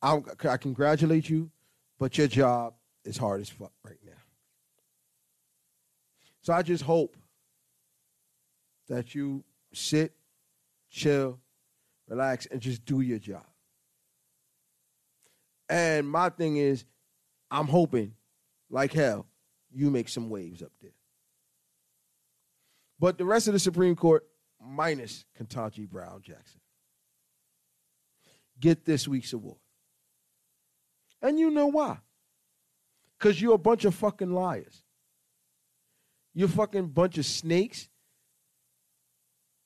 I, 0.00 0.20
I 0.48 0.56
congratulate 0.56 1.28
you, 1.28 1.50
but 1.98 2.16
your 2.16 2.28
job 2.28 2.74
is 3.04 3.16
hard 3.16 3.40
as 3.40 3.48
fuck 3.50 3.72
right 3.84 3.98
now. 4.04 4.05
So 6.46 6.52
I 6.52 6.62
just 6.62 6.84
hope 6.84 7.16
that 8.88 9.16
you 9.16 9.42
sit, 9.74 10.14
chill, 10.88 11.40
relax, 12.06 12.46
and 12.46 12.60
just 12.60 12.84
do 12.84 13.00
your 13.00 13.18
job. 13.18 13.42
And 15.68 16.08
my 16.08 16.28
thing 16.28 16.58
is, 16.58 16.84
I'm 17.50 17.66
hoping, 17.66 18.14
like 18.70 18.92
hell, 18.92 19.26
you 19.72 19.90
make 19.90 20.08
some 20.08 20.30
waves 20.30 20.62
up 20.62 20.70
there. 20.80 20.94
But 23.00 23.18
the 23.18 23.24
rest 23.24 23.48
of 23.48 23.52
the 23.52 23.58
Supreme 23.58 23.96
Court, 23.96 24.24
minus 24.64 25.24
Ketanji 25.36 25.90
Brown 25.90 26.22
Jackson, 26.22 26.60
get 28.60 28.84
this 28.84 29.08
week's 29.08 29.32
award. 29.32 29.58
And 31.20 31.40
you 31.40 31.50
know 31.50 31.66
why? 31.66 31.98
Because 33.18 33.42
you're 33.42 33.54
a 33.54 33.58
bunch 33.58 33.84
of 33.84 33.96
fucking 33.96 34.32
liars. 34.32 34.84
You're 36.36 36.48
fucking 36.48 36.88
bunch 36.88 37.16
of 37.16 37.24
snakes 37.24 37.88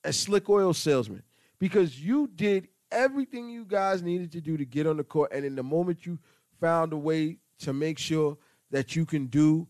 and 0.04 0.14
slick 0.14 0.48
oil 0.48 0.72
salesmen. 0.72 1.24
Because 1.58 2.00
you 2.00 2.30
did 2.32 2.68
everything 2.92 3.50
you 3.50 3.64
guys 3.64 4.02
needed 4.02 4.30
to 4.32 4.40
do 4.40 4.56
to 4.56 4.64
get 4.64 4.86
on 4.86 4.96
the 4.96 5.02
court. 5.02 5.32
And 5.32 5.44
in 5.44 5.56
the 5.56 5.64
moment 5.64 6.06
you 6.06 6.20
found 6.60 6.92
a 6.92 6.96
way 6.96 7.38
to 7.58 7.72
make 7.72 7.98
sure 7.98 8.38
that 8.70 8.94
you 8.94 9.04
can 9.04 9.26
do 9.26 9.66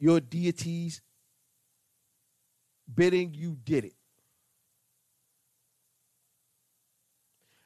your 0.00 0.18
deities 0.18 1.00
bidding, 2.92 3.32
you 3.32 3.56
did 3.62 3.84
it. 3.84 3.94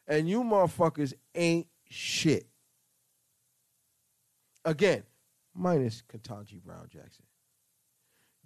And 0.07 0.29
you 0.29 0.43
motherfuckers 0.43 1.15
ain't 1.35 1.67
shit. 1.89 2.47
Again, 4.67 5.03
minus 5.55 6.03
Ketanji 6.13 6.63
Brown 6.63 6.89
Jackson. 6.91 7.25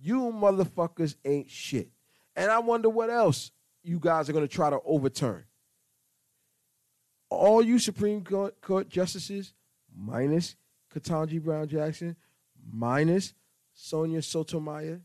You 0.02 0.32
motherfuckers 0.32 1.16
ain't 1.24 1.50
shit. 1.50 1.90
And 2.34 2.50
I 2.50 2.58
wonder 2.58 2.88
what 2.88 3.10
else 3.10 3.50
you 3.82 3.98
guys 3.98 4.28
are 4.28 4.32
going 4.32 4.46
to 4.46 4.54
try 4.54 4.70
to 4.70 4.80
overturn. 4.84 5.44
All 7.28 7.62
you 7.62 7.78
Supreme 7.78 8.24
Court 8.24 8.88
justices, 8.88 9.52
minus 9.94 10.56
Ketanji 10.92 11.40
Brown 11.42 11.68
Jackson, 11.68 12.16
minus 12.72 13.34
Sonia 13.72 14.22
Sotomayor, 14.22 15.00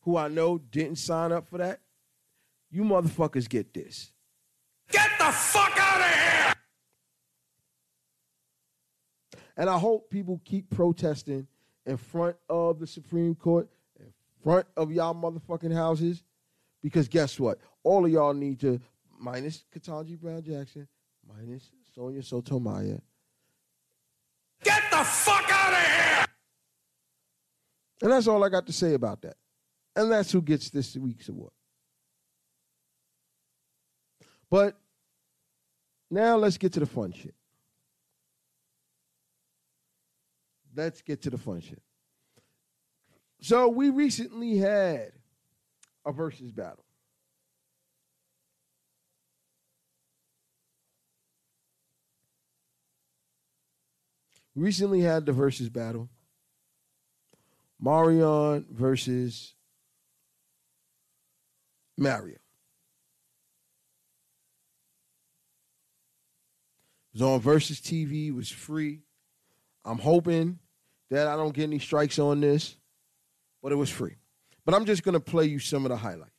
who 0.00 0.16
I 0.16 0.28
know 0.28 0.58
didn't 0.58 0.96
sign 0.96 1.32
up 1.32 1.48
for 1.48 1.58
that, 1.58 1.80
you 2.70 2.84
motherfuckers 2.84 3.48
get 3.48 3.74
this. 3.74 4.12
Get 4.90 5.10
the 5.18 5.24
fuck 5.24 5.76
out 5.78 6.00
of 6.00 6.06
here! 6.06 6.54
And 9.56 9.68
I 9.68 9.78
hope 9.78 10.10
people 10.10 10.40
keep 10.44 10.70
protesting 10.70 11.48
in 11.84 11.96
front 11.96 12.36
of 12.48 12.78
the 12.78 12.86
Supreme 12.86 13.34
Court, 13.34 13.68
front 14.46 14.66
of 14.76 14.92
y'all 14.92 15.12
motherfucking 15.12 15.74
houses, 15.74 16.22
because 16.80 17.08
guess 17.08 17.40
what? 17.40 17.58
All 17.82 18.04
of 18.04 18.12
y'all 18.12 18.32
need 18.32 18.60
to, 18.60 18.80
minus 19.18 19.64
Ketanji 19.74 20.16
Brown 20.16 20.40
Jackson, 20.40 20.86
minus 21.26 21.68
Sonia 21.92 22.22
Sotomayor. 22.22 23.02
Get 24.62 24.82
the 24.88 24.98
fuck 24.98 25.50
out 25.50 25.72
of 25.72 25.78
here! 25.80 26.26
And 28.02 28.12
that's 28.12 28.28
all 28.28 28.44
I 28.44 28.48
got 28.48 28.66
to 28.66 28.72
say 28.72 28.94
about 28.94 29.20
that. 29.22 29.34
And 29.96 30.12
that's 30.12 30.30
who 30.30 30.40
gets 30.40 30.70
this 30.70 30.96
week's 30.96 31.28
award. 31.28 31.50
But 34.48 34.78
now 36.08 36.36
let's 36.36 36.56
get 36.56 36.72
to 36.74 36.80
the 36.80 36.86
fun 36.86 37.10
shit. 37.10 37.34
Let's 40.72 41.02
get 41.02 41.20
to 41.22 41.30
the 41.30 41.38
fun 41.38 41.62
shit. 41.62 41.82
So 43.40 43.68
we 43.68 43.90
recently 43.90 44.56
had 44.56 45.12
a 46.04 46.12
Verzuz 46.12 46.54
battle. 46.54 46.84
Recently 54.54 55.02
had 55.02 55.26
the 55.26 55.32
Verzuz 55.32 55.70
battle. 55.70 56.08
Marion 57.78 58.64
versus 58.70 59.54
Mario. 61.98 62.36
It 67.14 67.20
was 67.20 67.22
on 67.22 67.40
Verzuz 67.40 67.80
TV, 67.80 68.34
was 68.34 68.50
free. 68.50 69.02
I'm 69.84 69.98
hoping 69.98 70.58
that 71.10 71.28
I 71.28 71.36
don't 71.36 71.54
get 71.54 71.64
any 71.64 71.78
strikes 71.78 72.18
on 72.18 72.40
this, 72.40 72.76
but 73.66 73.72
it 73.72 73.76
was 73.76 73.90
free. 73.90 74.14
But 74.64 74.76
I'm 74.76 74.84
just 74.84 75.02
going 75.02 75.14
to 75.14 75.18
play 75.18 75.46
you 75.46 75.58
some 75.58 75.84
of 75.84 75.88
the 75.88 75.96
highlights. 75.96 76.30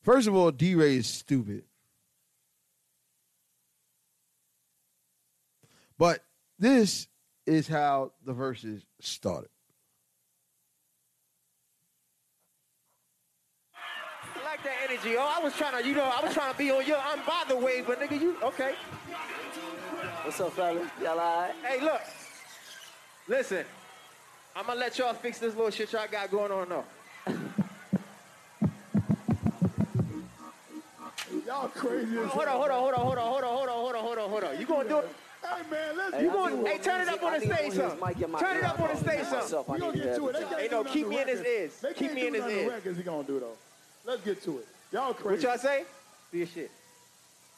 First 0.00 0.28
of 0.28 0.34
all, 0.34 0.50
D 0.50 0.74
Ray 0.74 0.96
is 0.96 1.06
stupid. 1.06 1.64
But 5.98 6.24
this 6.58 7.06
is 7.44 7.68
how 7.68 8.12
the 8.24 8.32
Verzuz 8.32 8.86
started. 8.98 9.50
I 13.74 14.42
like 14.42 14.64
that 14.64 14.77
energy. 14.88 15.16
Oh, 15.18 15.34
I 15.38 15.42
was 15.42 15.54
trying 15.54 15.80
to, 15.82 15.88
you 15.88 15.94
know, 15.94 16.04
I 16.04 16.24
was 16.24 16.32
trying 16.34 16.52
to 16.52 16.58
be 16.58 16.70
on 16.70 16.86
your 16.86 16.98
I'm 16.98 17.18
by 17.26 17.44
the 17.48 17.56
way, 17.56 17.82
but 17.86 18.00
nigga, 18.00 18.20
you 18.20 18.36
okay. 18.42 18.74
What's 20.22 20.40
up, 20.40 20.52
fella? 20.52 20.90
Y'all 21.02 21.18
all 21.18 21.42
right? 21.42 21.52
Hey, 21.64 21.80
look. 21.82 22.00
Listen, 23.26 23.64
I'm 24.56 24.66
gonna 24.66 24.80
let 24.80 24.98
y'all 24.98 25.14
fix 25.14 25.38
this 25.38 25.54
little 25.54 25.70
shit 25.70 25.92
y'all 25.92 26.06
got 26.10 26.30
going 26.30 26.50
on 26.52 26.68
though. 26.68 26.84
Y'all 31.46 31.68
crazy 31.68 32.18
as 32.18 32.26
Hold 32.30 32.46
on, 32.48 32.56
hold 32.56 32.70
on, 32.70 32.78
hold 32.80 32.94
on, 32.94 33.00
hold 33.04 33.18
on, 33.18 33.24
hold 33.24 33.44
on, 33.44 33.56
hold 33.56 33.68
on, 33.68 33.74
hold 33.74 33.96
on, 33.96 34.02
hold 34.04 34.18
on, 34.18 34.30
hold 34.30 34.44
on. 34.44 34.60
You 34.60 34.66
gonna 34.66 34.88
do 34.88 34.98
it? 34.98 35.08
Hey 35.42 35.62
man, 35.70 35.96
let's 35.96 36.22
You 36.22 36.30
going? 36.30 36.66
Hey, 36.66 36.78
turn 36.78 37.00
it 37.02 37.08
up 37.08 37.22
on 37.22 37.32
the 37.38 37.40
stage, 37.40 37.72
son. 37.72 37.98
Turn 38.38 38.56
it 38.56 38.64
up 38.64 38.80
on 38.80 38.88
the 38.88 38.96
stage, 38.96 39.24
son. 39.26 39.64
We 39.68 39.78
gonna 39.78 39.96
get 39.96 40.16
to 40.16 40.28
it. 40.28 40.32
They 40.32 40.38
can't 40.40 40.60
Hey, 40.60 40.68
do 40.68 40.74
no, 40.74 40.82
nothing 40.82 40.92
keep 40.92 41.04
to 41.04 41.10
me 41.10 41.20
in 41.20 41.28
his 41.28 41.38
records. 41.38 41.48
ears. 41.48 41.72
They 41.80 41.88
Keep 41.88 41.98
can't 41.98 42.14
me 42.14 42.20
do 42.22 42.26
in 42.28 42.34
his 42.34 42.42
nothing 42.42 42.56
to 42.56 42.62
ears. 42.62 42.72
records 42.72 42.96
he 42.98 43.02
gonna 43.04 43.24
do 43.24 43.40
though. 43.40 43.56
Let's 44.04 44.22
get 44.22 44.42
to 44.44 44.58
it. 44.58 44.66
Y'all 44.90 45.12
What 45.12 45.42
y'all 45.42 45.58
say? 45.58 45.84
Do 46.32 46.38
your 46.38 46.46
shit. 46.46 46.70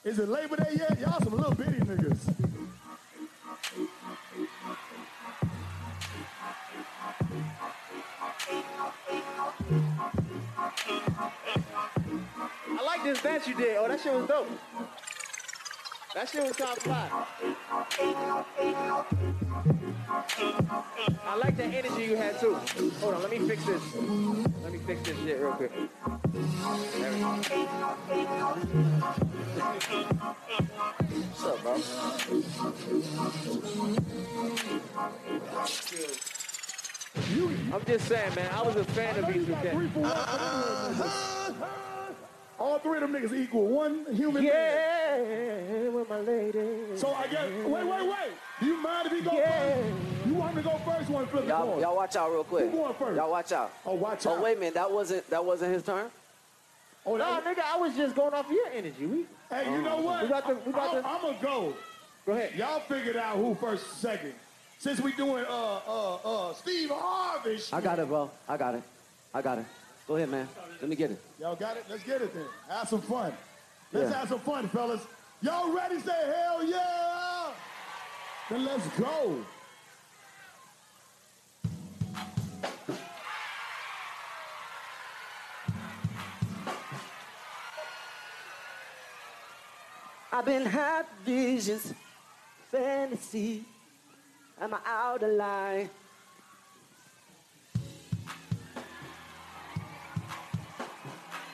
Is 0.04 0.18
it 0.18 0.28
Labor 0.28 0.56
Day 0.56 0.72
yet? 0.78 0.98
Y'all 0.98 1.20
some 1.20 1.36
little 1.36 1.54
bitty 1.54 1.78
niggas. 1.78 2.34
I 12.68 12.82
like 12.84 13.04
this 13.04 13.22
dance 13.22 13.46
you 13.46 13.54
did. 13.54 13.76
Oh, 13.76 13.86
that 13.86 14.00
shit 14.00 14.12
was 14.12 14.26
dope. 14.26 14.48
That 16.14 16.28
shit 16.28 16.42
was 16.42 16.60
of 16.60 16.78
fly. 16.78 17.08
I 21.24 21.36
like 21.36 21.56
the 21.56 21.64
energy 21.64 22.02
you 22.02 22.16
had 22.16 22.40
too. 22.40 22.54
Hold 23.00 23.14
on, 23.14 23.22
let 23.22 23.30
me 23.30 23.38
fix 23.38 23.64
this. 23.64 23.94
Let 23.94 24.72
me 24.72 24.78
fix 24.78 25.02
this 25.02 25.16
shit 25.18 25.38
real 25.38 25.52
quick. 25.52 25.70
There 26.32 26.42
we 27.12 27.18
go. 27.18 27.26
What's 31.26 31.44
up, 31.44 31.62
bro? 31.62 31.74
I'm 37.74 37.84
just 37.84 38.06
saying, 38.06 38.34
man. 38.36 38.50
I 38.52 38.62
was 38.62 38.76
a 38.76 38.84
fan 38.84 39.18
of 39.18 39.24
B2K. 39.24 39.74
All 42.60 42.78
three 42.78 42.98
of 42.98 43.10
them 43.10 43.12
niggas 43.12 43.32
equal. 43.36 43.66
One 43.66 44.06
human 44.14 44.44
Yeah, 44.44 45.88
with 45.88 46.08
my 46.08 46.20
lady. 46.20 46.52
being. 46.52 46.96
So 46.96 47.12
I 47.12 47.26
guess, 47.26 47.50
wait, 47.64 47.84
wait, 47.86 48.06
wait. 48.06 48.32
Do 48.60 48.66
you 48.66 48.76
mind 48.76 49.06
if 49.06 49.12
he 49.12 49.20
go 49.22 49.32
Yeah. 49.32 49.74
first? 49.74 50.26
You 50.26 50.34
want 50.34 50.54
me 50.54 50.62
to 50.62 50.68
go 50.68 50.78
first? 50.84 51.08
You 51.08 51.14
want 51.14 51.26
to 51.26 51.32
flip 51.32 51.44
the 51.44 51.48
Y'all, 51.48 51.80
y'all 51.80 51.96
watch 51.96 52.14
out 52.14 52.30
real 52.30 52.44
quick. 52.44 52.70
Who 52.70 52.76
going 52.76 52.94
first? 52.94 53.16
Y'all 53.16 53.30
watch 53.30 53.50
out. 53.52 53.72
Oh, 53.84 53.94
watch 53.94 54.26
oh, 54.26 54.32
out. 54.32 54.38
Oh 54.38 54.42
wait 54.42 54.56
a 54.58 54.60
minute, 54.60 54.74
that 54.74 54.92
wasn't 54.92 55.28
that 55.30 55.44
wasn't 55.44 55.72
his 55.72 55.82
turn. 55.82 56.10
Oh, 57.06 57.16
No, 57.16 57.40
that- 57.40 57.44
nigga, 57.44 57.62
I 57.64 57.76
was 57.78 57.96
just 57.96 58.14
going 58.14 58.34
off 58.34 58.50
your 58.50 58.66
energy. 58.68 59.06
We, 59.06 59.26
Hey, 59.48 59.64
you 59.70 59.82
know 59.82 59.96
what? 59.96 60.22
We 60.22 60.28
about 60.28 60.46
to- 60.46 60.54
we 60.66 60.72
about 60.72 60.92
to- 60.92 61.06
I'm 61.06 61.20
gonna 61.22 61.38
go. 61.42 61.74
go 62.26 62.32
ahead. 62.32 62.54
Y'all 62.54 62.80
figured 62.80 63.16
out 63.16 63.36
who 63.36 63.54
first, 63.56 64.00
second. 64.00 64.34
Since 64.78 65.00
we 65.00 65.12
doing 65.12 65.44
uh 65.44 65.80
uh 65.86 66.14
uh 66.50 66.54
Steve 66.54 66.90
Harvey. 66.90 67.58
shit. 67.58 67.74
I 67.74 67.80
got 67.80 67.98
it, 67.98 68.06
bro. 68.08 68.30
I 68.48 68.56
got 68.56 68.74
it. 68.76 68.82
I 69.34 69.42
got 69.42 69.58
it. 69.58 69.64
Go 70.06 70.16
ahead, 70.16 70.28
man. 70.30 70.48
Let 70.80 70.88
me 70.88 70.96
get 70.96 71.10
it. 71.10 71.20
Y'all 71.38 71.54
got 71.56 71.76
it? 71.76 71.84
Let's 71.88 72.02
get 72.04 72.22
it 72.22 72.32
then. 72.34 72.46
Have 72.68 72.88
some 72.88 73.02
fun. 73.02 73.36
Let's 73.92 74.10
Yeah. 74.10 74.18
have 74.18 74.28
some 74.28 74.40
fun, 74.40 74.68
fellas. 74.68 75.02
Y'all 75.42 75.70
ready? 75.72 75.98
Say 76.00 76.32
hell 76.34 76.62
yeah! 76.64 77.50
Then 78.48 78.64
let's 78.64 78.86
go. 78.98 79.44
I've 90.40 90.46
been 90.46 90.64
had 90.64 91.04
visions, 91.22 91.92
fantasy. 92.70 93.62
Am 94.58 94.72
I 94.72 94.78
out 94.86 95.22
of 95.22 95.32
line? 95.32 95.90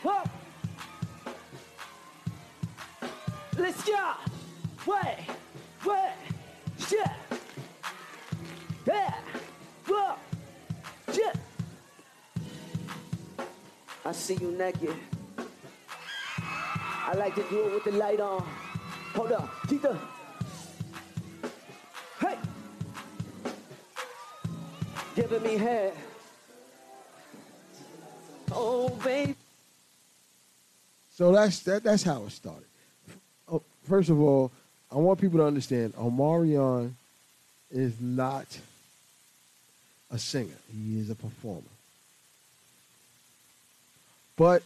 Whoa. 0.05 0.22
Let's 3.59 3.84
go. 3.84 4.12
Wait, 4.87 5.16
wait, 5.84 6.12
shit. 6.78 7.11
Yeah. 8.87 9.14
Whoa. 9.89 10.14
Shit. 11.12 11.37
I 14.05 14.12
see 14.12 14.34
you 14.34 14.53
naked. 14.53 14.95
I 16.78 17.14
like 17.16 17.34
to 17.34 17.43
do 17.51 17.66
it 17.66 17.74
with 17.74 17.84
the 17.84 17.91
light 17.91 18.20
on. 18.20 18.47
Hold 19.17 19.33
up, 19.33 19.49
Tita. 19.67 19.99
Hey! 22.21 22.37
Giving 25.14 25.43
me 25.43 25.57
head. 25.57 25.95
Oh, 28.53 28.91
baby. 29.03 29.35
So 31.14 31.33
that's 31.33 31.61
that. 31.61 31.83
That's 31.83 32.03
how 32.03 32.25
it 32.25 32.31
started. 32.31 32.67
Oh, 33.51 33.62
first 33.85 34.11
of 34.11 34.21
all, 34.21 34.53
I 34.93 34.97
want 34.97 35.19
people 35.19 35.39
to 35.39 35.47
understand 35.47 35.95
Omarion 35.95 36.93
is 37.71 37.99
not 37.99 38.47
a 40.11 40.19
singer. 40.19 40.59
He 40.71 41.01
is 41.01 41.09
a 41.09 41.14
performer. 41.14 41.62
But 44.37 44.62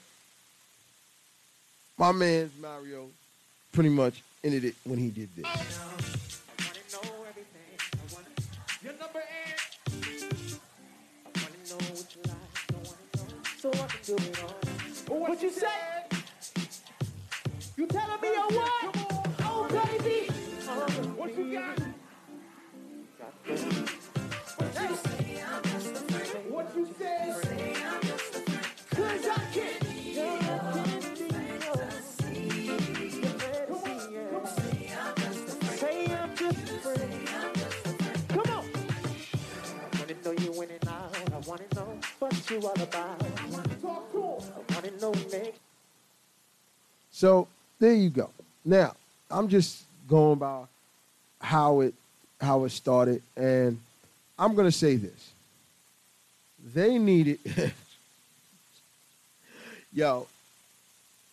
my 1.96 2.10
man 2.10 2.50
Mario 2.60 3.06
pretty 3.72 3.90
much 3.90 4.24
ended 4.42 4.64
it 4.64 4.74
when 4.84 4.98
he 4.98 5.10
did 5.10 5.28
this. 5.36 5.46
What 13.62 14.08
you. 14.08 14.16
What, 15.08 15.42
you 15.42 15.50
say? 15.50 15.66
You 17.76 17.86
telling 17.86 18.20
me 18.20 18.28
or 18.28 18.56
what? 18.56 18.96
Oh, 19.40 19.68
baby. 19.68 20.26
What 21.16 21.36
you 21.36 21.52
got? 21.52 21.78
What 26.48 26.76
you 26.76 26.88
say? 26.98 27.34
Cause 28.96 29.28
I 29.28 29.44
can't. 29.52 29.89
What 42.20 42.50
you 42.50 42.60
all 42.66 42.82
about. 42.82 43.20
So 47.10 47.48
there 47.78 47.94
you 47.94 48.10
go. 48.10 48.30
Now 48.64 48.94
I'm 49.30 49.48
just 49.48 49.82
going 50.08 50.38
by 50.38 50.64
how 51.40 51.80
it 51.80 51.94
how 52.40 52.64
it 52.64 52.70
started, 52.70 53.22
and 53.36 53.78
I'm 54.38 54.54
gonna 54.54 54.72
say 54.72 54.96
this: 54.96 55.32
they 56.74 56.98
needed. 56.98 57.38
Yo, 59.92 60.28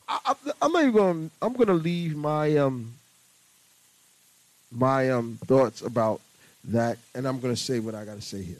I, 0.07 0.33
I'm 0.61 0.71
not 0.71 0.81
even 0.81 0.93
going. 0.93 1.31
I'm 1.41 1.53
gonna 1.53 1.73
leave 1.73 2.15
my 2.15 2.57
um 2.57 2.93
my 4.71 5.11
um 5.11 5.37
thoughts 5.45 5.81
about 5.81 6.21
that, 6.65 6.97
and 7.13 7.27
I'm 7.27 7.39
gonna 7.39 7.55
say 7.55 7.79
what 7.79 7.93
I 7.93 8.05
gotta 8.05 8.21
say 8.21 8.41
here. 8.41 8.57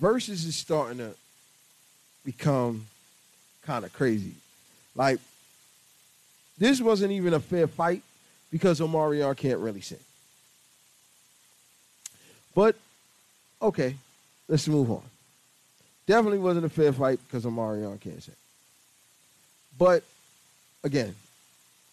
Verzuz 0.00 0.46
is 0.46 0.56
starting 0.56 0.98
to 0.98 1.10
become 2.24 2.86
kind 3.62 3.84
of 3.84 3.92
crazy. 3.92 4.34
Like 4.94 5.18
this 6.58 6.80
wasn't 6.80 7.12
even 7.12 7.34
a 7.34 7.40
fair 7.40 7.66
fight 7.66 8.02
because 8.50 8.80
Omarion 8.80 9.36
can't 9.36 9.58
really 9.58 9.80
sing. 9.80 9.98
But 12.54 12.76
okay, 13.60 13.96
let's 14.48 14.68
move 14.68 14.90
on. 14.90 15.02
Definitely 16.06 16.38
wasn't 16.38 16.66
a 16.66 16.68
fair 16.68 16.92
fight 16.92 17.18
because 17.26 17.44
Omarion 17.44 18.00
can't 18.00 18.22
sing. 18.22 18.34
But 19.78 20.02
again, 20.84 21.14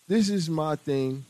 this 0.08 0.30
is 0.30 0.50
my 0.50 0.76
thing. 0.76 1.24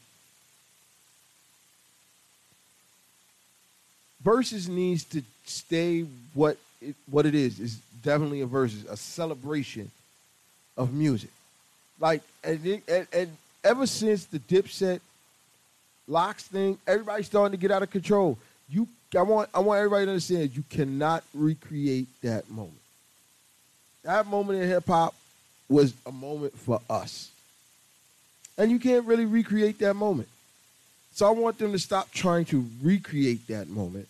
Verzuz 4.29 4.67
needs 4.69 5.03
to 5.05 5.23
stay 5.45 6.01
what 6.35 6.57
it, 6.81 6.95
what 7.09 7.25
it 7.25 7.33
is. 7.33 7.59
Is 7.59 7.79
definitely 8.03 8.41
a 8.41 8.45
versus, 8.45 8.85
a 8.85 8.95
celebration 8.95 9.89
of 10.77 10.93
music. 10.93 11.31
Like 11.99 12.21
and, 12.43 12.81
and, 12.87 13.07
and 13.11 13.37
ever 13.63 13.87
since 13.87 14.25
the 14.25 14.37
Dipset 14.39 14.99
LOX 16.07 16.43
thing, 16.43 16.77
everybody's 16.85 17.25
starting 17.25 17.57
to 17.57 17.61
get 17.61 17.71
out 17.71 17.81
of 17.81 17.89
control. 17.89 18.37
You, 18.69 18.87
I 19.17 19.23
want, 19.23 19.49
I 19.53 19.59
want 19.59 19.79
everybody 19.79 20.05
to 20.05 20.11
understand 20.11 20.55
you 20.55 20.63
cannot 20.69 21.23
recreate 21.33 22.07
that 22.21 22.49
moment. 22.51 22.73
That 24.03 24.27
moment 24.27 24.61
in 24.61 24.69
hip 24.69 24.85
hop 24.85 25.15
was 25.67 25.93
a 26.05 26.11
moment 26.11 26.55
for 26.55 26.79
us, 26.87 27.31
and 28.57 28.69
you 28.71 28.79
can't 28.79 29.05
really 29.05 29.25
recreate 29.25 29.79
that 29.79 29.95
moment. 29.95 30.29
So 31.15 31.27
I 31.27 31.31
want 31.31 31.57
them 31.57 31.71
to 31.71 31.79
stop 31.79 32.11
trying 32.11 32.45
to 32.45 32.65
recreate 32.81 33.47
that 33.47 33.67
moment, 33.67 34.07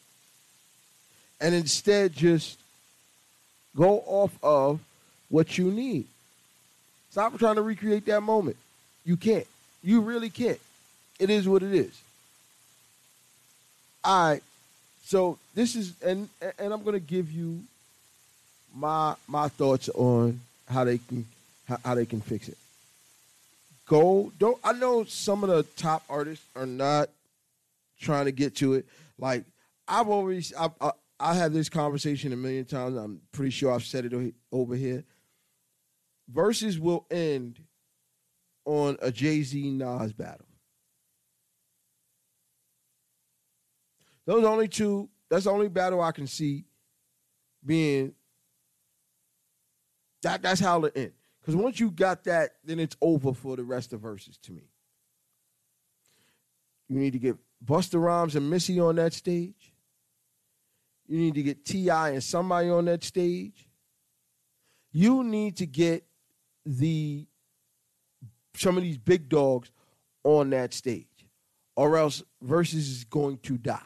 and 1.42 1.56
instead 1.56 2.14
just 2.14 2.60
go 3.76 4.04
off 4.06 4.38
of 4.44 4.80
what 5.30 5.58
you 5.58 5.72
need. 5.72 6.08
Stop 7.12 7.38
trying 7.40 7.56
to 7.56 7.62
recreate 7.62 8.06
that 8.06 8.22
moment. 8.22 8.58
You 9.06 9.18
can't. 9.18 9.48
You 9.82 10.02
really 10.02 10.30
can't. 10.30 10.60
It 11.20 11.30
is 11.30 11.48
what 11.48 11.64
it 11.64 11.74
is. 11.74 12.02
All 14.04 14.30
right. 14.30 14.44
So 15.04 15.38
this 15.56 15.76
is 15.76 15.94
and 16.04 16.30
and 16.60 16.72
I'm 16.72 16.84
gonna 16.84 17.00
give 17.00 17.32
you 17.32 17.64
my 18.76 19.16
my 19.28 19.48
thoughts 19.48 19.90
on 19.90 20.40
how 20.70 20.84
they 20.84 21.00
can 21.00 21.26
how, 21.68 21.78
how 21.84 21.96
they 21.96 22.06
can 22.06 22.22
fix 22.22 22.48
it. 22.48 22.58
Go 23.88 24.32
don't 24.38 24.60
I 24.64 24.74
know 24.74 25.04
some 25.06 25.44
of 25.44 25.50
the 25.50 25.64
top 25.64 26.04
artists 26.10 26.46
are 26.56 26.68
not 26.68 27.10
trying 28.00 28.26
to 28.26 28.32
get 28.32 28.56
to 28.58 28.76
it. 28.76 28.86
Like 29.18 29.44
I've 29.88 30.10
always 30.10 30.54
I 30.54 30.66
I, 30.66 30.88
uh, 30.88 30.92
I 31.20 31.34
have 31.34 31.42
had 31.44 31.54
this 31.54 31.70
conversation 31.70 32.32
a 32.32 32.38
million 32.38 32.66
times. 32.66 32.96
I'm 32.96 33.22
pretty 33.32 33.52
sure 33.52 33.74
I've 33.74 33.84
said 33.84 34.06
it 34.06 34.34
over 34.52 34.76
here. 34.76 35.04
Verzuz 36.32 36.80
will 36.80 37.06
end 37.12 37.60
on 38.66 38.98
a 39.02 39.12
Jay 39.12 39.42
Z 39.42 39.72
Nas 39.72 40.14
battle. 40.14 40.46
Those 44.26 44.46
only 44.46 44.68
two. 44.68 45.10
That's 45.30 45.46
the 45.46 45.52
only 45.52 45.70
battle 45.70 46.02
I 46.02 46.12
can 46.12 46.28
see 46.28 46.66
being 47.66 48.14
that. 50.22 50.42
That's 50.42 50.62
how 50.62 50.84
it 50.86 50.94
end. 50.96 51.14
Because 51.42 51.56
once 51.56 51.80
you 51.80 51.90
got 51.90 52.26
that, 52.26 52.52
then 52.64 52.80
it's 52.80 52.96
over 53.02 53.34
for 53.34 53.56
the 53.56 53.64
rest 53.64 53.92
of 53.92 54.02
Verzuz 54.02 54.40
to 54.42 54.52
me. 54.52 54.70
You 56.88 57.00
need 57.00 57.14
to 57.14 57.20
get 57.20 57.38
Busta 57.64 58.02
Rhymes 58.02 58.36
and 58.36 58.50
Missy 58.50 58.80
on 58.80 58.96
that 58.96 59.14
stage. 59.14 59.69
You 61.10 61.18
need 61.18 61.34
to 61.34 61.44
get 61.44 61.66
T.I. 61.66 62.12
and 62.12 62.24
somebody 62.24 62.70
on 62.70 62.86
that 62.86 63.04
stage. 63.04 63.68
You 64.92 65.24
need 65.24 65.58
to 65.58 65.66
get 65.66 66.06
the 66.64 67.26
some 68.56 68.78
of 68.78 68.84
these 68.84 69.00
big 69.00 69.28
dogs 69.28 69.72
on 70.24 70.52
that 70.52 70.72
stage, 70.74 71.08
or 71.76 71.98
else 71.98 72.22
Verzuz 72.46 72.76
is 72.76 73.04
going 73.06 73.38
to 73.40 73.58
die. 73.58 73.80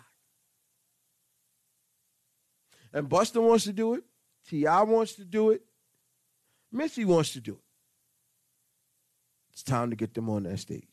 And 2.91 3.07
Busta 3.07 3.41
wants 3.41 3.63
to 3.65 3.73
do 3.73 3.93
it. 3.93 4.03
T.I. 4.49 4.83
wants 4.83 5.13
to 5.13 5.23
do 5.23 5.51
it. 5.51 5.61
Missy 6.73 7.05
wants 7.05 7.31
to 7.33 7.39
do 7.39 7.53
it. 7.53 7.63
It's 9.53 9.63
time 9.63 9.91
to 9.91 9.95
get 9.95 10.13
them 10.13 10.29
on 10.29 10.43
that 10.43 10.59
stage. 10.59 10.83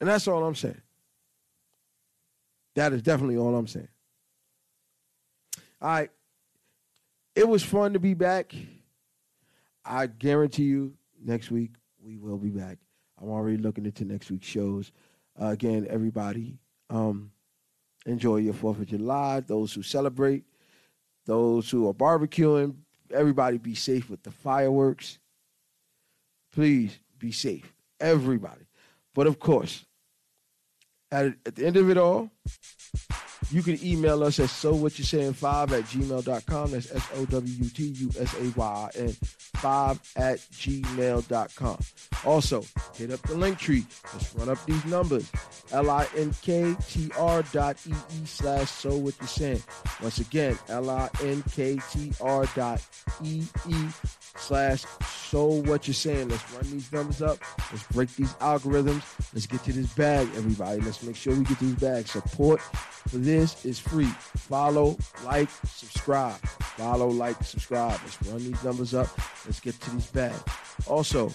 And 0.00 0.08
that's 0.08 0.26
all 0.28 0.42
I'm 0.42 0.54
saying. 0.54 0.80
That 2.76 2.92
is 2.92 3.02
definitely 3.02 3.38
all 3.38 3.56
I'm 3.56 3.66
saying. 3.66 3.88
All 5.80 5.88
right. 5.88 6.10
It 7.34 7.48
was 7.48 7.62
fun 7.62 7.94
to 7.94 7.98
be 7.98 8.14
back. 8.14 8.54
I 9.84 10.06
guarantee 10.06 10.64
you, 10.64 10.94
next 11.22 11.50
week 11.50 11.72
we 12.02 12.18
will 12.18 12.38
be 12.38 12.50
back. 12.50 12.78
I'm 13.20 13.30
already 13.30 13.56
looking 13.56 13.86
into 13.86 14.04
next 14.04 14.30
week's 14.30 14.46
shows. 14.46 14.92
Uh, 15.40 15.48
again, 15.48 15.86
everybody, 15.88 16.58
um, 16.90 17.30
enjoy 18.04 18.36
your 18.36 18.54
Fourth 18.54 18.78
of 18.78 18.86
July. 18.86 19.40
Those 19.40 19.72
who 19.72 19.82
celebrate, 19.82 20.44
those 21.24 21.70
who 21.70 21.88
are 21.88 21.94
barbecuing, 21.94 22.74
everybody 23.12 23.58
be 23.58 23.74
safe 23.74 24.10
with 24.10 24.22
the 24.22 24.30
fireworks. 24.30 25.18
Please 26.52 26.98
be 27.18 27.32
safe, 27.32 27.72
everybody. 28.00 28.66
But 29.14 29.26
of 29.26 29.38
course, 29.38 29.86
at, 31.16 31.54
the 31.54 31.66
end 31.66 31.76
of 31.76 31.90
it 31.90 31.96
all, 31.96 32.30
you 33.50 33.62
can 33.62 33.78
email 33.84 34.22
us 34.24 34.40
at 34.40 34.50
so 34.50 34.74
what 34.74 34.98
you 34.98 35.04
saying 35.04 35.34
five 35.34 35.72
at 35.72 35.84
gmail.com. 35.84 36.70
That's 36.70 36.92
S 36.92 37.08
O 37.16 37.24
W 37.26 37.68
T 37.68 37.84
U 37.84 38.10
S 38.18 38.34
A 38.34 38.58
Y 38.58 38.90
N 38.96 39.16
five 39.56 40.00
at 40.16 40.38
gmail.com. 40.38 41.78
Also, 42.24 42.64
hit 42.94 43.10
up 43.10 43.20
the 43.22 43.34
link 43.34 43.58
tree. 43.58 43.86
Let's 44.12 44.34
run 44.34 44.48
up 44.48 44.64
these 44.66 44.84
numbers. 44.84 45.30
L-I-N-K-T-R 45.72 47.42
dot 47.52 47.76
E-E 47.86 48.24
slash 48.24 48.70
so 48.70 48.96
what 48.96 49.14
you 49.20 49.26
saying. 49.26 49.62
Once 50.02 50.18
again, 50.18 50.58
L-I-N-K-T-R 50.68 52.46
dot 52.54 52.82
E-E 53.22 53.88
slash 54.36 54.84
so 55.28 55.46
what 55.46 55.86
you're 55.86 55.94
saying. 55.94 56.28
Let's 56.28 56.52
run 56.52 56.70
these 56.70 56.92
numbers 56.92 57.22
up. 57.22 57.38
Let's 57.72 57.86
break 57.88 58.14
these 58.16 58.32
algorithms. 58.34 59.02
Let's 59.34 59.46
get 59.46 59.64
to 59.64 59.72
this 59.72 59.92
bag, 59.94 60.28
everybody. 60.36 60.80
Let's 60.80 61.02
make 61.02 61.16
sure 61.16 61.34
we 61.34 61.44
get 61.44 61.58
these 61.58 61.74
bags. 61.74 62.12
Support 62.12 62.60
for 62.60 63.18
this 63.18 63.35
is 63.36 63.78
free. 63.78 64.12
Follow, 64.36 64.96
like, 65.24 65.48
subscribe. 65.66 66.38
Follow, 66.76 67.08
like, 67.08 67.42
subscribe. 67.42 67.98
Let's 68.02 68.22
run 68.24 68.38
these 68.38 68.62
numbers 68.64 68.94
up. 68.94 69.08
Let's 69.44 69.60
get 69.60 69.80
to 69.80 69.90
these 69.90 70.06
bags. 70.06 70.42
Also, 70.86 71.26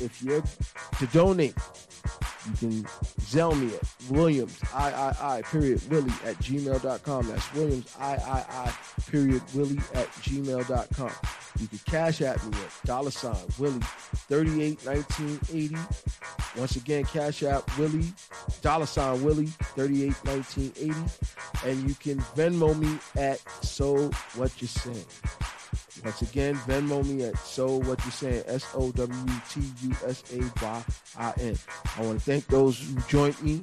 if 0.00 0.22
you're 0.22 0.42
to 0.98 1.06
donate, 1.12 1.54
you 2.46 2.52
can 2.56 2.82
Zelle 3.20 3.58
me 3.58 3.74
at 3.74 4.10
Williams, 4.10 4.58
I, 4.74 4.90
I, 4.90 5.36
I, 5.36 5.42
period, 5.42 5.80
Willie 5.90 6.12
at 6.24 6.36
gmail.com. 6.36 7.28
That's 7.28 7.54
Williams, 7.54 7.94
I, 7.98 8.16
I, 8.16 8.44
I, 8.50 8.74
period, 9.10 9.42
Willie 9.54 9.78
at 9.94 10.08
gmail.com. 10.22 11.12
You 11.60 11.68
can 11.68 11.78
cash 11.86 12.20
at 12.20 12.44
me 12.44 12.58
at 12.58 12.86
dollar 12.86 13.12
sign 13.12 13.36
Willie 13.58 13.80
381980. 14.28 15.76
Once 16.58 16.76
again, 16.76 17.04
cash 17.04 17.42
app 17.44 17.78
Willie, 17.78 18.12
dollar 18.60 18.86
sign 18.86 19.22
Willie 19.22 19.46
381980. 19.76 21.68
And 21.68 21.88
you 21.88 21.94
can 21.94 22.18
Venmo 22.36 22.76
me 22.78 22.98
at 23.16 23.40
So 23.64 24.10
What 24.34 24.60
You 24.60 24.66
Saying. 24.66 25.04
Once 26.04 26.22
again, 26.22 26.54
Venmo 26.66 27.06
me 27.06 27.24
at 27.24 27.38
So 27.38 27.76
What 27.78 28.04
You 28.04 28.10
Saying, 28.10 28.42
S 28.46 28.66
O 28.74 28.90
W 28.92 29.32
T 29.48 29.60
U 29.82 29.96
S 30.06 30.24
A 30.34 30.40
Y 30.62 30.84
I 31.18 31.32
N. 31.38 31.56
I 31.96 32.02
want 32.02 32.18
to 32.18 32.24
thank 32.34 32.46
those 32.48 32.80
who 32.80 33.00
joined 33.02 33.40
me. 33.42 33.60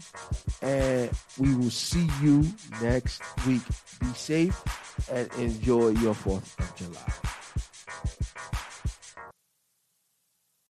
And 0.61 1.09
we 1.37 1.53
will 1.55 1.69
see 1.69 2.07
you 2.21 2.45
next 2.81 3.21
week. 3.45 3.61
Be 3.99 4.07
safe 4.13 4.55
and 5.11 5.29
enjoy 5.33 5.89
your 5.89 6.13
4th 6.13 6.57
of 6.59 6.75
July. 6.77 8.30